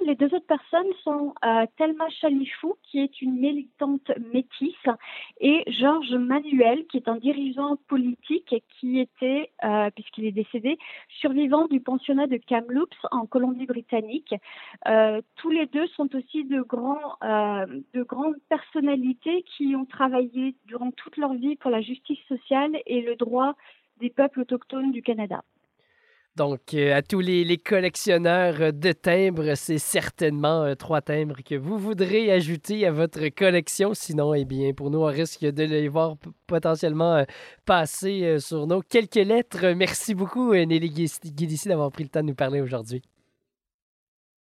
Les 0.04 0.14
deux 0.14 0.34
autres 0.34 0.46
personnes 0.46 0.92
sont 1.02 1.34
euh, 1.44 1.66
Thelma 1.76 2.08
Chalifou, 2.20 2.74
qui 2.82 3.00
est 3.00 3.22
une 3.22 3.38
militante 3.38 4.10
métisse, 4.32 4.74
et 5.40 5.62
Georges 5.66 6.14
Manuel, 6.14 6.86
qui 6.86 6.96
est 6.98 7.08
un 7.08 7.16
dirigeant 7.16 7.76
politique 7.88 8.54
qui 8.78 8.98
était, 8.98 9.50
euh, 9.64 9.90
puisqu'il 9.90 10.26
est 10.26 10.32
décédé, 10.32 10.78
survivant 11.08 11.66
du 11.66 11.80
pensionnat 11.80 12.26
de 12.26 12.36
Kamloops 12.36 13.06
en 13.10 13.26
Colombie-Britannique. 13.26 14.34
Euh, 14.88 15.20
tous 15.36 15.50
les 15.50 15.66
deux 15.66 15.86
sont 15.88 16.14
aussi 16.14 16.44
de 16.44 16.60
grands, 16.60 17.16
euh, 17.22 17.66
de 17.94 18.02
grandes 18.02 18.38
personnalités 18.48 19.44
qui 19.56 19.74
ont 19.76 19.84
travaillé 19.84 20.54
durant 20.66 20.90
toute 20.90 21.16
leur 21.16 21.34
vie 21.34 21.56
pour 21.56 21.70
la 21.70 21.80
justice 21.80 22.20
sociale 22.28 22.76
et 22.86 23.02
le 23.02 23.16
droit 23.16 23.54
des 24.00 24.10
peuples 24.10 24.40
autochtones 24.40 24.92
du 24.92 25.02
Canada. 25.02 25.42
Donc, 26.34 26.72
euh, 26.72 26.94
à 26.94 27.02
tous 27.02 27.20
les, 27.20 27.58
collectionneurs 27.58 28.72
de 28.72 28.92
timbres, 28.92 29.54
c'est 29.54 29.76
certainement 29.76 30.62
euh, 30.62 30.74
trois 30.74 31.02
timbres 31.02 31.36
que 31.44 31.54
vous 31.54 31.76
voudrez 31.76 32.32
ajouter 32.32 32.86
à 32.86 32.90
votre 32.90 33.28
collection. 33.28 33.92
Sinon, 33.92 34.32
eh 34.32 34.46
bien, 34.46 34.72
pour 34.72 34.90
nous, 34.90 35.00
on 35.00 35.06
risque 35.06 35.44
de 35.44 35.64
les 35.64 35.88
voir 35.88 36.16
potentiellement 36.46 37.16
euh, 37.16 37.24
passer 37.66 38.24
euh, 38.24 38.38
sur 38.38 38.66
nos 38.66 38.80
quelques 38.80 39.16
lettres. 39.16 39.74
Merci 39.76 40.14
beaucoup, 40.14 40.52
euh, 40.52 40.64
Nelly 40.64 40.88
Guidici, 40.90 41.68
d'avoir 41.68 41.90
pris 41.92 42.04
le 42.04 42.08
temps 42.08 42.20
de 42.20 42.28
nous 42.28 42.34
parler 42.34 42.60
aujourd'hui. 42.60 43.02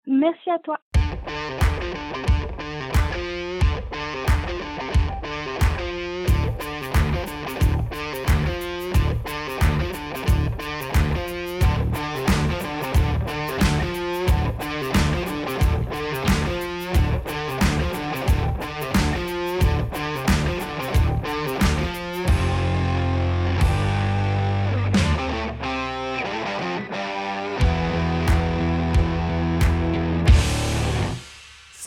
Merci 0.06 0.50
à 0.50 0.60
toi. 0.60 0.78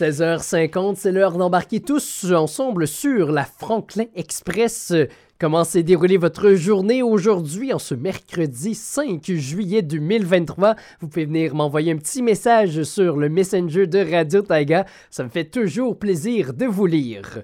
16h50, 0.01 0.95
c'est 0.95 1.11
l'heure 1.11 1.37
d'embarquer 1.37 1.79
tous 1.79 2.25
ensemble 2.31 2.87
sur 2.87 3.31
la 3.31 3.45
Franklin 3.45 4.05
Express. 4.15 4.95
Comment 5.39 5.63
s'est 5.63 5.83
déroulée 5.83 6.17
votre 6.17 6.53
journée 6.53 7.03
aujourd'hui, 7.03 7.71
en 7.71 7.77
ce 7.77 7.93
mercredi 7.93 8.73
5 8.73 9.23
juillet 9.23 9.83
2023? 9.83 10.75
Vous 11.01 11.07
pouvez 11.07 11.25
venir 11.25 11.53
m'envoyer 11.53 11.91
un 11.91 11.97
petit 11.97 12.23
message 12.23 12.81
sur 12.81 13.15
le 13.15 13.29
Messenger 13.29 13.85
de 13.85 13.99
Radio 13.99 14.41
Taiga. 14.41 14.87
Ça 15.11 15.23
me 15.23 15.29
fait 15.29 15.45
toujours 15.45 15.99
plaisir 15.99 16.55
de 16.55 16.65
vous 16.65 16.87
lire. 16.87 17.43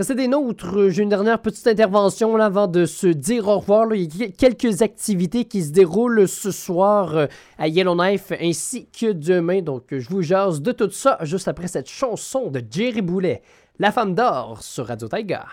Restez 0.00 0.14
des 0.14 0.28
nôtres. 0.28 0.88
J'ai 0.88 1.02
une 1.02 1.10
dernière 1.10 1.42
petite 1.42 1.66
intervention 1.66 2.34
avant 2.36 2.66
de 2.66 2.86
se 2.86 3.06
dire 3.06 3.48
au 3.48 3.58
revoir. 3.58 3.94
Il 3.94 4.16
y 4.16 4.24
a 4.24 4.28
quelques 4.28 4.80
activités 4.80 5.44
qui 5.44 5.62
se 5.62 5.72
déroulent 5.72 6.26
ce 6.26 6.50
soir 6.52 7.14
euh, 7.14 7.26
à 7.58 7.68
Yellowknife 7.68 8.32
ainsi 8.40 8.88
que 8.88 9.12
demain. 9.12 9.60
Donc, 9.60 9.88
je 9.90 10.08
vous 10.08 10.22
jase 10.22 10.62
de 10.62 10.72
tout 10.72 10.90
ça 10.90 11.18
juste 11.20 11.48
après 11.48 11.68
cette 11.68 11.90
chanson 11.90 12.50
de 12.50 12.62
Jerry 12.70 13.02
Boulet, 13.02 13.42
La 13.78 13.92
femme 13.92 14.14
d'or 14.14 14.62
sur 14.62 14.86
Radio 14.86 15.06
Taiga. 15.06 15.44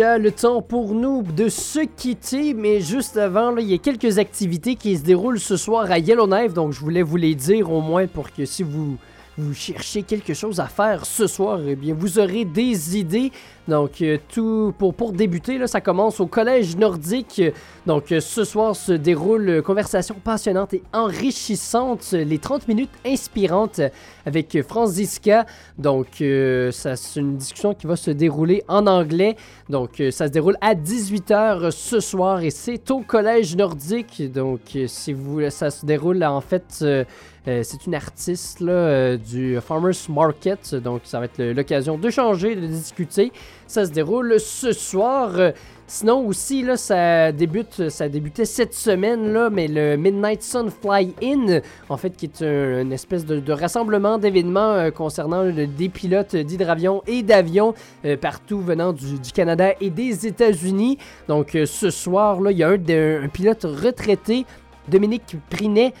Le 0.00 0.30
temps 0.30 0.62
pour 0.62 0.94
nous 0.94 1.22
de 1.22 1.48
se 1.48 1.80
quitter, 1.80 2.54
mais 2.54 2.80
juste 2.80 3.18
avant, 3.18 3.50
là, 3.50 3.60
il 3.60 3.70
y 3.70 3.74
a 3.74 3.78
quelques 3.78 4.18
activités 4.18 4.74
qui 4.74 4.96
se 4.96 5.02
déroulent 5.02 5.38
ce 5.38 5.58
soir 5.58 5.90
à 5.90 5.98
Yellowknife, 5.98 6.54
donc 6.54 6.72
je 6.72 6.80
voulais 6.80 7.02
vous 7.02 7.16
les 7.18 7.34
dire 7.34 7.70
au 7.70 7.82
moins 7.82 8.06
pour 8.06 8.32
que 8.32 8.46
si 8.46 8.62
vous, 8.62 8.96
vous 9.40 9.54
cherchez 9.54 10.02
quelque 10.02 10.34
chose 10.34 10.60
à 10.60 10.66
faire 10.66 11.06
ce 11.06 11.26
soir, 11.26 11.60
eh 11.66 11.76
bien 11.76 11.94
vous 11.94 12.18
aurez 12.18 12.44
des 12.44 12.98
idées. 12.98 13.32
Donc 13.68 14.02
euh, 14.02 14.18
tout 14.28 14.74
pour, 14.78 14.94
pour 14.94 15.12
débuter, 15.12 15.58
là, 15.58 15.66
ça 15.66 15.80
commence 15.80 16.20
au 16.20 16.26
Collège 16.26 16.76
nordique. 16.76 17.42
Donc 17.86 18.12
euh, 18.12 18.20
ce 18.20 18.44
soir 18.44 18.74
se 18.74 18.92
déroule 18.92 19.48
une 19.48 19.62
conversation 19.62 20.16
passionnante 20.22 20.74
et 20.74 20.82
enrichissante, 20.92 22.12
les 22.12 22.38
30 22.38 22.68
minutes 22.68 22.90
inspirantes 23.06 23.80
avec 24.26 24.60
Franziska. 24.62 25.46
Donc 25.78 26.20
euh, 26.20 26.70
ça, 26.72 26.96
c'est 26.96 27.20
une 27.20 27.36
discussion 27.36 27.74
qui 27.74 27.86
va 27.86 27.96
se 27.96 28.10
dérouler 28.10 28.64
en 28.68 28.86
anglais. 28.86 29.36
Donc 29.68 30.00
euh, 30.00 30.10
ça 30.10 30.26
se 30.26 30.32
déroule 30.32 30.56
à 30.60 30.74
18h 30.74 31.70
ce 31.70 32.00
soir 32.00 32.42
et 32.42 32.50
c'est 32.50 32.90
au 32.90 33.00
Collège 33.00 33.56
nordique. 33.56 34.30
Donc 34.32 34.60
euh, 34.74 34.86
si 34.86 35.12
vous 35.12 35.48
ça 35.50 35.70
se 35.70 35.86
déroule 35.86 36.22
en 36.24 36.40
fait 36.40 36.78
euh, 36.82 37.04
euh, 37.50 37.62
c'est 37.64 37.86
une 37.86 37.94
artiste 37.94 38.62
euh, 38.62 39.16
du 39.16 39.58
Farmers 39.60 39.94
Market, 40.08 40.74
donc 40.76 41.02
ça 41.04 41.18
va 41.18 41.24
être 41.24 41.42
l'occasion 41.42 41.98
de 41.98 42.08
changer, 42.08 42.54
de 42.54 42.66
discuter. 42.66 43.32
Ça 43.66 43.84
se 43.84 43.90
déroule 43.90 44.38
ce 44.38 44.72
soir. 44.72 45.32
Euh, 45.38 45.50
Sinon 45.92 46.24
aussi, 46.24 46.64
ça 46.76 47.32
débute, 47.32 47.88
ça 47.88 48.08
débutait 48.08 48.44
cette 48.44 48.74
semaine, 48.74 49.32
là, 49.32 49.50
mais 49.50 49.66
le 49.66 49.96
Midnight 49.96 50.40
Sun 50.40 50.70
Fly 50.70 51.16
In, 51.20 51.58
en 51.88 51.96
fait, 51.96 52.10
qui 52.10 52.26
est 52.26 52.42
un- 52.42 52.82
une 52.82 52.92
espèce 52.92 53.26
de, 53.26 53.52
rassemblement 53.52 54.16
d'événements 54.16 54.88
concernant 54.92 55.50
des 55.50 55.88
pilotes 55.88 56.36
d'hydravions 56.36 57.02
et 57.08 57.24
d'avions 57.24 57.74
partout 58.20 58.60
venant 58.60 58.92
du, 58.92 59.18
Canada 59.34 59.72
et 59.80 59.90
des 59.90 60.28
États-Unis. 60.28 60.96
Donc 61.26 61.58
ce 61.64 61.90
soir, 61.90 62.40
là, 62.40 62.52
il 62.52 62.58
y 62.58 62.62
a 62.62 62.68
un 62.68 63.28
pilote 63.28 63.64
retraité, 63.64 64.46
Dominique 64.86 65.36
Prinet, 65.50 65.92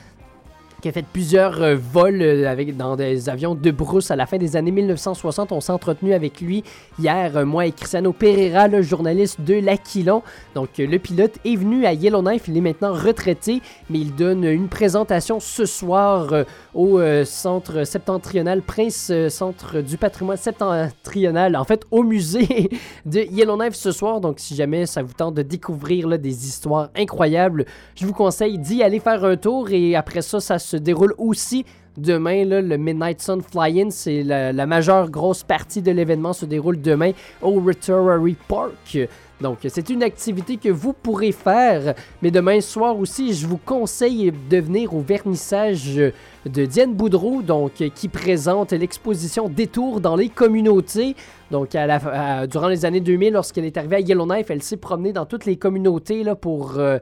qui 0.80 0.88
a 0.88 0.92
fait 0.92 1.04
plusieurs 1.04 1.62
euh, 1.62 1.76
vols 1.76 2.22
euh, 2.22 2.50
avec, 2.50 2.76
dans 2.76 2.96
des 2.96 3.28
avions 3.28 3.54
de 3.54 3.70
brousse 3.70 4.10
à 4.10 4.16
la 4.16 4.26
fin 4.26 4.38
des 4.38 4.56
années 4.56 4.70
1960. 4.70 5.52
On 5.52 5.60
s'est 5.60 5.72
entretenu 5.72 6.14
avec 6.14 6.40
lui 6.40 6.64
hier, 6.98 7.36
euh, 7.36 7.44
moi 7.44 7.66
et 7.66 7.72
Cristiano 7.72 8.12
Pereira, 8.12 8.66
le 8.66 8.82
journaliste 8.82 9.40
de 9.40 9.54
l'Aquilon. 9.54 10.22
Donc, 10.54 10.78
le 10.78 10.98
pilote 10.98 11.38
est 11.44 11.56
venu 11.56 11.84
à 11.86 11.92
Yellowknife. 11.92 12.48
Il 12.48 12.56
est 12.56 12.62
maintenant 12.62 12.92
retraité, 12.92 13.60
mais 13.90 13.98
il 13.98 14.14
donne 14.14 14.44
une 14.44 14.68
présentation 14.68 15.38
ce 15.40 15.66
soir 15.66 16.28
au 16.74 17.00
Centre 17.24 17.84
septentrional, 17.84 18.62
Prince 18.62 19.12
Centre 19.28 19.80
du 19.80 19.96
patrimoine 19.96 20.36
septentrional, 20.36 21.56
en 21.56 21.64
fait, 21.64 21.84
au 21.90 22.02
musée 22.02 22.70
de 23.06 23.20
Yellowknife 23.20 23.74
ce 23.74 23.92
soir. 23.92 24.20
Donc, 24.20 24.40
si 24.40 24.54
jamais 24.54 24.86
ça 24.86 25.02
vous 25.02 25.12
tente 25.12 25.34
de 25.34 25.42
découvrir 25.42 26.18
des 26.18 26.46
histoires 26.46 26.90
incroyables, 26.96 27.66
je 27.94 28.06
vous 28.06 28.12
conseille 28.12 28.58
d'y 28.58 28.82
aller 28.82 29.00
faire 29.00 29.24
un 29.24 29.36
tour. 29.36 29.70
Et 29.70 29.94
après 29.94 30.22
ça, 30.22 30.40
ça 30.40 30.58
se 30.58 30.69
déroule 30.76 31.14
aussi 31.18 31.64
demain, 31.96 32.44
le 32.44 32.76
Midnight 32.76 33.20
Sun 33.20 33.42
Fly-In. 33.42 33.90
C'est 33.90 34.22
la, 34.22 34.52
la 34.52 34.66
majeure 34.66 35.10
grosse 35.10 35.42
partie 35.42 35.82
de 35.82 35.90
l'événement 35.90 36.32
se 36.32 36.46
déroule 36.46 36.80
demain 36.80 37.12
au 37.42 37.60
Rotary 37.60 38.36
Park. 38.48 38.98
Donc, 39.40 39.58
c'est 39.68 39.88
une 39.88 40.02
activité 40.02 40.58
que 40.58 40.68
vous 40.68 40.92
pourrez 40.92 41.32
faire. 41.32 41.94
Mais 42.20 42.30
demain 42.30 42.60
soir 42.60 42.98
aussi, 42.98 43.32
je 43.32 43.46
vous 43.46 43.56
conseille 43.56 44.32
de 44.50 44.58
venir 44.58 44.94
au 44.94 45.00
vernissage 45.00 45.98
de 46.46 46.64
Diane 46.64 46.94
Boudreau, 46.94 47.42
donc, 47.42 47.80
euh, 47.80 47.88
qui 47.94 48.08
présente 48.08 48.72
l'exposition 48.72 49.48
Détour 49.48 50.00
dans 50.00 50.16
les 50.16 50.28
communautés. 50.28 51.14
Donc, 51.50 51.70
durant 51.72 52.68
les 52.68 52.84
années 52.84 53.00
2000, 53.00 53.32
lorsqu'elle 53.32 53.64
est 53.64 53.76
arrivée 53.76 53.96
à 53.96 54.00
Yellowknife, 54.00 54.50
elle 54.50 54.62
s'est 54.62 54.76
promenée 54.76 55.12
dans 55.12 55.26
toutes 55.26 55.46
les 55.46 55.56
communautés 55.56 56.22
là, 56.22 56.36
pour 56.36 56.78
euh, 56.78 56.98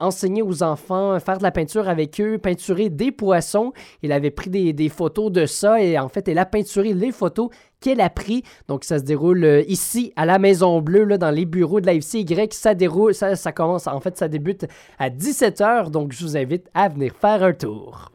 enseigner 0.00 0.42
aux 0.42 0.62
enfants, 0.62 1.18
faire 1.18 1.38
de 1.38 1.42
la 1.42 1.50
peinture 1.50 1.88
avec 1.88 2.20
eux, 2.20 2.38
peinturer 2.38 2.90
des 2.90 3.10
poissons. 3.10 3.72
Elle 4.02 4.12
avait 4.12 4.30
pris 4.30 4.50
des, 4.50 4.88
photos 4.88 5.32
de 5.32 5.46
ça 5.46 5.80
et 5.82 5.98
en 5.98 6.08
fait, 6.08 6.28
elle 6.28 6.38
a 6.38 6.46
peinturé 6.46 6.92
les 6.92 7.10
photos 7.10 7.48
qu'elle 7.80 8.00
a 8.00 8.10
pris. 8.10 8.42
Donc, 8.68 8.84
ça 8.84 8.98
se 8.98 9.04
déroule 9.04 9.44
euh, 9.44 9.62
ici, 9.66 10.12
à 10.16 10.26
la 10.26 10.38
Maison 10.38 10.80
Bleue, 10.80 11.18
dans 11.18 11.30
les 11.30 11.46
bureaux 11.46 11.80
de 11.80 11.86
la 11.86 11.94
FCY. 11.94 12.26
Ça 12.50 12.74
déroule, 12.74 13.14
ça, 13.14 13.52
commence, 13.52 13.86
en 13.86 14.00
fait, 14.00 14.16
ça 14.16 14.28
débute 14.28 14.66
à 14.98 15.08
17h. 15.08 15.90
Donc, 15.90 16.12
je 16.12 16.22
vous 16.22 16.36
invite 16.36 16.68
à 16.74 16.88
venir 16.88 17.14
faire 17.14 17.42
un 17.42 17.52
tour. 17.52 18.10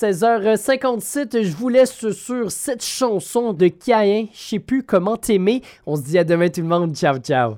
16h57, 0.00 1.42
je 1.42 1.56
vous 1.56 1.68
laisse 1.68 2.10
sur 2.12 2.52
cette 2.52 2.84
chanson 2.84 3.52
de 3.52 3.66
Caïn. 3.66 4.26
Je 4.32 4.38
sais 4.38 4.58
plus 4.60 4.84
comment 4.84 5.16
t'aimer. 5.16 5.60
On 5.86 5.96
se 5.96 6.02
dit 6.02 6.18
à 6.18 6.22
demain 6.22 6.48
tout 6.50 6.60
le 6.60 6.68
monde. 6.68 6.94
Ciao, 6.94 7.18
ciao. 7.18 7.56